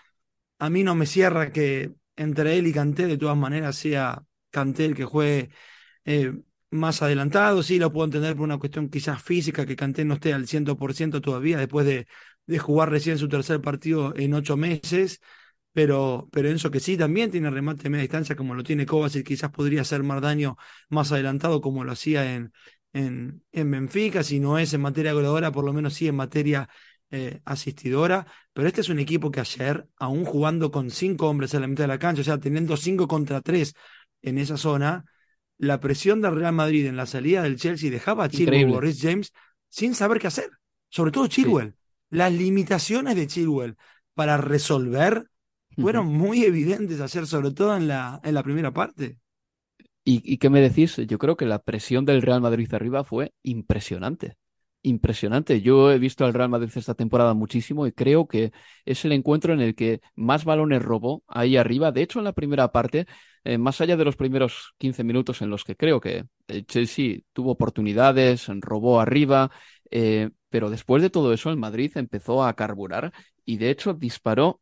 A 0.59 0.69
mí 0.69 0.83
no 0.83 0.95
me 0.95 1.05
cierra 1.05 1.51
que 1.51 1.93
entre 2.15 2.57
él 2.57 2.67
y 2.67 2.73
Canté 2.73 3.07
de 3.07 3.17
todas 3.17 3.37
maneras 3.37 3.75
sea 3.77 4.23
Canté 4.51 4.85
el 4.85 4.95
que 4.95 5.05
juegue 5.05 5.49
eh, 6.05 6.33
más 6.71 7.01
adelantado. 7.01 7.63
Sí, 7.63 7.79
lo 7.79 7.91
puedo 7.93 8.05
entender 8.05 8.35
por 8.35 8.45
una 8.45 8.59
cuestión 8.59 8.89
quizás 8.89 9.21
física, 9.23 9.65
que 9.65 9.75
Canté 9.75 10.05
no 10.05 10.15
esté 10.15 10.33
al 10.33 10.47
100% 10.47 11.21
todavía 11.21 11.57
después 11.59 11.85
de, 11.85 12.07
de 12.47 12.59
jugar 12.59 12.91
recién 12.91 13.17
su 13.17 13.29
tercer 13.29 13.61
partido 13.61 14.13
en 14.15 14.33
ocho 14.33 14.57
meses 14.57 15.21
pero, 15.77 16.27
pero 16.31 16.49
Enzo 16.49 16.71
que 16.71 16.79
sí 16.79 16.97
también 16.97 17.29
tiene 17.29 17.51
remate 17.51 17.83
de 17.83 17.91
media 17.91 18.01
distancia 18.01 18.35
como 18.35 18.55
lo 18.55 18.63
tiene 18.63 18.87
Kovacic, 18.87 19.23
quizás 19.23 19.51
podría 19.51 19.81
hacer 19.81 20.01
más 20.01 20.19
daño 20.23 20.57
más 20.89 21.11
adelantado 21.11 21.61
como 21.61 21.83
lo 21.83 21.91
hacía 21.91 22.33
en, 22.33 22.51
en, 22.93 23.43
en 23.51 23.69
Benfica, 23.69 24.23
si 24.23 24.39
no 24.39 24.57
es 24.57 24.73
en 24.73 24.81
materia 24.81 25.13
goleadora, 25.13 25.51
por 25.51 25.63
lo 25.63 25.73
menos 25.73 25.93
sí 25.93 26.07
en 26.07 26.15
materia 26.15 26.67
eh, 27.11 27.41
asistidora, 27.45 28.25
pero 28.53 28.67
este 28.67 28.81
es 28.81 28.89
un 28.89 28.97
equipo 28.97 29.29
que 29.29 29.39
ayer, 29.39 29.87
aún 29.97 30.25
jugando 30.25 30.71
con 30.71 30.89
cinco 30.89 31.29
hombres 31.29 31.53
en 31.53 31.61
la 31.61 31.67
mitad 31.67 31.83
de 31.83 31.89
la 31.89 31.99
cancha, 31.99 32.21
o 32.21 32.25
sea, 32.25 32.39
teniendo 32.39 32.75
cinco 32.75 33.07
contra 33.07 33.41
tres 33.41 33.75
en 34.23 34.39
esa 34.39 34.57
zona, 34.57 35.05
la 35.59 35.79
presión 35.79 36.23
del 36.23 36.37
Real 36.37 36.53
Madrid 36.53 36.87
en 36.87 36.97
la 36.97 37.05
salida 37.05 37.43
del 37.43 37.57
Chelsea 37.57 37.91
dejaba 37.91 38.23
a 38.23 38.29
Chilwell 38.29 38.73
o 38.73 38.81
Rhys 38.81 38.99
James 38.99 39.31
sin 39.69 39.93
saber 39.93 40.17
qué 40.17 40.25
hacer, 40.25 40.49
sobre 40.89 41.11
todo 41.11 41.27
Chilwell. 41.27 41.75
Las 42.09 42.33
limitaciones 42.33 43.15
de 43.15 43.27
Chilwell 43.27 43.75
para 44.15 44.37
resolver 44.37 45.27
fueron 45.77 46.07
muy 46.07 46.43
evidentes 46.43 46.99
ayer, 46.99 47.27
sobre 47.27 47.51
todo 47.51 47.75
en 47.77 47.87
la, 47.87 48.19
en 48.23 48.33
la 48.33 48.43
primera 48.43 48.71
parte. 48.71 49.17
¿Y, 50.09 50.37
qué 50.37 50.49
me 50.49 50.61
decís? 50.61 50.95
Yo 50.95 51.17
creo 51.17 51.35
que 51.35 51.45
la 51.45 51.59
presión 51.59 52.05
del 52.05 52.21
Real 52.21 52.39
Madrid 52.39 52.73
arriba 52.73 53.03
fue 53.03 53.33
impresionante. 53.43 54.37
Impresionante. 54.81 55.59
Yo 55.61 55.91
he 55.91 55.99
visto 55.99 56.23
al 56.23 56.33
Real 56.33 56.47
Madrid 56.47 56.71
esta 56.75 56.93
temporada 56.93 57.33
muchísimo 57.33 57.85
y 57.85 57.91
creo 57.91 58.25
que 58.25 58.53
es 58.85 59.03
el 59.03 59.11
encuentro 59.11 59.53
en 59.53 59.59
el 59.59 59.75
que 59.75 59.99
más 60.15 60.45
balones 60.45 60.81
robó 60.81 61.23
ahí 61.27 61.57
arriba. 61.57 61.91
De 61.91 62.03
hecho, 62.03 62.19
en 62.19 62.25
la 62.25 62.31
primera 62.31 62.71
parte, 62.71 63.05
eh, 63.43 63.57
más 63.57 63.81
allá 63.81 63.97
de 63.97 64.05
los 64.05 64.15
primeros 64.15 64.75
15 64.77 65.03
minutos 65.03 65.41
en 65.41 65.49
los 65.49 65.65
que 65.65 65.75
creo 65.75 65.99
que 65.99 66.23
el 66.47 66.65
Chelsea 66.65 67.17
tuvo 67.33 67.51
oportunidades, 67.51 68.47
robó 68.61 69.01
arriba, 69.01 69.51
eh, 69.91 70.29
pero 70.49 70.69
después 70.69 71.01
de 71.01 71.09
todo 71.09 71.33
eso, 71.33 71.49
el 71.49 71.57
Madrid 71.57 71.91
empezó 71.95 72.45
a 72.45 72.53
carburar 72.55 73.11
y 73.43 73.57
de 73.57 73.71
hecho 73.71 73.93
disparó 73.93 74.61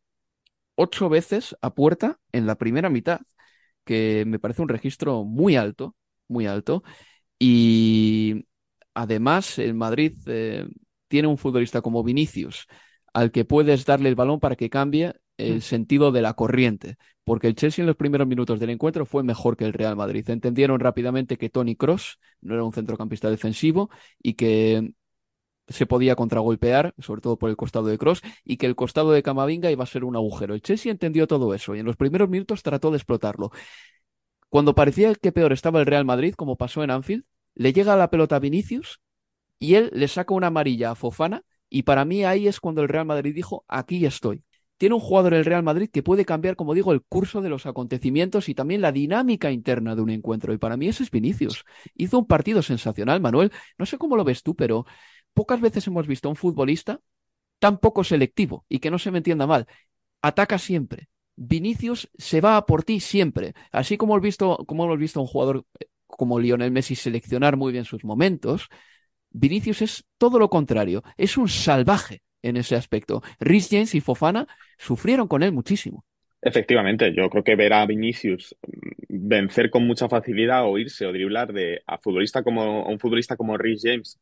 ocho 0.76 1.10
veces 1.10 1.56
a 1.62 1.74
puerta 1.74 2.20
en 2.32 2.46
la 2.46 2.56
primera 2.56 2.90
mitad, 2.90 3.22
que 3.84 4.24
me 4.28 4.40
parece 4.40 4.62
un 4.62 4.70
registro 4.70 5.24
muy 5.24 5.56
alto, 5.56 5.96
muy 6.28 6.48
alto. 6.48 6.84
Y 7.40 8.46
además, 8.94 9.60
el 9.60 9.74
Madrid 9.74 10.18
eh, 10.28 10.68
tiene 11.08 11.28
un 11.28 11.38
futbolista 11.38 11.82
como 11.82 12.04
Vinicius, 12.04 12.68
al 13.14 13.32
que 13.32 13.46
puedes 13.46 13.86
darle 13.86 14.10
el 14.10 14.16
balón 14.16 14.40
para 14.40 14.56
que 14.56 14.70
cambie 14.70 15.14
el 15.38 15.58
mm. 15.58 15.62
sentido 15.62 16.12
de 16.12 16.22
la 16.22 16.34
corriente, 16.34 16.98
porque 17.24 17.48
el 17.48 17.56
Chelsea 17.56 17.84
en 17.84 17.88
los 17.88 17.96
primeros 17.96 18.28
minutos 18.28 18.60
del 18.60 18.70
encuentro 18.70 19.06
fue 19.06 19.24
mejor 19.24 19.58
que 19.58 19.66
el 19.66 19.74
Real 19.74 19.96
Madrid. 19.96 20.30
Entendieron 20.30 20.80
rápidamente 20.80 21.38
que 21.38 21.50
Tony 21.50 21.76
Cross 21.76 22.20
no 22.42 22.54
era 22.54 22.64
un 22.64 22.74
centrocampista 22.74 23.30
defensivo 23.30 23.90
y 24.22 24.34
que 24.36 24.94
se 25.68 25.86
podía 25.86 26.16
contragolpear, 26.16 26.94
sobre 27.00 27.22
todo 27.22 27.38
por 27.38 27.50
el 27.50 27.56
costado 27.56 27.88
de 27.88 27.98
Cross, 27.98 28.22
y 28.44 28.58
que 28.58 28.66
el 28.66 28.76
costado 28.76 29.12
de 29.12 29.24
Camavinga 29.24 29.72
iba 29.72 29.84
a 29.84 29.88
ser 29.88 30.04
un 30.04 30.16
agujero. 30.16 30.54
El 30.54 30.62
Chelsea 30.62 30.92
entendió 30.92 31.28
todo 31.28 31.54
eso 31.54 31.76
y 31.76 31.80
en 31.80 31.86
los 31.86 31.98
primeros 31.98 32.30
minutos 32.30 32.64
trató 32.64 32.92
de 32.92 32.98
explotarlo. 32.98 33.52
Cuando 34.50 34.76
parecía 34.76 35.14
que 35.16 35.32
peor 35.32 35.54
estaba 35.54 35.80
el 35.80 35.86
Real 35.86 36.06
Madrid, 36.06 36.34
como 36.36 36.56
pasó 36.56 36.84
en 36.84 36.92
Anfield, 36.92 37.26
le 37.56 37.74
llega 37.74 37.96
la 37.96 38.10
pelota 38.10 38.38
a 38.38 38.40
Vinicius 38.40 39.02
y 39.60 39.76
él 39.76 39.90
le 39.94 40.08
saca 40.08 40.34
una 40.34 40.48
amarilla 40.48 40.92
a 40.92 40.96
Fofana 40.96 41.44
y 41.70 41.84
para 41.84 42.06
mí 42.06 42.24
ahí 42.24 42.48
es 42.48 42.60
cuando 42.60 42.82
el 42.82 42.90
Real 42.90 43.06
Madrid 43.06 43.34
dijo, 43.34 43.66
aquí 43.68 44.06
estoy. 44.06 44.44
Tiene 44.78 44.96
un 44.96 45.02
jugador 45.02 45.34
el 45.34 45.46
Real 45.46 45.64
Madrid 45.64 45.90
que 45.92 46.04
puede 46.04 46.26
cambiar, 46.26 46.58
como 46.58 46.74
digo, 46.74 46.92
el 46.92 47.02
curso 47.02 47.42
de 47.42 47.48
los 47.50 47.66
acontecimientos 47.66 48.50
y 48.50 48.56
también 48.56 48.82
la 48.82 48.92
dinámica 48.92 49.52
interna 49.52 49.96
de 49.96 50.02
un 50.02 50.10
encuentro. 50.10 50.54
Y 50.54 50.58
para 50.58 50.76
mí 50.76 50.90
ese 50.90 51.04
es 51.04 51.12
Vinicius. 51.12 51.64
Hizo 51.96 52.20
un 52.20 52.28
partido 52.28 52.62
sensacional, 52.62 53.22
Manuel. 53.22 53.52
No 53.78 53.86
sé 53.86 53.98
cómo 53.98 54.18
lo 54.18 54.26
ves 54.26 54.44
tú, 54.44 54.54
pero 54.54 54.86
pocas 55.36 55.62
veces 55.62 55.86
hemos 55.86 56.08
visto 56.08 56.28
a 56.28 56.32
un 56.32 56.36
futbolista 56.36 57.00
tan 57.60 57.78
poco 57.78 58.04
selectivo 58.04 58.66
y 58.68 58.80
que 58.80 58.90
no 58.90 58.98
se 58.98 59.12
me 59.12 59.20
entienda 59.20 59.46
mal. 59.46 59.68
Ataca 60.22 60.58
siempre. 60.58 61.10
Vinicius 61.36 62.10
se 62.18 62.42
va 62.42 62.58
a 62.58 62.66
por 62.66 62.84
ti 62.84 63.00
siempre. 63.00 63.54
Así 63.72 63.98
como 63.98 64.14
hemos 64.14 64.24
visto, 64.24 64.58
como 64.66 64.86
hemos 64.86 64.98
visto 64.98 65.20
a 65.20 65.24
un 65.24 65.28
jugador 65.28 65.66
eh, 65.80 65.86
como 66.08 66.40
Lionel 66.40 66.72
Messi 66.72 66.96
seleccionar 66.96 67.58
muy 67.58 67.72
bien 67.74 67.86
sus 67.86 68.04
momentos, 68.04 68.70
Vinicius 69.30 69.82
es 69.82 70.06
todo 70.18 70.40
lo 70.40 70.50
contrario. 70.50 71.04
Es 71.18 71.38
un 71.38 71.50
salvaje 71.50 72.24
en 72.42 72.58
ese 72.58 72.76
aspecto. 72.76 73.22
Rhys 73.40 73.70
James 73.70 73.94
y 73.96 74.02
Fofana 74.02 74.48
sufrieron 74.78 75.28
con 75.28 75.44
él 75.44 75.52
muchísimo. 75.52 76.06
Efectivamente, 76.42 77.12
yo 77.12 77.28
creo 77.30 77.44
que 77.44 77.56
ver 77.56 77.74
a 77.74 77.86
Vinicius 77.88 78.56
mm, 78.62 79.28
vencer 79.28 79.72
con 79.72 79.86
mucha 79.88 80.08
facilidad 80.08 80.66
o 80.66 80.78
irse 80.78 81.06
o 81.06 81.12
driblar 81.12 81.52
de 81.52 81.82
a 81.88 81.98
futbolista 81.98 82.44
como 82.44 82.62
a 82.62 82.88
un 82.88 83.00
futbolista 83.00 83.36
como 83.36 83.58
Rhys 83.58 83.82
James 83.84 84.20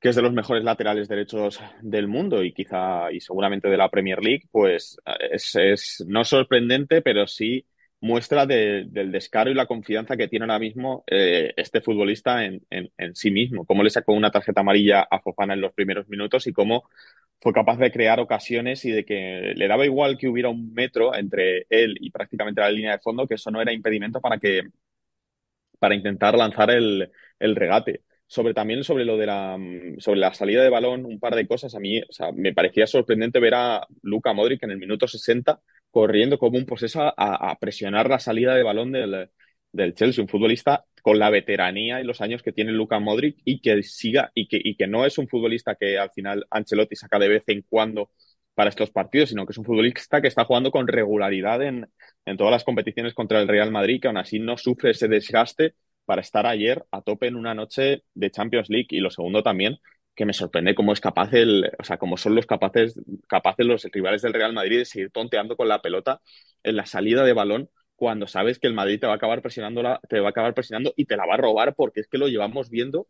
que 0.00 0.10
es 0.10 0.16
de 0.16 0.22
los 0.22 0.32
mejores 0.32 0.62
laterales 0.64 1.08
derechos 1.08 1.60
del 1.80 2.08
mundo 2.08 2.42
y 2.44 2.52
quizá 2.52 3.10
y 3.12 3.20
seguramente 3.20 3.68
de 3.68 3.76
la 3.76 3.90
Premier 3.90 4.22
League, 4.22 4.48
pues 4.50 4.98
es, 5.30 6.04
no 6.06 6.24
sorprendente, 6.24 7.02
pero 7.02 7.26
sí 7.26 7.66
muestra 8.00 8.46
del 8.46 9.10
descaro 9.10 9.50
y 9.50 9.54
la 9.54 9.66
confianza 9.66 10.16
que 10.16 10.28
tiene 10.28 10.44
ahora 10.44 10.58
mismo 10.58 11.02
eh, 11.06 11.54
este 11.56 11.80
futbolista 11.80 12.44
en, 12.44 12.62
sí 13.14 13.30
mismo, 13.30 13.64
cómo 13.64 13.82
le 13.82 13.90
sacó 13.90 14.12
una 14.12 14.30
tarjeta 14.30 14.60
amarilla 14.60 15.02
a 15.10 15.20
Fofana 15.20 15.54
en 15.54 15.62
los 15.62 15.72
primeros 15.72 16.08
minutos 16.08 16.46
y 16.46 16.52
cómo 16.52 16.84
fue 17.40 17.52
capaz 17.52 17.78
de 17.78 17.90
crear 17.90 18.20
ocasiones 18.20 18.84
y 18.84 18.90
de 18.92 19.04
que 19.04 19.52
le 19.56 19.68
daba 19.68 19.86
igual 19.86 20.18
que 20.18 20.28
hubiera 20.28 20.48
un 20.50 20.72
metro 20.74 21.14
entre 21.14 21.66
él 21.70 21.96
y 22.00 22.10
prácticamente 22.10 22.60
la 22.60 22.70
línea 22.70 22.92
de 22.92 22.98
fondo, 23.00 23.26
que 23.26 23.34
eso 23.34 23.50
no 23.50 23.60
era 23.62 23.72
impedimento 23.72 24.20
para 24.20 24.38
que 24.38 24.62
para 25.78 25.94
intentar 25.94 26.36
lanzar 26.36 26.70
el, 26.70 27.10
el 27.38 27.56
regate 27.56 28.02
sobre 28.26 28.54
también 28.54 28.82
sobre 28.84 29.04
lo 29.04 29.16
de 29.16 29.26
la 29.26 29.56
mm, 29.58 30.00
sobre 30.00 30.20
la 30.20 30.34
salida 30.34 30.62
de 30.62 30.70
balón, 30.70 31.04
un 31.06 31.20
par 31.20 31.34
de 31.34 31.46
cosas. 31.46 31.74
A 31.74 31.80
mí, 31.80 32.02
me 32.34 32.52
parecía 32.54 32.86
sorprendente 32.86 33.40
ver 33.40 33.54
a 33.54 33.86
Luca 34.02 34.32
Modric 34.32 34.62
en 34.64 34.72
el 34.72 34.78
minuto 34.78 35.06
60 35.08 35.60
corriendo 35.90 36.38
como 36.38 36.58
un 36.58 36.66
poseso 36.66 37.00
a, 37.16 37.56
presionar 37.58 38.08
la 38.10 38.18
salida 38.18 38.54
de 38.54 38.62
balón 38.62 38.92
del, 38.92 39.30
del, 39.72 39.94
Chelsea, 39.94 40.22
un 40.22 40.28
futbolista 40.28 40.84
con 41.02 41.18
la 41.18 41.30
veteranía 41.30 42.00
y 42.00 42.04
los 42.04 42.20
años 42.20 42.42
que 42.42 42.52
tiene 42.52 42.72
Luca 42.72 42.98
Modric 42.98 43.38
y 43.44 43.60
que 43.60 43.82
siga 43.82 44.30
y 44.34 44.46
que, 44.48 44.60
y 44.62 44.76
que 44.76 44.86
no 44.86 45.06
es 45.06 45.16
un 45.16 45.28
futbolista 45.28 45.74
que 45.74 45.98
al 45.98 46.10
final 46.10 46.46
Ancelotti 46.50 46.96
saca 46.96 47.18
de 47.18 47.28
vez 47.28 47.44
en 47.46 47.62
cuando 47.62 48.10
para 48.54 48.70
estos 48.70 48.90
partidos, 48.90 49.30
sino 49.30 49.46
que 49.46 49.52
es 49.52 49.58
un 49.58 49.64
futbolista 49.64 50.20
que 50.20 50.28
está 50.28 50.44
jugando 50.44 50.70
con 50.70 50.88
regularidad 50.88 51.62
en, 51.62 51.88
en 52.24 52.36
todas 52.36 52.50
las 52.52 52.64
competiciones 52.64 53.14
contra 53.14 53.40
el 53.40 53.48
Real 53.48 53.70
Madrid, 53.70 54.00
que 54.00 54.08
aún 54.08 54.16
así 54.18 54.38
no 54.38 54.58
sufre 54.58 54.90
ese 54.90 55.08
desgaste 55.08 55.74
para 56.06 56.22
estar 56.22 56.46
ayer 56.46 56.84
a 56.90 57.02
tope 57.02 57.26
en 57.26 57.36
una 57.36 57.54
noche 57.54 58.04
de 58.14 58.30
Champions 58.30 58.70
League. 58.70 58.88
Y 58.90 59.00
lo 59.00 59.10
segundo 59.10 59.42
también, 59.42 59.78
que 60.14 60.24
me 60.24 60.32
sorprende 60.32 60.74
cómo 60.74 60.92
es 60.92 61.00
capaz 61.00 61.32
el, 61.34 61.70
o 61.78 61.84
sea, 61.84 61.98
cómo 61.98 62.16
son 62.16 62.34
los 62.34 62.46
capaces, 62.46 63.00
capaces 63.28 63.66
los 63.66 63.84
rivales 63.84 64.22
del 64.22 64.34
Real 64.34 64.54
Madrid 64.54 64.78
de 64.78 64.84
seguir 64.86 65.10
tonteando 65.10 65.56
con 65.56 65.68
la 65.68 65.82
pelota 65.82 66.22
en 66.62 66.76
la 66.76 66.86
salida 66.86 67.24
de 67.24 67.34
balón 67.34 67.70
cuando 67.96 68.26
sabes 68.26 68.58
que 68.58 68.66
el 68.66 68.74
Madrid 68.74 69.00
te 69.00 69.06
va 69.06 69.14
a 69.14 69.16
acabar 69.16 69.42
presionando 69.42 69.82
te 70.08 70.20
va 70.20 70.28
a 70.28 70.30
acabar 70.30 70.54
presionando 70.54 70.92
y 70.96 71.06
te 71.06 71.16
la 71.16 71.26
va 71.26 71.34
a 71.34 71.38
robar 71.38 71.74
porque 71.74 72.00
es 72.00 72.08
que 72.08 72.18
lo 72.18 72.28
llevamos 72.28 72.70
viendo 72.70 73.08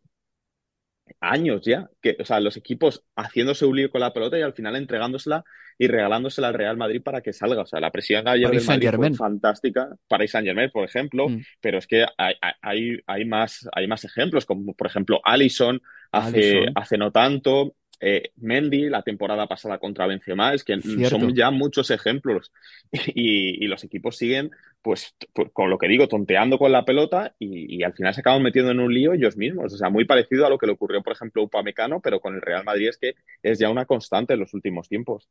años 1.19 1.61
ya, 1.63 1.89
que, 2.01 2.17
o 2.19 2.25
sea, 2.25 2.39
los 2.39 2.57
equipos 2.57 3.03
haciéndose 3.15 3.65
un 3.65 3.75
lío 3.75 3.89
con 3.89 4.01
la 4.01 4.13
pelota 4.13 4.37
y 4.37 4.41
al 4.41 4.53
final 4.53 4.75
entregándosela 4.75 5.43
y 5.77 5.87
regalándosela 5.87 6.47
al 6.47 6.53
Real 6.53 6.77
Madrid 6.77 7.01
para 7.03 7.21
que 7.21 7.33
salga. 7.33 7.61
O 7.61 7.65
sea, 7.65 7.79
la 7.79 7.91
presión 7.91 8.27
ayer 8.27 8.49
del 8.49 8.65
Madrid 8.65 8.89
fue 8.95 9.13
fantástica 9.13 9.95
para 10.07 10.27
Saint 10.27 10.47
Germain, 10.47 10.71
por 10.71 10.83
ejemplo, 10.83 11.29
mm. 11.29 11.41
pero 11.61 11.77
es 11.77 11.87
que 11.87 12.05
hay, 12.17 12.35
hay, 12.61 12.99
hay, 13.05 13.25
más, 13.25 13.67
hay 13.73 13.87
más 13.87 14.03
ejemplos, 14.03 14.45
como 14.45 14.73
por 14.73 14.87
ejemplo 14.87 15.21
Allison 15.23 15.81
hace, 16.11 16.65
hace 16.75 16.97
no 16.97 17.11
tanto, 17.11 17.75
eh, 17.99 18.31
Mendy 18.37 18.89
la 18.89 19.01
temporada 19.01 19.47
pasada 19.47 19.79
contra 19.79 20.07
Benzema, 20.07 20.53
es 20.53 20.63
que 20.63 20.79
son 20.81 21.33
ya 21.33 21.51
muchos 21.51 21.91
ejemplos. 21.91 22.51
Y, 23.15 23.67
los 23.67 23.83
equipos 23.83 24.15
siguen 24.15 24.51
pues, 24.81 25.13
con 25.51 25.69
lo 25.69 25.77
que 25.77 25.87
digo, 25.87 26.07
tonteando 26.07 26.57
con 26.57 26.71
la 26.71 26.85
pelota 26.85 27.35
y, 27.37 27.83
al 27.83 27.93
final 27.93 28.13
se 28.13 28.21
acaban 28.21 28.41
metiendo 28.41 28.71
en 28.71 28.79
un 28.79 28.93
lío 28.93 29.13
ellos 29.13 29.35
mismos, 29.35 29.73
o 29.73 29.77
sea, 29.77 29.89
muy 29.89 30.05
parecido 30.05 30.45
a 30.45 30.49
lo 30.49 30.57
que 30.57 30.67
le 30.67 30.73
ocurrió 30.73 31.01
por 31.01 31.13
ejemplo 31.13 31.41
a 31.41 31.45
Upamecano, 31.45 31.99
pero 31.99 32.21
con 32.21 32.35
el 32.35 32.41
Real 32.41 32.63
Madrid 32.63 32.89
es 32.89 32.97
que 32.97 33.15
es 33.43 33.59
ya 33.59 33.69
una 33.69 33.85
constante 33.85 34.33
en 34.33 34.39
los 34.39 34.53
últimos 34.53 34.87
tiempos. 34.87 35.27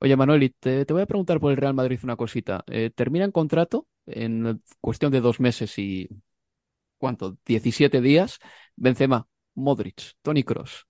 Oye 0.00 0.16
Manuel, 0.16 0.52
te, 0.60 0.84
te 0.84 0.92
voy 0.92 1.02
a 1.02 1.06
preguntar 1.06 1.40
por 1.40 1.50
el 1.50 1.56
Real 1.56 1.74
Madrid 1.74 1.98
una 2.02 2.16
cosita, 2.16 2.64
eh, 2.66 2.90
¿termina 2.94 3.24
en 3.24 3.32
contrato 3.32 3.86
en 4.06 4.62
cuestión 4.80 5.10
de 5.10 5.20
dos 5.20 5.40
meses 5.40 5.78
y 5.78 6.08
¿cuánto? 6.98 7.38
17 7.46 8.00
días, 8.00 8.38
Benzema, 8.76 9.26
Modric, 9.54 10.14
Tony 10.22 10.44
Cross, 10.44 10.87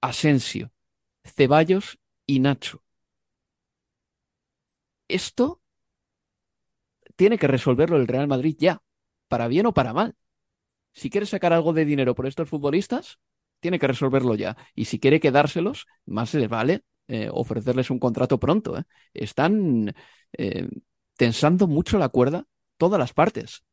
Asensio, 0.00 0.72
Ceballos 1.24 1.98
y 2.26 2.40
Nacho. 2.40 2.82
Esto 5.08 5.60
tiene 7.16 7.38
que 7.38 7.46
resolverlo 7.46 7.96
el 7.96 8.06
Real 8.06 8.28
Madrid 8.28 8.56
ya, 8.58 8.82
para 9.28 9.48
bien 9.48 9.66
o 9.66 9.74
para 9.74 9.92
mal. 9.92 10.16
Si 10.92 11.10
quiere 11.10 11.26
sacar 11.26 11.52
algo 11.52 11.72
de 11.72 11.84
dinero 11.84 12.14
por 12.14 12.26
estos 12.26 12.48
futbolistas, 12.48 13.18
tiene 13.60 13.78
que 13.78 13.86
resolverlo 13.86 14.34
ya. 14.34 14.56
Y 14.74 14.86
si 14.86 14.98
quiere 14.98 15.20
quedárselos, 15.20 15.86
más 16.06 16.34
le 16.34 16.48
vale 16.48 16.82
eh, 17.08 17.28
ofrecerles 17.30 17.90
un 17.90 17.98
contrato 17.98 18.38
pronto. 18.40 18.78
¿eh? 18.78 18.84
Están 19.14 19.94
eh, 20.32 20.68
tensando 21.16 21.66
mucho 21.66 21.98
la 21.98 22.08
cuerda 22.08 22.46
todas 22.78 22.98
las 22.98 23.12
partes. 23.12 23.64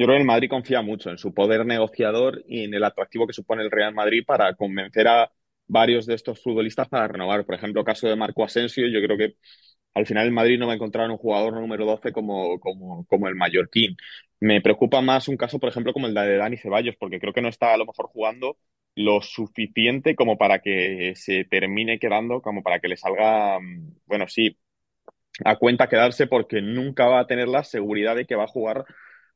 Yo 0.00 0.06
creo 0.06 0.16
que 0.16 0.22
el 0.22 0.26
Madrid 0.26 0.48
confía 0.48 0.80
mucho 0.80 1.10
en 1.10 1.18
su 1.18 1.34
poder 1.34 1.66
negociador 1.66 2.42
y 2.48 2.64
en 2.64 2.72
el 2.72 2.84
atractivo 2.84 3.26
que 3.26 3.34
supone 3.34 3.62
el 3.62 3.70
Real 3.70 3.92
Madrid 3.94 4.24
para 4.26 4.54
convencer 4.54 5.06
a 5.06 5.30
varios 5.66 6.06
de 6.06 6.14
estos 6.14 6.42
futbolistas 6.42 6.88
para 6.88 7.06
renovar. 7.06 7.44
Por 7.44 7.54
ejemplo, 7.54 7.84
caso 7.84 8.08
de 8.08 8.16
Marco 8.16 8.42
Asensio, 8.42 8.88
yo 8.88 9.02
creo 9.02 9.18
que 9.18 9.36
al 9.94 10.06
final 10.06 10.24
el 10.26 10.32
Madrid 10.32 10.58
no 10.58 10.66
va 10.66 10.72
a 10.72 10.76
encontrar 10.76 11.10
un 11.10 11.18
jugador 11.18 11.52
número 11.52 11.84
12 11.84 12.12
como, 12.12 12.58
como, 12.60 13.04
como 13.08 13.28
el 13.28 13.34
mallorquín. 13.34 13.94
Me 14.40 14.62
preocupa 14.62 15.02
más 15.02 15.28
un 15.28 15.36
caso, 15.36 15.58
por 15.58 15.68
ejemplo, 15.68 15.92
como 15.92 16.06
el 16.06 16.14
de 16.14 16.38
Dani 16.38 16.56
Ceballos, 16.56 16.96
porque 16.98 17.20
creo 17.20 17.34
que 17.34 17.42
no 17.42 17.48
está 17.50 17.74
a 17.74 17.76
lo 17.76 17.84
mejor 17.84 18.06
jugando 18.08 18.56
lo 18.94 19.20
suficiente 19.20 20.16
como 20.16 20.38
para 20.38 20.60
que 20.60 21.12
se 21.14 21.44
termine 21.44 21.98
quedando, 21.98 22.40
como 22.40 22.62
para 22.62 22.80
que 22.80 22.88
le 22.88 22.96
salga, 22.96 23.60
mm, 23.60 23.96
bueno, 24.06 24.26
sí, 24.28 24.56
a 25.44 25.56
cuenta 25.56 25.88
quedarse 25.88 26.26
porque 26.26 26.62
nunca 26.62 27.06
va 27.06 27.20
a 27.20 27.26
tener 27.26 27.48
la 27.48 27.64
seguridad 27.64 28.16
de 28.16 28.26
que 28.26 28.34
va 28.36 28.44
a 28.44 28.48
jugar 28.48 28.84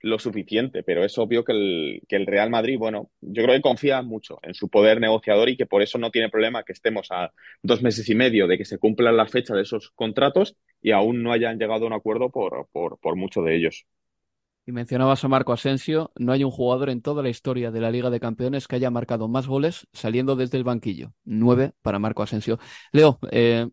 lo 0.05 0.19
suficiente, 0.19 0.83
pero 0.83 1.03
es 1.03 1.17
obvio 1.17 1.45
que 1.45 1.53
el, 1.53 2.03
que 2.07 2.17
el, 2.17 2.27
Real 2.27 2.51
Madrid, 2.51 2.79
bueno, 2.79 3.11
yo 3.23 3.43
creo 3.43 3.57
que 3.57 3.63
confía 3.63 4.03
mucho 4.03 4.39
en 4.43 4.53
su 4.53 4.69
poder 4.69 5.01
negociador 5.01 5.49
y 5.49 5.57
que 5.57 5.67
por 5.67 5.83
eso 5.83 5.99
no 5.99 6.11
tiene 6.11 6.29
problema 6.29 6.63
que 6.63 6.75
estemos 6.75 7.09
a 7.11 7.33
dos 7.63 7.83
meses 7.83 8.09
y 8.11 8.15
medio 8.15 8.47
de 8.47 8.59
que 8.59 8.67
se 8.67 8.79
cumplan 8.79 9.17
la 9.17 9.27
fecha 9.27 9.55
de 9.55 9.63
esos 9.63 9.91
contratos 9.95 10.57
y 10.83 10.91
aún 10.91 11.23
no 11.23 11.33
hayan 11.33 11.59
llegado 11.59 11.85
a 11.85 11.87
un 11.87 11.95
acuerdo 11.95 12.31
por, 12.31 12.69
por, 12.71 12.99
por 12.99 13.17
mucho 13.17 13.41
de 13.41 13.57
ellos. 13.57 13.87
Y 14.67 14.73
mencionabas 14.73 15.25
a 15.25 15.29
Marco 15.29 15.53
Asensio, 15.53 16.13
no 16.17 16.33
hay 16.33 16.45
un 16.45 16.51
jugador 16.51 16.91
en 16.91 17.03
toda 17.03 17.23
la 17.23 17.31
historia 17.31 17.71
de 17.71 17.81
la 17.81 17.91
Liga 17.91 18.11
de 18.11 18.21
Campeones 18.21 18.69
que 18.69 18.77
haya 18.77 18.91
marcado 18.91 19.29
más 19.29 19.47
goles 19.47 19.87
saliendo 19.93 20.37
desde 20.37 20.59
el 20.59 20.65
banquillo. 20.65 21.13
Nueve 21.25 21.73
para 21.83 21.99
Marco 21.99 22.23
Asensio. 22.23 22.59
Leo, 22.93 23.19
eh, 23.31 23.69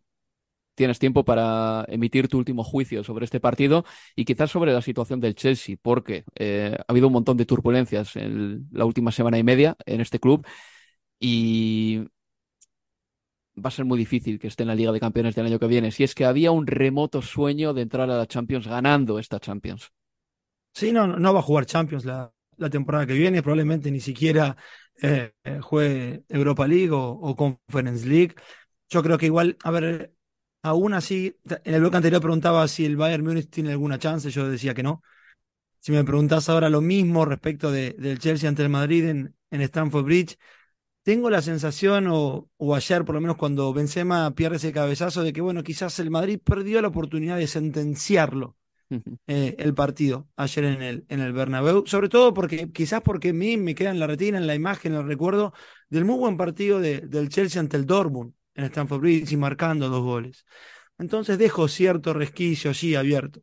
tienes 0.81 0.97
tiempo 0.97 1.23
para 1.23 1.85
emitir 1.89 2.27
tu 2.27 2.39
último 2.39 2.63
juicio 2.63 3.03
sobre 3.03 3.25
este 3.25 3.39
partido 3.39 3.85
y 4.15 4.25
quizás 4.25 4.49
sobre 4.49 4.73
la 4.73 4.81
situación 4.81 5.19
del 5.19 5.35
Chelsea, 5.35 5.75
porque 5.79 6.23
eh, 6.33 6.75
ha 6.75 6.91
habido 6.91 7.05
un 7.05 7.13
montón 7.13 7.37
de 7.37 7.45
turbulencias 7.45 8.15
en 8.15 8.67
la 8.71 8.85
última 8.85 9.11
semana 9.11 9.37
y 9.37 9.43
media 9.43 9.77
en 9.85 10.01
este 10.01 10.17
club 10.17 10.43
y 11.19 11.99
va 13.63 13.67
a 13.67 13.71
ser 13.71 13.85
muy 13.85 13.99
difícil 13.99 14.39
que 14.39 14.47
esté 14.47 14.63
en 14.63 14.69
la 14.69 14.75
Liga 14.75 14.91
de 14.91 14.99
Campeones 14.99 15.35
del 15.35 15.45
año 15.45 15.59
que 15.59 15.67
viene, 15.67 15.91
si 15.91 16.03
es 16.03 16.15
que 16.15 16.25
había 16.25 16.49
un 16.49 16.65
remoto 16.65 17.21
sueño 17.21 17.75
de 17.75 17.83
entrar 17.83 18.09
a 18.09 18.17
la 18.17 18.25
Champions 18.25 18.65
ganando 18.65 19.19
esta 19.19 19.39
Champions. 19.39 19.91
Sí, 20.73 20.91
no, 20.91 21.05
no 21.05 21.31
va 21.31 21.41
a 21.41 21.43
jugar 21.43 21.67
Champions 21.67 22.05
la, 22.05 22.33
temporada 22.71 23.05
que 23.05 23.13
viene, 23.13 23.43
probablemente 23.43 23.91
ni 23.91 23.99
siquiera 23.99 24.57
eh, 24.99 25.31
juegue 25.61 26.23
Europa 26.27 26.67
League 26.67 26.89
o 26.91 27.35
Conference 27.35 28.07
League. 28.07 28.33
Yo 28.89 29.03
creo 29.03 29.19
que 29.19 29.27
igual, 29.27 29.57
a 29.63 29.69
ver, 29.69 30.15
Aún 30.63 30.93
así, 30.93 31.35
en 31.63 31.73
el 31.73 31.81
bloque 31.81 31.97
anterior 31.97 32.21
preguntaba 32.21 32.67
si 32.67 32.85
el 32.85 32.95
Bayern 32.95 33.23
Múnich 33.23 33.49
tiene 33.49 33.71
alguna 33.71 33.97
chance, 33.97 34.29
yo 34.29 34.49
decía 34.49 34.73
que 34.73 34.83
no. 34.83 35.01
Si 35.79 35.91
me 35.91 36.03
preguntas 36.03 36.49
ahora 36.49 36.69
lo 36.69 36.81
mismo 36.81 37.25
respecto 37.25 37.71
de, 37.71 37.93
del 37.99 38.19
Chelsea 38.19 38.49
ante 38.49 38.63
el 38.63 38.69
Madrid 38.69 39.05
en, 39.05 39.35
en 39.51 39.61
Stamford 39.61 40.05
Bridge, 40.05 40.37
tengo 41.03 41.29
la 41.29 41.41
sensación, 41.41 42.07
o, 42.09 42.49
o, 42.57 42.75
ayer 42.75 43.05
por 43.05 43.15
lo 43.15 43.21
menos 43.21 43.37
cuando 43.37 43.73
Benzema 43.73 44.31
pierde 44.35 44.57
ese 44.57 44.71
cabezazo, 44.73 45.23
de 45.23 45.33
que 45.33 45.41
bueno, 45.41 45.63
quizás 45.63 45.99
el 45.99 46.11
Madrid 46.11 46.39
perdió 46.43 46.81
la 46.81 46.89
oportunidad 46.89 47.37
de 47.37 47.47
sentenciarlo 47.47 48.57
eh, 49.27 49.55
el 49.57 49.73
partido 49.73 50.27
ayer 50.35 50.65
en 50.65 50.81
el, 50.81 51.05
en 51.09 51.21
el 51.21 51.33
Bernabéu, 51.33 51.85
sobre 51.87 52.09
todo 52.09 52.33
porque 52.33 52.71
quizás 52.71 53.01
porque 53.01 53.29
a 53.29 53.33
mí 53.33 53.57
me 53.57 53.75
queda 53.75 53.91
en 53.91 53.99
la 53.99 54.07
retina, 54.07 54.37
en 54.37 54.47
la 54.47 54.55
imagen, 54.55 54.93
en 54.93 54.99
el 54.99 55.07
recuerdo 55.07 55.53
del 55.89 56.05
muy 56.05 56.17
buen 56.17 56.37
partido 56.37 56.79
de, 56.79 57.01
del 57.01 57.29
Chelsea 57.29 57.59
ante 57.59 57.77
el 57.77 57.85
Dortmund, 57.85 58.33
en 58.55 58.65
Stanford 58.65 59.01
Bridge 59.01 59.31
y 59.31 59.37
marcando 59.37 59.89
dos 59.89 60.03
goles. 60.03 60.45
Entonces 60.97 61.37
dejo 61.37 61.67
cierto 61.67 62.13
resquicio 62.13 62.69
allí 62.71 62.95
abierto. 62.95 63.41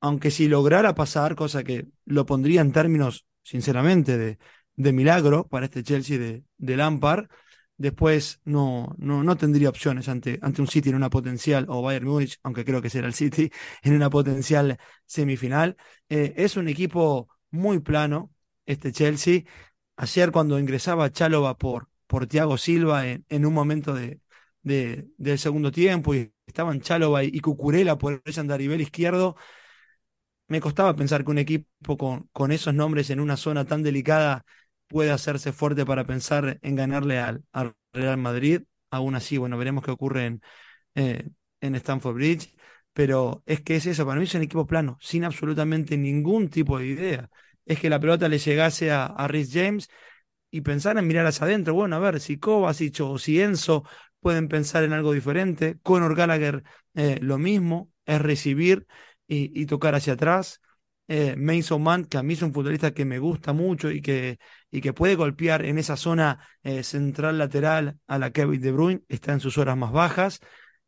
Aunque 0.00 0.30
si 0.30 0.48
lograra 0.48 0.94
pasar, 0.94 1.34
cosa 1.36 1.64
que 1.64 1.86
lo 2.06 2.26
pondría 2.26 2.60
en 2.60 2.72
términos, 2.72 3.26
sinceramente, 3.42 4.18
de, 4.18 4.38
de 4.76 4.92
milagro 4.92 5.48
para 5.48 5.66
este 5.66 5.82
Chelsea 5.82 6.18
de, 6.18 6.44
de 6.56 6.76
Lampard, 6.76 7.28
después 7.76 8.40
no, 8.44 8.94
no, 8.98 9.22
no, 9.24 9.36
tendría 9.36 9.68
opciones 9.68 10.08
ante, 10.08 10.38
ante 10.42 10.60
un 10.60 10.68
City 10.68 10.90
en 10.90 10.96
una 10.96 11.10
potencial, 11.10 11.66
o 11.68 11.82
Bayern 11.82 12.06
Múnich, 12.06 12.38
aunque 12.42 12.64
creo 12.64 12.82
que 12.82 12.90
será 12.90 13.06
el 13.06 13.14
City, 13.14 13.50
en 13.82 13.94
una 13.94 14.10
potencial 14.10 14.78
semifinal. 15.06 15.76
Eh, 16.08 16.34
es 16.36 16.56
un 16.56 16.68
equipo 16.68 17.28
muy 17.50 17.80
plano, 17.80 18.32
este 18.66 18.92
Chelsea. 18.92 19.42
Ayer 19.96 20.30
cuando 20.32 20.58
ingresaba 20.58 21.10
Chalova 21.10 21.56
por, 21.56 21.88
por 22.06 22.26
Thiago 22.26 22.56
Silva 22.58 23.06
en, 23.08 23.24
en 23.28 23.46
un 23.46 23.54
momento 23.54 23.94
de, 23.94 24.20
de, 24.68 25.08
del 25.18 25.38
segundo 25.40 25.72
tiempo 25.72 26.14
y 26.14 26.32
estaban 26.46 26.80
Chalova 26.80 27.24
y 27.24 27.40
Cucurela 27.40 27.98
por 27.98 28.22
el 28.24 28.40
andarivel 28.40 28.80
izquierdo, 28.80 29.36
me 30.48 30.60
costaba 30.60 30.96
pensar 30.96 31.24
que 31.24 31.30
un 31.30 31.38
equipo 31.38 31.96
con, 31.96 32.28
con 32.32 32.52
esos 32.52 32.74
nombres 32.74 33.10
en 33.10 33.20
una 33.20 33.36
zona 33.36 33.64
tan 33.66 33.82
delicada 33.82 34.44
puede 34.86 35.10
hacerse 35.10 35.52
fuerte 35.52 35.84
para 35.84 36.06
pensar 36.06 36.58
en 36.62 36.76
ganarle 36.76 37.18
al, 37.18 37.44
al 37.52 37.74
Real 37.92 38.16
Madrid. 38.16 38.62
Aún 38.90 39.14
así, 39.14 39.36
bueno, 39.36 39.58
veremos 39.58 39.84
qué 39.84 39.90
ocurre 39.90 40.26
en, 40.26 40.42
eh, 40.94 41.28
en 41.60 41.74
Stamford 41.76 42.14
Bridge. 42.14 42.54
Pero 42.92 43.42
es 43.46 43.62
que 43.62 43.76
es 43.76 43.86
eso, 43.86 44.06
para 44.06 44.20
mí 44.20 44.26
es 44.26 44.34
un 44.34 44.42
equipo 44.42 44.66
plano, 44.66 44.98
sin 45.00 45.24
absolutamente 45.24 45.96
ningún 45.96 46.50
tipo 46.50 46.78
de 46.78 46.86
idea. 46.88 47.30
Es 47.64 47.80
que 47.80 47.90
la 47.90 48.00
pelota 48.00 48.28
le 48.28 48.38
llegase 48.38 48.90
a, 48.90 49.06
a 49.06 49.28
Rhys 49.28 49.50
James 49.52 49.88
y 50.50 50.62
pensar 50.62 50.98
en 50.98 51.06
mirar 51.06 51.26
hacia 51.26 51.46
adentro. 51.46 51.74
Bueno, 51.74 51.96
a 51.96 51.98
ver, 51.98 52.20
si 52.20 52.38
Kovacic 52.38 53.00
o 53.00 53.18
si 53.18 53.40
Enzo 53.40 53.84
pueden 54.20 54.48
pensar 54.48 54.84
en 54.84 54.92
algo 54.92 55.12
diferente. 55.12 55.78
Conor 55.82 56.14
Gallagher, 56.14 56.64
eh, 56.94 57.18
lo 57.22 57.38
mismo, 57.38 57.90
es 58.06 58.20
recibir 58.20 58.86
y, 59.26 59.66
tocar 59.66 59.94
hacia 59.94 60.14
atrás. 60.14 60.60
Eh, 61.08 61.36
Mason 61.36 61.82
Mann, 61.82 62.04
que 62.04 62.18
a 62.18 62.22
mí 62.22 62.34
es 62.34 62.42
un 62.42 62.52
futbolista 62.52 62.92
que 62.92 63.04
me 63.04 63.18
gusta 63.18 63.52
mucho 63.52 63.90
y 63.90 64.02
que, 64.02 64.38
y 64.70 64.80
que 64.80 64.92
puede 64.92 65.14
golpear 65.14 65.64
en 65.64 65.78
esa 65.78 65.96
zona 65.96 66.46
eh, 66.62 66.82
central 66.82 67.38
lateral 67.38 67.98
a 68.06 68.18
la 68.18 68.30
Kevin 68.30 68.60
De 68.60 68.72
Bruyne, 68.72 69.02
está 69.08 69.32
en 69.32 69.40
sus 69.40 69.58
horas 69.58 69.76
más 69.76 69.92
bajas. 69.92 70.40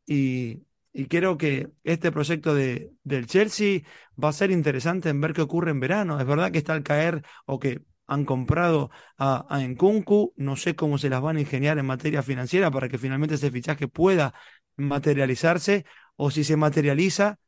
Y, 0.07 0.65
y 0.93 1.07
creo 1.07 1.39
que 1.39 1.71
este 1.85 2.11
proyecto 2.13 2.55
de, 2.55 2.93
del 3.05 3.27
Chelsea 3.27 3.83
va 4.23 4.29
a 4.31 4.33
ser 4.33 4.51
interesante 4.51 5.09
en 5.09 5.21
ver 5.21 5.33
qué 5.33 5.43
ocurre 5.43 5.71
en 5.71 5.81
verano. 5.81 6.21
Es 6.21 6.27
verdad 6.27 6.51
que 6.51 6.59
está 6.59 6.73
al 6.75 6.83
caer 6.83 7.23
o 7.47 7.59
que 7.59 7.83
han 8.11 8.25
comprado 8.25 8.91
a, 9.19 9.47
a 9.49 9.61
Nkunku, 9.61 10.35
no 10.37 10.57
sé 10.57 10.75
cómo 10.75 10.99
se 10.99 11.09
las 11.09 11.23
van 11.23 11.37
a 11.37 11.41
ingeniar 11.41 11.79
en 11.79 11.87
materia 11.87 12.23
financiera 12.23 12.71
para 12.71 12.89
que 12.89 12.99
finalmente 12.99 13.37
ese 13.37 13.53
fichaje 13.53 13.87
pueda 13.87 14.35
materializarse, 14.77 15.85
o 16.17 16.31
si 16.33 16.43
se 16.43 16.57
materializa, 16.57 17.39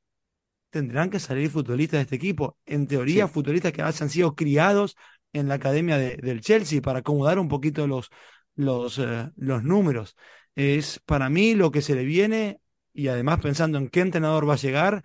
tendrán 0.70 1.10
que 1.10 1.18
salir 1.18 1.50
futbolistas 1.50 1.98
de 1.98 2.02
este 2.02 2.16
equipo. 2.16 2.58
En 2.64 2.86
teoría, 2.86 3.26
futbolistas 3.28 3.72
que 3.72 3.82
hayan 3.82 4.08
sido 4.08 4.36
criados 4.36 4.96
en 5.32 5.48
la 5.48 5.54
academia 5.54 5.98
de, 5.98 6.16
del 6.16 6.40
Chelsea 6.40 6.80
para 6.80 7.00
acomodar 7.00 7.38
un 7.40 7.48
poquito 7.48 7.86
los, 7.88 8.10
los, 8.54 8.98
eh, 8.98 9.30
los 9.36 9.64
números. 9.64 10.16
Es 10.54 11.00
para 11.06 11.28
mí 11.28 11.54
lo 11.54 11.72
que 11.72 11.82
se 11.82 11.96
le 11.96 12.04
viene, 12.04 12.60
y 12.94 13.08
además 13.08 13.40
pensando 13.40 13.78
en 13.78 13.88
qué 13.88 14.00
entrenador 14.00 14.48
va 14.48 14.54
a 14.54 14.56
llegar, 14.56 15.02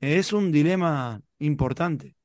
es 0.00 0.32
un 0.32 0.50
dilema 0.50 1.22
importante. 1.38 2.16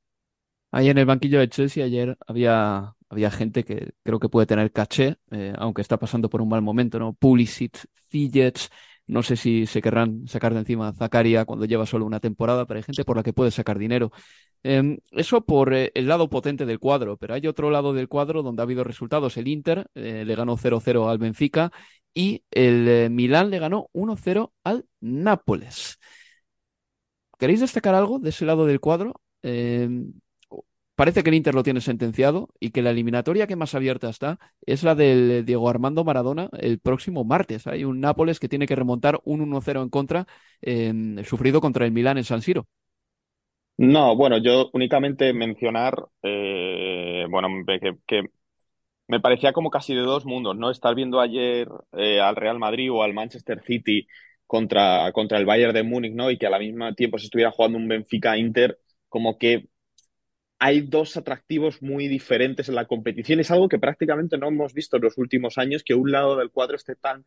Ahí 0.76 0.90
en 0.90 0.98
el 0.98 1.06
banquillo 1.06 1.40
de 1.40 1.48
Chelsea 1.48 1.86
ayer 1.86 2.18
había, 2.28 2.96
había 3.08 3.32
gente 3.32 3.64
que 3.64 3.94
creo 4.04 4.20
que 4.20 4.28
puede 4.28 4.46
tener 4.46 4.74
caché, 4.74 5.16
eh, 5.32 5.54
aunque 5.58 5.82
está 5.82 5.98
pasando 5.98 6.30
por 6.30 6.42
un 6.42 6.50
mal 6.50 6.62
momento, 6.62 7.00
¿no? 7.00 7.14
Pulisic, 7.14 7.86
Fillets, 8.10 8.70
no 9.08 9.24
sé 9.24 9.38
si 9.38 9.68
se 9.68 9.82
querrán 9.82 10.28
sacar 10.28 10.54
de 10.54 10.60
encima 10.60 10.90
a 10.90 10.94
Zakaria 10.94 11.46
cuando 11.46 11.64
lleva 11.64 11.86
solo 11.86 12.06
una 12.06 12.20
temporada, 12.20 12.66
pero 12.66 12.78
hay 12.80 12.84
gente 12.84 13.06
por 13.06 13.16
la 13.16 13.24
que 13.24 13.32
puede 13.32 13.52
sacar 13.52 13.80
dinero. 13.80 14.12
Em, 14.64 14.98
eso 15.12 15.46
por 15.46 15.74
eh, 15.74 15.94
el 15.96 16.10
lado 16.10 16.30
potente 16.30 16.66
del 16.66 16.80
cuadro, 16.80 17.16
pero 17.16 17.36
hay 17.36 17.48
otro 17.48 17.72
lado 17.72 17.94
del 17.94 18.10
cuadro 18.10 18.44
donde 18.44 18.62
ha 18.62 18.64
habido 18.66 18.84
resultados. 18.84 19.38
El 19.38 19.48
Inter 19.48 19.88
eh, 19.96 20.26
le 20.26 20.36
ganó 20.36 20.58
0-0 20.58 21.10
al 21.10 21.20
Benfica 21.20 21.72
y 22.14 22.44
el 22.52 23.10
Milán 23.12 23.50
le 23.50 23.60
ganó 23.60 23.88
1-0 23.94 24.52
al 24.66 24.86
Nápoles. 25.00 26.00
¿Queréis 27.40 27.62
destacar 27.62 27.96
algo 27.96 28.20
de 28.20 28.30
ese 28.32 28.46
lado 28.46 28.66
del 28.66 28.82
cuadro? 28.82 29.22
Em, 29.42 30.12
parece 30.96 31.24
que 31.24 31.30
el 31.30 31.36
Inter 31.36 31.54
lo 31.54 31.64
tiene 31.64 31.82
sentenciado 31.82 32.50
y 32.60 32.72
que 32.72 32.82
la 32.82 32.92
eliminatoria 32.92 33.48
que 33.48 33.56
más 33.56 33.76
abierta 33.76 34.10
está 34.10 34.40
es 34.66 34.84
la 34.84 34.96
del 34.96 35.46
Diego 35.46 35.70
Armando 35.70 36.04
Maradona 36.04 36.50
el 36.60 36.80
próximo 36.80 37.24
martes. 37.24 37.68
Hay 37.68 37.84
un 37.84 38.00
Nápoles 38.00 38.40
que 38.40 38.50
tiene 38.50 38.68
que 38.68 38.76
remontar 38.76 39.20
un 39.24 39.42
1-0 39.42 39.82
en 39.82 39.90
contra, 39.90 40.28
eh, 40.62 40.94
sufrido 41.24 41.62
contra 41.62 41.86
el 41.86 41.92
Milán 41.92 42.18
en 42.18 42.24
San 42.24 42.42
Siro. 42.42 42.68
No, 43.78 44.16
bueno, 44.16 44.38
yo 44.38 44.70
únicamente 44.72 45.34
mencionar, 45.34 45.96
eh, 46.24 47.26
bueno, 47.30 47.50
que, 47.68 47.98
que, 48.08 48.24
me 49.08 49.20
parecía 49.20 49.54
como 49.54 49.70
casi 49.70 49.94
de 49.94 50.02
dos 50.02 50.26
mundos, 50.26 50.56
¿no? 50.56 50.72
Estar 50.72 50.96
viendo 50.96 51.20
ayer 51.20 51.68
eh, 51.94 52.20
al 52.22 52.36
Real 52.36 52.58
Madrid 52.58 52.92
o 52.92 53.04
al 53.04 53.14
Manchester 53.14 53.62
City 53.64 54.08
contra, 54.48 55.12
contra 55.14 55.38
el 55.38 55.46
Bayern 55.46 55.74
de 55.74 55.84
Múnich, 55.84 56.14
¿no? 56.14 56.32
Y 56.32 56.38
que 56.38 56.48
a 56.48 56.50
la 56.50 56.60
misma 56.60 56.94
tiempo 56.96 57.18
se 57.20 57.26
estuviera 57.26 57.52
jugando 57.52 57.78
un 57.78 57.88
Benfica 57.88 58.38
Inter, 58.38 58.80
como 59.10 59.38
que 59.38 59.68
hay 60.60 60.82
dos 60.82 61.18
atractivos 61.18 61.82
muy 61.82 62.08
diferentes 62.08 62.70
en 62.70 62.76
la 62.76 62.86
competición. 62.86 63.40
Es 63.40 63.52
algo 63.52 63.70
que 63.70 63.80
prácticamente 63.80 64.38
no 64.38 64.48
hemos 64.48 64.74
visto 64.74 64.98
en 64.98 65.04
los 65.04 65.18
últimos 65.18 65.58
años, 65.58 65.84
que 65.84 65.94
un 65.96 66.12
lado 66.12 66.38
del 66.38 66.52
cuadro 66.52 66.76
esté 66.76 66.96
tan 66.96 67.26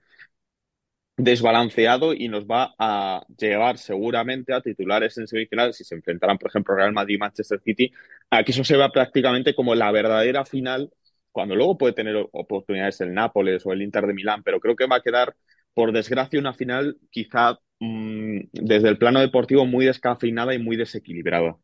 desbalanceado 1.17 2.15
y 2.15 2.29
nos 2.29 2.47
va 2.47 2.75
a 2.79 3.27
llevar 3.37 3.77
seguramente 3.79 4.53
a 4.55 4.61
titulares 4.61 5.19
en 5.19 5.27
semifinales 5.27 5.77
si 5.77 5.85
se 5.85 5.97
enfrentarán, 5.97 6.39
por 6.39 6.49
ejemplo, 6.51 6.75
Real 6.77 6.93
Madrid 6.93 7.17
y 7.17 7.19
Manchester 7.19 7.61
City, 7.61 7.93
a 8.31 8.45
que 8.45 8.53
eso 8.53 8.63
se 8.65 8.77
vea 8.77 8.91
prácticamente 8.91 9.55
como 9.55 9.75
la 9.75 9.91
verdadera 9.91 10.45
final, 10.45 10.93
cuando 11.33 11.57
luego 11.57 11.77
puede 11.77 11.93
tener 11.95 12.17
oportunidades 12.33 13.01
el 13.01 13.15
Nápoles 13.15 13.67
o 13.67 13.73
el 13.73 13.83
Inter 13.83 14.07
de 14.07 14.15
Milán, 14.15 14.43
pero 14.45 14.61
creo 14.61 14.77
que 14.77 14.87
va 14.87 14.97
a 14.97 15.03
quedar, 15.03 15.35
por 15.75 15.93
desgracia, 15.93 16.39
una 16.39 16.55
final 16.55 16.99
quizá 17.11 17.59
mm, 17.81 18.41
desde 18.53 18.89
el 18.89 18.99
plano 18.99 19.21
deportivo 19.21 19.67
muy 19.67 19.87
descafeinada 19.87 20.55
y 20.55 20.59
muy 20.61 20.77
desequilibrada. 20.77 21.59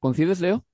¿Coincides, 0.00 0.40
Leo? 0.40 0.64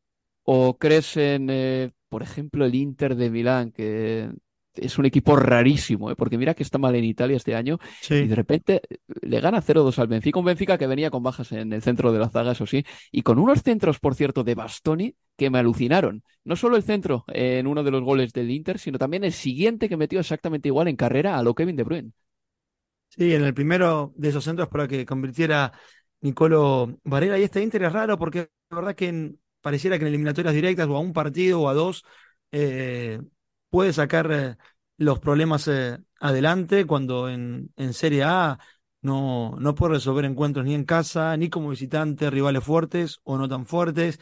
¿O 0.44 0.78
crees 0.78 1.16
en, 1.16 1.48
eh, 1.50 1.90
por 2.08 2.22
ejemplo, 2.22 2.64
el 2.64 2.74
Inter 2.74 3.16
de 3.16 3.30
Milán, 3.30 3.72
que 3.72 4.30
es 4.74 4.98
un 4.98 5.06
equipo 5.06 5.36
rarísimo, 5.36 6.10
¿eh? 6.10 6.16
porque 6.16 6.38
mira 6.38 6.54
que 6.54 6.62
está 6.62 6.78
mal 6.78 6.94
en 6.94 7.04
Italia 7.04 7.36
este 7.36 7.54
año 7.54 7.78
y 8.08 8.26
de 8.26 8.34
repente 8.34 8.82
eh, 8.88 8.98
le 9.22 9.40
gana 9.40 9.60
0-2 9.62 9.98
al 9.98 10.06
Benfica, 10.06 10.38
un 10.38 10.44
Benfica 10.44 10.78
que 10.78 10.86
venía 10.86 11.10
con 11.10 11.22
bajas 11.22 11.50
en 11.52 11.72
el 11.72 11.82
centro 11.82 12.12
de 12.12 12.18
la 12.18 12.28
zaga, 12.28 12.52
eso 12.52 12.66
sí, 12.66 12.84
y 13.10 13.22
con 13.22 13.38
unos 13.38 13.62
centros, 13.62 13.98
por 13.98 14.14
cierto, 14.14 14.44
de 14.44 14.54
Bastoni 14.54 15.16
que 15.36 15.50
me 15.50 15.58
alucinaron. 15.58 16.22
No 16.44 16.56
solo 16.56 16.76
el 16.76 16.82
centro 16.82 17.24
en 17.28 17.66
uno 17.66 17.82
de 17.82 17.90
los 17.90 18.02
goles 18.02 18.32
del 18.32 18.50
Inter, 18.50 18.78
sino 18.78 18.98
también 18.98 19.24
el 19.24 19.32
siguiente 19.32 19.88
que 19.88 19.96
metió 19.96 20.20
exactamente 20.20 20.68
igual 20.68 20.88
en 20.88 20.96
carrera 20.96 21.36
a 21.38 21.42
lo 21.42 21.54
Kevin 21.54 21.76
De 21.76 21.82
Bruyne. 21.82 22.12
Sí, 23.08 23.34
en 23.34 23.44
el 23.44 23.54
primero 23.54 24.12
de 24.16 24.28
esos 24.28 24.44
centros 24.44 24.68
para 24.68 24.86
que 24.86 25.06
convirtiera 25.06 25.72
Nicolo 26.20 26.98
Varela. 27.04 27.38
Y 27.38 27.42
este 27.44 27.62
Inter 27.62 27.82
es 27.84 27.92
raro 27.92 28.18
porque 28.18 28.50
la 28.70 28.76
verdad 28.76 28.94
que 28.94 29.34
pareciera 29.60 29.98
que 29.98 30.02
en 30.04 30.08
eliminatorias 30.08 30.54
directas 30.54 30.88
o 30.88 30.96
a 30.96 31.00
un 31.00 31.12
partido 31.12 31.60
o 31.62 31.68
a 31.68 31.74
dos 31.74 32.04
eh, 32.52 33.20
puede 33.70 33.92
sacar 33.92 34.30
eh, 34.32 34.56
los 34.98 35.18
problemas 35.18 35.68
eh, 35.68 35.98
adelante 36.20 36.86
cuando 36.86 37.28
en, 37.28 37.72
en 37.76 37.92
Serie 37.94 38.22
A 38.24 38.58
no, 39.02 39.56
no 39.58 39.74
puede 39.74 39.94
resolver 39.94 40.24
encuentros 40.24 40.64
ni 40.64 40.74
en 40.74 40.84
casa, 40.84 41.36
ni 41.36 41.48
como 41.50 41.70
visitante, 41.70 42.30
rivales 42.30 42.64
fuertes 42.64 43.20
o 43.24 43.36
no 43.38 43.48
tan 43.48 43.66
fuertes. 43.66 44.18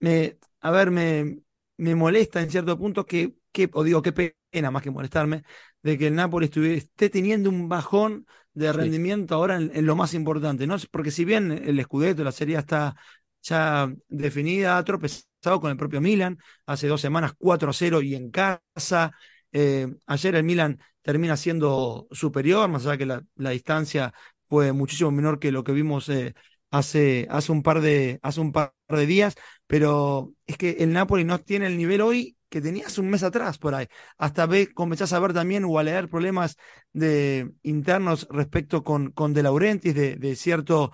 Me, 0.00 0.38
a 0.60 0.70
ver, 0.70 0.90
me, 0.90 1.38
me 1.76 1.94
molesta 1.94 2.40
en 2.40 2.50
cierto 2.50 2.78
punto 2.78 3.06
que, 3.06 3.34
que, 3.52 3.68
o 3.72 3.84
digo, 3.84 4.02
qué 4.02 4.12
pena 4.50 4.70
más 4.70 4.82
que 4.82 4.90
molestarme, 4.90 5.44
de 5.82 5.98
que 5.98 6.08
el 6.08 6.14
Napoli 6.14 6.50
esté 6.76 7.10
teniendo 7.10 7.50
un 7.50 7.68
bajón 7.68 8.26
de 8.52 8.72
rendimiento 8.72 9.34
ahora 9.34 9.56
en, 9.56 9.86
lo 9.86 9.96
más 9.96 10.14
importante, 10.14 10.66
¿no? 10.66 10.76
Porque 10.90 11.10
si 11.10 11.24
bien 11.24 11.52
el 11.52 11.82
Scudetto, 11.82 12.24
la 12.24 12.32
Serie 12.32 12.58
está 12.58 12.96
ya 13.42 13.92
definida, 14.08 14.76
ha 14.76 14.84
tropezado 14.84 15.60
con 15.60 15.70
el 15.70 15.76
propio 15.76 16.00
Milan, 16.00 16.38
hace 16.66 16.88
dos 16.88 17.00
semanas 17.00 17.32
4 17.38 17.70
a 17.70 17.72
0 17.72 18.02
y 18.02 18.14
en 18.14 18.30
casa. 18.30 19.12
Eh, 19.52 19.88
ayer 20.06 20.34
el 20.34 20.44
Milan 20.44 20.78
termina 21.02 21.36
siendo 21.36 22.06
superior, 22.10 22.68
más 22.68 22.86
allá 22.86 22.98
que 22.98 23.06
la, 23.06 23.24
la 23.36 23.50
distancia 23.50 24.12
fue 24.46 24.72
muchísimo 24.72 25.10
menor 25.10 25.38
que 25.38 25.52
lo 25.52 25.64
que 25.64 25.72
vimos 25.72 26.08
eh, 26.08 26.34
hace, 26.70 27.26
hace, 27.30 27.52
un 27.52 27.62
par 27.62 27.80
de, 27.80 28.18
hace 28.22 28.40
un 28.40 28.52
par 28.52 28.74
de 28.88 29.06
días, 29.06 29.34
pero 29.66 30.34
es 30.46 30.56
que 30.56 30.70
el 30.80 30.92
Napoli 30.92 31.24
no 31.24 31.38
tiene 31.38 31.66
el 31.66 31.78
nivel 31.78 32.00
hoy 32.00 32.36
que 32.50 32.60
tenía 32.60 32.86
hace 32.86 33.00
un 33.00 33.08
mes 33.08 33.22
atrás 33.22 33.56
por 33.58 33.74
ahí. 33.74 33.86
Hasta 34.18 34.44
ve, 34.46 34.72
comenzás 34.74 35.12
a 35.12 35.20
ver 35.20 35.32
también 35.32 35.64
o 35.64 35.78
a 35.78 35.82
leer 35.82 36.08
problemas 36.08 36.56
de, 36.92 37.50
internos 37.62 38.26
respecto 38.30 38.84
con, 38.84 39.12
con 39.12 39.32
De 39.32 39.42
Laurentiis, 39.42 39.94
de, 39.94 40.16
de 40.16 40.36
cierto, 40.36 40.92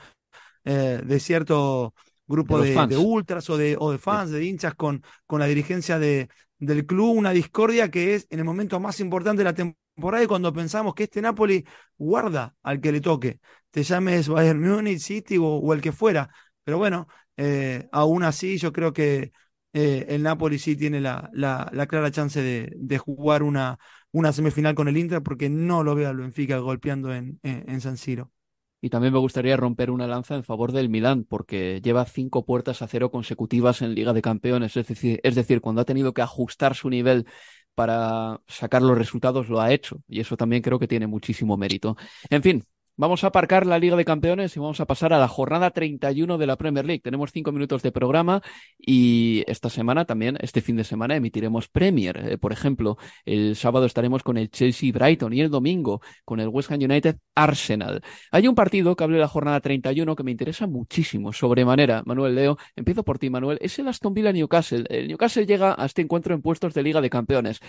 eh, 0.64 1.00
de 1.04 1.20
cierto 1.20 1.94
grupo 2.26 2.60
de, 2.60 2.86
de, 2.86 2.96
ultras 2.96 3.48
o 3.50 3.56
de, 3.56 3.76
o 3.78 3.90
de 3.90 3.98
fans, 3.98 4.30
de 4.30 4.44
hinchas 4.44 4.74
con, 4.74 5.02
con 5.26 5.40
la 5.40 5.46
dirigencia 5.46 5.98
de, 5.98 6.28
del 6.58 6.86
club, 6.86 7.16
una 7.16 7.30
discordia 7.30 7.90
que 7.90 8.14
es 8.14 8.26
en 8.30 8.38
el 8.38 8.44
momento 8.44 8.78
más 8.78 9.00
importante 9.00 9.38
de 9.38 9.44
la 9.44 9.54
temporada 9.54 10.24
y 10.24 10.26
cuando 10.26 10.52
pensamos 10.52 10.94
que 10.94 11.04
este 11.04 11.22
Napoli 11.22 11.64
guarda 11.96 12.54
al 12.62 12.80
que 12.80 12.92
le 12.92 13.00
toque, 13.00 13.40
te 13.70 13.82
llames 13.82 14.28
Bayern 14.28 14.60
Munich, 14.60 14.98
City 14.98 15.36
o, 15.40 15.72
el 15.72 15.80
que 15.80 15.92
fuera. 15.92 16.28
Pero 16.64 16.78
bueno, 16.78 17.06
eh, 17.36 17.88
aún 17.92 18.24
así 18.24 18.58
yo 18.58 18.72
creo 18.72 18.92
que 18.92 19.32
eh, 19.76 20.06
el 20.08 20.22
Napoli 20.22 20.58
sí 20.58 20.74
tiene 20.74 21.00
la, 21.00 21.28
la, 21.34 21.68
la 21.72 21.86
clara 21.86 22.10
chance 22.10 22.40
de, 22.40 22.72
de, 22.74 22.98
jugar 22.98 23.42
una, 23.42 23.78
una 24.10 24.32
semifinal 24.32 24.74
con 24.74 24.88
el 24.88 24.96
Inter 24.96 25.22
porque 25.22 25.50
no 25.50 25.84
lo 25.84 25.94
veo 25.94 26.08
al 26.08 26.16
Benfica 26.16 26.56
golpeando 26.58 27.14
en, 27.14 27.38
en, 27.42 27.68
en 27.68 27.80
San 27.82 27.98
Siro. 27.98 28.32
Y 28.80 28.90
también 28.90 29.12
me 29.12 29.18
gustaría 29.18 29.56
romper 29.56 29.90
una 29.90 30.06
lanza 30.06 30.34
en 30.34 30.44
favor 30.44 30.72
del 30.72 30.88
Milán, 30.88 31.24
porque 31.24 31.80
lleva 31.82 32.04
cinco 32.04 32.44
puertas 32.44 32.82
a 32.82 32.88
cero 32.88 33.10
consecutivas 33.10 33.82
en 33.82 33.94
Liga 33.94 34.12
de 34.12 34.22
Campeones. 34.22 34.76
Es 34.76 34.86
decir, 34.86 35.20
es 35.22 35.34
decir, 35.34 35.60
cuando 35.60 35.80
ha 35.80 35.84
tenido 35.84 36.14
que 36.14 36.22
ajustar 36.22 36.74
su 36.74 36.88
nivel 36.88 37.26
para 37.74 38.40
sacar 38.46 38.82
los 38.82 38.96
resultados, 38.96 39.48
lo 39.48 39.60
ha 39.60 39.72
hecho. 39.72 40.02
Y 40.08 40.20
eso 40.20 40.36
también 40.36 40.62
creo 40.62 40.78
que 40.78 40.88
tiene 40.88 41.06
muchísimo 41.06 41.56
mérito. 41.56 41.96
En 42.30 42.42
fin, 42.42 42.64
Vamos 42.98 43.24
a 43.24 43.26
aparcar 43.26 43.66
la 43.66 43.78
Liga 43.78 43.94
de 43.94 44.06
Campeones 44.06 44.56
y 44.56 44.58
vamos 44.58 44.80
a 44.80 44.86
pasar 44.86 45.12
a 45.12 45.18
la 45.18 45.28
jornada 45.28 45.70
31 45.70 46.38
de 46.38 46.46
la 46.46 46.56
Premier 46.56 46.86
League. 46.86 47.02
Tenemos 47.02 47.30
cinco 47.30 47.52
minutos 47.52 47.82
de 47.82 47.92
programa 47.92 48.40
y 48.78 49.44
esta 49.46 49.68
semana 49.68 50.06
también, 50.06 50.38
este 50.40 50.62
fin 50.62 50.76
de 50.76 50.84
semana, 50.84 51.14
emitiremos 51.14 51.68
Premier. 51.68 52.16
Eh, 52.16 52.38
por 52.38 52.52
ejemplo, 52.52 52.96
el 53.26 53.54
sábado 53.54 53.84
estaremos 53.84 54.22
con 54.22 54.38
el 54.38 54.50
Chelsea 54.50 54.92
Brighton 54.92 55.34
y 55.34 55.42
el 55.42 55.50
domingo 55.50 56.00
con 56.24 56.40
el 56.40 56.48
West 56.48 56.72
Ham 56.72 56.80
United 56.80 57.18
Arsenal. 57.34 58.00
Hay 58.30 58.48
un 58.48 58.54
partido 58.54 58.96
que 58.96 59.04
hable 59.04 59.16
de 59.16 59.22
la 59.22 59.28
jornada 59.28 59.60
31 59.60 60.16
que 60.16 60.22
me 60.22 60.30
interesa 60.30 60.66
muchísimo, 60.66 61.34
sobremanera. 61.34 62.02
Manuel 62.06 62.34
Leo, 62.34 62.56
empiezo 62.76 63.04
por 63.04 63.18
ti, 63.18 63.28
Manuel. 63.28 63.58
Es 63.60 63.78
el 63.78 63.88
Aston 63.88 64.14
Villa 64.14 64.32
Newcastle. 64.32 64.86
El 64.88 65.08
Newcastle 65.08 65.44
llega 65.44 65.74
a 65.76 65.84
este 65.84 66.00
encuentro 66.00 66.34
en 66.34 66.40
puestos 66.40 66.72
de 66.72 66.82
Liga 66.82 67.02
de 67.02 67.10
Campeones. 67.10 67.60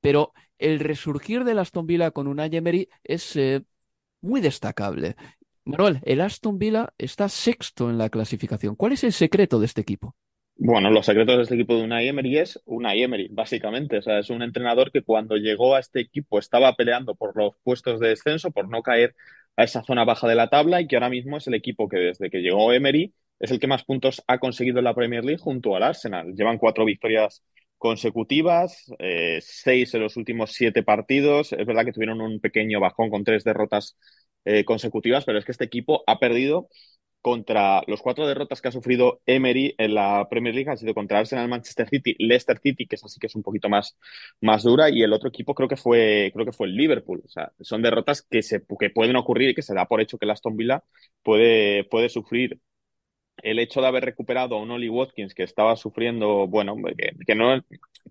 Pero 0.00 0.32
el 0.58 0.78
resurgir 0.78 1.42
del 1.42 1.58
Aston 1.58 1.86
Villa 1.86 2.12
con 2.12 2.28
un 2.28 2.38
Emery 2.38 2.88
es 3.02 3.34
eh, 3.34 3.64
muy 4.26 4.40
destacable. 4.40 5.16
Manuel, 5.64 6.00
el 6.04 6.20
Aston 6.20 6.58
Villa 6.58 6.92
está 6.98 7.28
sexto 7.28 7.90
en 7.90 7.98
la 7.98 8.10
clasificación. 8.10 8.76
¿Cuál 8.76 8.92
es 8.92 9.04
el 9.04 9.12
secreto 9.12 9.58
de 9.58 9.66
este 9.66 9.80
equipo? 9.80 10.14
Bueno, 10.58 10.90
los 10.90 11.04
secretos 11.06 11.36
de 11.36 11.42
este 11.42 11.54
equipo 11.54 11.76
de 11.76 11.82
Unai 11.82 12.08
Emery 12.08 12.38
es 12.38 12.62
Unai 12.64 13.02
Emery, 13.02 13.28
básicamente. 13.30 13.98
O 13.98 14.02
sea, 14.02 14.18
es 14.18 14.30
un 14.30 14.42
entrenador 14.42 14.90
que 14.90 15.02
cuando 15.02 15.36
llegó 15.36 15.74
a 15.74 15.80
este 15.80 16.00
equipo 16.00 16.38
estaba 16.38 16.74
peleando 16.74 17.14
por 17.14 17.36
los 17.36 17.54
puestos 17.62 18.00
de 18.00 18.08
descenso, 18.08 18.50
por 18.52 18.68
no 18.68 18.82
caer 18.82 19.14
a 19.56 19.64
esa 19.64 19.82
zona 19.82 20.04
baja 20.04 20.28
de 20.28 20.34
la 20.34 20.48
tabla 20.48 20.80
y 20.80 20.86
que 20.86 20.96
ahora 20.96 21.10
mismo 21.10 21.36
es 21.36 21.46
el 21.46 21.54
equipo 21.54 21.88
que 21.88 21.98
desde 21.98 22.30
que 22.30 22.38
llegó 22.38 22.72
Emery 22.72 23.12
es 23.38 23.50
el 23.50 23.60
que 23.60 23.66
más 23.66 23.84
puntos 23.84 24.22
ha 24.26 24.38
conseguido 24.38 24.78
en 24.78 24.84
la 24.84 24.94
Premier 24.94 25.24
League 25.24 25.40
junto 25.42 25.76
al 25.76 25.82
Arsenal. 25.82 26.34
Llevan 26.34 26.58
cuatro 26.58 26.84
victorias 26.84 27.42
consecutivas, 27.78 28.92
eh, 28.98 29.38
seis 29.42 29.94
en 29.94 30.02
los 30.02 30.16
últimos 30.16 30.52
siete 30.52 30.82
partidos. 30.82 31.52
Es 31.52 31.66
verdad 31.66 31.84
que 31.84 31.92
tuvieron 31.92 32.20
un 32.20 32.40
pequeño 32.40 32.80
bajón 32.80 33.10
con 33.10 33.24
tres 33.24 33.44
derrotas 33.44 33.96
eh, 34.44 34.64
consecutivas, 34.64 35.24
pero 35.24 35.38
es 35.38 35.44
que 35.44 35.52
este 35.52 35.64
equipo 35.64 36.02
ha 36.06 36.18
perdido 36.18 36.68
contra 37.20 37.82
los 37.88 38.02
cuatro 38.02 38.24
derrotas 38.26 38.60
que 38.60 38.68
ha 38.68 38.72
sufrido 38.72 39.20
Emery 39.26 39.74
en 39.78 39.94
la 39.94 40.28
Premier 40.30 40.54
League 40.54 40.70
ha 40.70 40.76
sido 40.76 40.94
contra 40.94 41.18
Arsenal, 41.18 41.48
Manchester 41.48 41.88
City, 41.88 42.14
Leicester 42.20 42.58
City, 42.60 42.86
que 42.86 42.94
es 42.94 43.04
así 43.04 43.18
que 43.18 43.26
es 43.26 43.34
un 43.34 43.42
poquito 43.42 43.68
más, 43.68 43.98
más 44.40 44.62
dura, 44.62 44.90
y 44.90 45.02
el 45.02 45.12
otro 45.12 45.28
equipo 45.28 45.52
creo 45.54 45.68
que 45.68 45.76
fue, 45.76 46.30
creo 46.32 46.46
que 46.46 46.52
fue 46.52 46.68
el 46.68 46.76
Liverpool. 46.76 47.22
O 47.24 47.28
sea, 47.28 47.52
son 47.60 47.82
derrotas 47.82 48.22
que 48.22 48.42
se 48.42 48.62
que 48.78 48.90
pueden 48.90 49.16
ocurrir 49.16 49.50
y 49.50 49.54
que 49.54 49.62
se 49.62 49.74
da 49.74 49.86
por 49.86 50.00
hecho 50.00 50.18
que 50.18 50.24
el 50.26 50.30
Aston 50.30 50.56
Villa 50.56 50.84
puede, 51.24 51.82
puede 51.84 52.08
sufrir 52.08 52.60
el 53.42 53.58
hecho 53.58 53.80
de 53.80 53.86
haber 53.86 54.04
recuperado 54.04 54.56
a 54.56 54.60
un 54.60 54.70
Oli 54.70 54.88
Watkins 54.88 55.34
que 55.34 55.42
estaba 55.42 55.76
sufriendo, 55.76 56.46
bueno, 56.46 56.76
que, 57.26 57.34
no, 57.34 57.62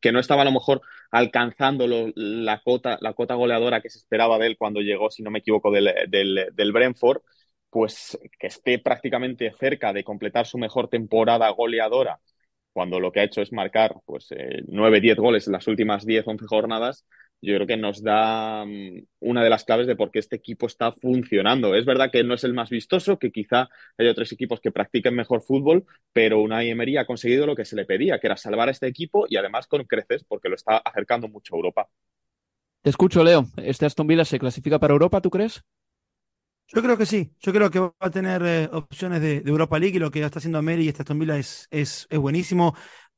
que 0.02 0.12
no 0.12 0.20
estaba 0.20 0.44
a 0.44 0.46
lo 0.46 0.52
mejor 0.52 0.82
alcanzando 1.12 1.88
la, 1.88 2.62
cota, 2.62 2.98
la 3.02 3.14
cota 3.14 3.36
goleadora 3.36 3.82
que 3.82 3.90
se 3.90 4.00
esperaba 4.00 4.38
de 4.38 4.48
él 4.48 4.58
cuando 4.58 4.82
llegó, 4.82 5.10
si 5.10 5.24
no 5.24 5.32
me 5.32 5.40
equivoco, 5.40 5.72
del, 5.72 5.92
del, 6.10 6.72
Brentford, 6.72 7.22
pues 7.70 8.18
que 8.40 8.48
esté 8.48 8.80
prácticamente 8.80 9.52
cerca 9.60 9.94
de 9.94 10.04
completar 10.04 10.46
su 10.46 10.58
mejor 10.58 10.90
temporada 10.90 11.50
goleadora 11.50 12.20
cuando 12.76 13.00
lo 13.00 13.12
que 13.12 13.22
ha 13.22 13.24
hecho 13.24 13.42
es 13.42 13.54
marcar 13.54 13.96
pues 14.06 14.28
eh, 14.32 14.64
9, 14.68 15.00
10 15.00 15.18
goles 15.18 15.48
en 15.48 15.54
las 15.54 15.68
últimas 15.68 16.06
10, 16.06 16.28
11 16.28 16.46
jornadas, 16.46 17.06
yo 17.46 17.56
creo 17.56 17.68
que 17.68 17.78
nos 17.78 18.04
da 18.04 18.66
mm, 18.66 19.06
una 19.22 19.44
de 19.44 19.50
las 19.50 19.64
claves 19.64 19.88
de 19.88 19.96
por 19.96 20.12
qué 20.12 20.20
este 20.20 20.36
equipo 20.36 20.68
está 20.68 20.92
funcionando. 20.92 21.76
Es 21.76 21.86
verdad 21.86 22.12
que 22.12 22.24
no 22.24 22.34
es 22.34 22.44
el 22.44 22.54
más 22.54 22.70
vistoso, 22.70 23.20
que 23.20 23.32
quizá 23.32 23.70
hay 23.98 24.08
otros 24.08 24.32
equipos 24.32 24.60
que 24.60 24.72
practiquen 24.72 25.16
mejor 25.16 25.42
fútbol, 25.42 25.86
pero 26.12 26.42
Unai 26.42 26.70
Emery 26.70 26.98
ha 26.98 27.06
conseguido 27.06 27.46
lo 27.46 27.56
que 27.56 27.66
se 27.66 27.76
le 27.76 27.86
pedía, 27.86 28.20
que 28.20 28.28
era 28.28 28.38
salvar 28.38 28.68
a 28.68 28.72
este 28.72 28.88
equipo 28.88 29.26
y 29.30 29.38
además 29.38 29.68
con 29.68 29.84
creces, 29.84 30.24
porque 30.24 30.50
lo 30.50 30.56
está 30.56 30.78
acercando 30.78 31.28
mucho 31.28 31.56
a 31.56 31.58
Europa. 31.58 31.88
Te 32.82 32.90
escucho, 32.90 33.24
Leo. 33.24 33.46
¿Este 33.58 33.86
Aston 33.86 34.08
Villa 34.08 34.26
se 34.26 34.40
clasifica 34.40 34.80
para 34.80 34.94
Europa, 34.94 35.22
tú 35.22 35.30
crees? 35.30 35.64
Yo 36.68 36.82
creo 36.82 36.98
que 36.98 37.06
sí, 37.06 37.32
yo 37.40 37.54
creo 37.54 37.70
que 37.70 37.80
va 37.80 37.94
a 38.00 38.10
tener 38.10 38.42
eh, 38.44 38.70
opciones 38.72 39.22
de, 39.22 39.44
Europa 39.46 39.78
League 39.78 39.98
y 39.98 40.00
lo 40.00 40.10
que 40.10 40.24
está 40.24 40.40
haciendo 40.40 40.58
Emery 40.60 40.86
y 40.86 40.88
este 40.88 41.04
Aston 41.04 41.20
Villa 41.20 41.38
es, 41.38 41.68
es, 41.70 42.08
es 42.10 42.18
buenísimo 42.18 42.76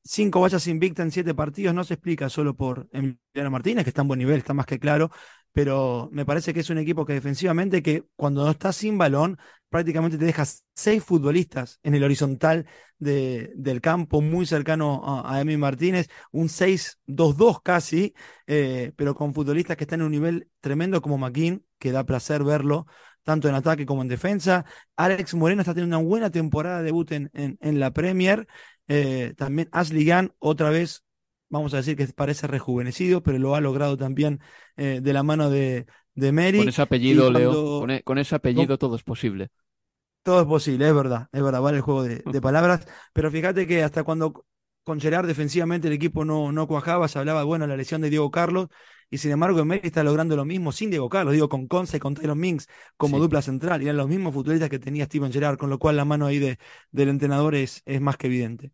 cinco 0.08 0.42
vallas 0.42 0.68
invictas 0.68 1.06
en 1.06 1.12
siete 1.12 1.36
partidos 1.36 1.76
no 1.76 1.84
se 1.84 1.96
explica 1.96 2.30
solo 2.30 2.56
por 2.56 2.88
Emiliano 2.92 3.52
Martínez, 3.52 3.84
que 3.84 3.90
está 3.90 4.02
en 4.02 4.08
buen 4.08 4.20
nivel, 4.20 4.38
está 4.38 4.54
más 4.54 4.66
que 4.66 4.80
claro, 4.80 5.12
pero 5.52 6.10
me 6.12 6.26
parece 6.26 6.54
que 6.54 6.60
es 6.60 6.70
un 6.70 6.78
equipo 6.78 7.06
que 7.06 7.14
defensivamente, 7.14 7.82
que 7.82 8.04
cuando 8.16 8.46
no 8.46 8.52
está 8.52 8.72
sin 8.72 8.98
balón, 8.98 9.38
prácticamente 9.70 10.18
te 10.18 10.26
deja 10.26 10.46
seis 10.74 11.04
futbolistas 11.04 11.80
en 11.84 11.96
el 11.96 12.04
horizontal 12.04 12.68
de, 13.00 13.52
del 13.56 13.82
campo, 13.82 14.22
muy 14.22 14.46
cercano 14.46 15.02
a, 15.04 15.34
a 15.36 15.42
Emi 15.42 15.58
Martínez, 15.58 16.10
un 16.32 16.50
6-2-2 16.50 17.62
casi, 17.64 18.14
eh, 18.46 18.94
pero 18.96 19.16
con 19.16 19.34
futbolistas 19.34 19.78
que 19.78 19.84
están 19.84 20.02
en 20.02 20.06
un 20.06 20.12
nivel 20.12 20.48
tremendo 20.62 21.02
como 21.02 21.18
McKean, 21.18 21.64
que 21.80 21.92
da 21.92 22.06
placer 22.06 22.44
verlo, 22.44 22.86
tanto 23.24 23.50
en 23.50 23.56
ataque 23.56 23.86
como 23.86 24.02
en 24.04 24.08
defensa. 24.08 24.64
Alex 24.96 25.34
Moreno 25.34 25.62
está 25.62 25.74
teniendo 25.74 25.98
una 25.98 26.08
buena 26.08 26.30
temporada 26.30 26.80
de 26.80 26.86
debut 26.86 27.12
en, 27.12 27.30
en 27.34 27.80
la 27.80 27.92
Premier. 27.92 28.48
Eh, 28.88 29.34
también 29.38 29.70
Ashley 29.72 30.06
Gunn, 30.06 30.34
otra 30.40 30.70
vez, 30.70 31.04
vamos 31.50 31.74
a 31.74 31.78
decir 31.78 31.96
que 31.96 32.08
parece 32.08 32.48
rejuvenecido, 32.48 33.22
pero 33.22 33.38
lo 33.38 33.56
ha 33.56 33.62
logrado 33.62 33.98
también 33.98 34.40
eh, 34.76 35.00
de 35.02 35.14
la 35.14 35.24
mano 35.24 35.50
de, 35.50 35.86
de 36.14 36.32
Mary. 36.32 36.60
Con 36.60 36.70
ese 36.70 36.82
apellido, 36.82 37.32
Leo, 37.32 37.80
con, 37.80 37.92
e, 37.92 38.04
con, 38.04 38.18
ese 38.18 38.36
apellido 38.36 38.78
todo 38.78 38.96
es 38.96 39.04
posible. 39.04 39.50
Todo 40.24 40.42
es 40.42 40.48
posible, 40.48 40.88
es 40.88 40.94
verdad, 40.96 41.30
es 41.32 41.42
verdad, 41.42 41.62
vale 41.62 41.78
el 41.78 41.84
juego 41.84 42.04
de, 42.04 42.22
de 42.26 42.42
palabras, 42.42 42.88
pero 43.14 43.32
fíjate 43.32 43.66
que 43.68 43.84
hasta 43.84 44.04
cuando 44.04 44.46
con 44.88 45.02
Gerard 45.02 45.28
defensivamente 45.28 45.90
el 45.90 45.94
equipo 45.94 46.24
no, 46.24 46.54
no 46.54 46.66
cuajaba, 46.66 47.10
se 47.10 47.20
hablaba, 47.20 47.44
bueno, 47.44 47.68
la 47.68 47.76
lesión 47.76 48.00
de 48.00 48.10
Diego 48.10 48.32
Carlos, 48.32 48.70
y 49.10 49.18
sin 49.18 49.32
embargo 49.32 49.60
Emery 49.60 49.82
está 49.84 50.02
logrando 50.02 50.38
lo 50.38 50.46
mismo 50.46 50.72
sin 50.72 50.90
Diego 50.90 51.10
Carlos, 51.10 51.34
digo, 51.34 51.50
con 51.50 51.68
Conce 51.68 51.98
y 51.98 52.00
con 52.00 52.14
Tyron 52.14 52.40
Minks 52.40 52.70
como 52.96 53.20
dupla 53.20 53.42
central, 53.42 53.82
y 53.82 53.88
eran 53.88 53.98
los 53.98 54.08
mismos 54.08 54.34
futbolistas 54.34 54.70
que 54.70 54.80
tenía 54.80 55.04
Steven 55.04 55.34
Gerrard, 55.34 55.58
con 55.58 55.70
lo 55.70 55.78
cual 55.78 55.98
la 55.98 56.06
mano 56.06 56.26
ahí 56.26 56.40
de, 56.40 56.58
del 56.92 57.10
entrenador 57.10 57.54
es, 57.56 57.82
es 57.86 58.00
más 58.00 58.16
que 58.16 58.28
evidente. 58.28 58.72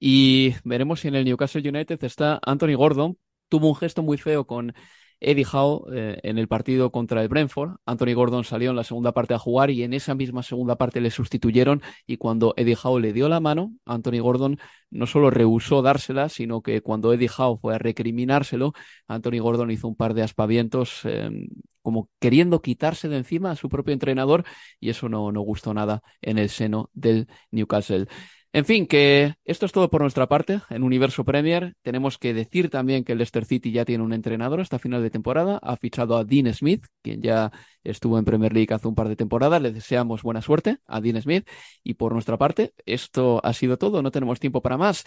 Y 0.00 0.56
veremos 0.64 0.98
si 0.98 1.06
en 1.06 1.14
el 1.14 1.24
Newcastle 1.24 1.68
United 1.68 2.02
está 2.02 2.40
Anthony 2.44 2.74
Gordon, 2.74 3.16
tuvo 3.48 3.68
un 3.68 3.76
gesto 3.76 4.02
muy 4.02 4.18
feo 4.18 4.44
con 4.44 4.74
Eddie 5.22 5.46
Howe 5.50 5.84
eh, 5.92 6.18
en 6.22 6.36
el 6.36 6.48
partido 6.48 6.90
contra 6.90 7.22
el 7.22 7.28
Brentford. 7.28 7.76
Anthony 7.86 8.12
Gordon 8.14 8.44
salió 8.44 8.70
en 8.70 8.76
la 8.76 8.84
segunda 8.84 9.12
parte 9.12 9.34
a 9.34 9.38
jugar 9.38 9.70
y 9.70 9.84
en 9.84 9.94
esa 9.94 10.14
misma 10.14 10.42
segunda 10.42 10.76
parte 10.76 11.00
le 11.00 11.10
sustituyeron 11.10 11.80
y 12.06 12.16
cuando 12.16 12.54
Eddie 12.56 12.76
Howe 12.82 13.00
le 13.00 13.12
dio 13.12 13.28
la 13.28 13.40
mano, 13.40 13.72
Anthony 13.86 14.20
Gordon 14.20 14.58
no 14.90 15.06
solo 15.06 15.30
rehusó 15.30 15.80
dársela, 15.80 16.28
sino 16.28 16.60
que 16.60 16.82
cuando 16.82 17.12
Eddie 17.12 17.30
Howe 17.36 17.58
fue 17.58 17.74
a 17.74 17.78
recriminárselo, 17.78 18.72
Anthony 19.06 19.38
Gordon 19.40 19.70
hizo 19.70 19.88
un 19.88 19.96
par 19.96 20.14
de 20.14 20.22
aspavientos 20.22 21.04
em, 21.04 21.46
como 21.82 22.10
queriendo 22.20 22.60
quitarse 22.60 23.08
de 23.08 23.16
encima 23.18 23.52
a 23.52 23.56
su 23.56 23.68
propio 23.68 23.94
entrenador 23.94 24.44
y 24.80 24.90
eso 24.90 25.08
no, 25.08 25.32
no 25.32 25.40
gustó 25.42 25.72
nada 25.72 26.02
en 26.20 26.38
el 26.38 26.48
seno 26.48 26.90
del 26.94 27.28
Newcastle. 27.50 28.08
En 28.54 28.66
fin, 28.66 28.86
que 28.86 29.34
esto 29.44 29.64
es 29.64 29.72
todo 29.72 29.88
por 29.88 30.02
nuestra 30.02 30.26
parte. 30.26 30.60
En 30.68 30.82
Universo 30.82 31.24
Premier 31.24 31.74
tenemos 31.80 32.18
que 32.18 32.34
decir 32.34 32.68
también 32.68 33.02
que 33.02 33.12
el 33.12 33.18
Leicester 33.18 33.46
City 33.46 33.72
ya 33.72 33.86
tiene 33.86 34.04
un 34.04 34.12
entrenador 34.12 34.60
hasta 34.60 34.78
final 34.78 35.02
de 35.02 35.08
temporada. 35.08 35.58
Ha 35.62 35.76
fichado 35.78 36.18
a 36.18 36.24
Dean 36.24 36.52
Smith, 36.52 36.84
quien 37.00 37.22
ya 37.22 37.50
estuvo 37.82 38.18
en 38.18 38.26
Premier 38.26 38.52
League 38.52 38.74
hace 38.74 38.88
un 38.88 38.94
par 38.94 39.08
de 39.08 39.16
temporadas. 39.16 39.62
Le 39.62 39.72
deseamos 39.72 40.22
buena 40.22 40.42
suerte 40.42 40.76
a 40.86 41.00
Dean 41.00 41.20
Smith. 41.22 41.48
Y 41.82 41.94
por 41.94 42.12
nuestra 42.12 42.36
parte, 42.36 42.74
esto 42.84 43.40
ha 43.42 43.54
sido 43.54 43.78
todo. 43.78 44.02
No 44.02 44.10
tenemos 44.10 44.38
tiempo 44.38 44.60
para 44.60 44.76
más. 44.76 45.06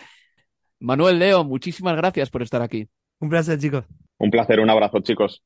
Manuel 0.80 1.20
Leo, 1.20 1.44
muchísimas 1.44 1.96
gracias 1.96 2.32
por 2.32 2.42
estar 2.42 2.64
aquí. 2.64 2.90
Un 3.20 3.30
placer, 3.30 3.60
chicos. 3.60 3.86
Un 4.18 4.32
placer, 4.32 4.60
un 4.60 4.72
abrazo, 4.72 5.02
chicos. 5.02 5.44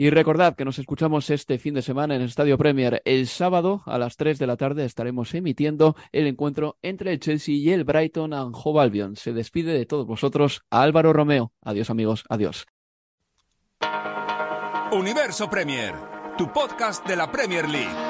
Y 0.00 0.08
recordad 0.08 0.56
que 0.56 0.64
nos 0.64 0.78
escuchamos 0.78 1.28
este 1.28 1.58
fin 1.58 1.74
de 1.74 1.82
semana 1.82 2.14
en 2.14 2.22
el 2.22 2.28
Estadio 2.28 2.56
Premier. 2.56 3.02
El 3.04 3.26
sábado 3.26 3.82
a 3.84 3.98
las 3.98 4.16
3 4.16 4.38
de 4.38 4.46
la 4.46 4.56
tarde 4.56 4.86
estaremos 4.86 5.34
emitiendo 5.34 5.94
el 6.10 6.26
encuentro 6.26 6.78
entre 6.80 7.12
el 7.12 7.20
Chelsea 7.20 7.54
y 7.54 7.70
el 7.70 7.84
Brighton 7.84 8.32
and 8.32 8.54
Hove 8.56 8.80
Albion. 8.80 9.16
Se 9.16 9.34
despide 9.34 9.74
de 9.74 9.84
todos 9.84 10.06
vosotros 10.06 10.62
Álvaro 10.70 11.12
Romeo. 11.12 11.52
Adiós 11.60 11.90
amigos, 11.90 12.24
adiós. 12.30 12.64
Universo 14.90 15.50
Premier, 15.50 15.92
tu 16.38 16.50
podcast 16.50 17.06
de 17.06 17.16
la 17.16 17.30
Premier 17.30 17.68
League. 17.68 18.09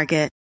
Target. 0.01 0.40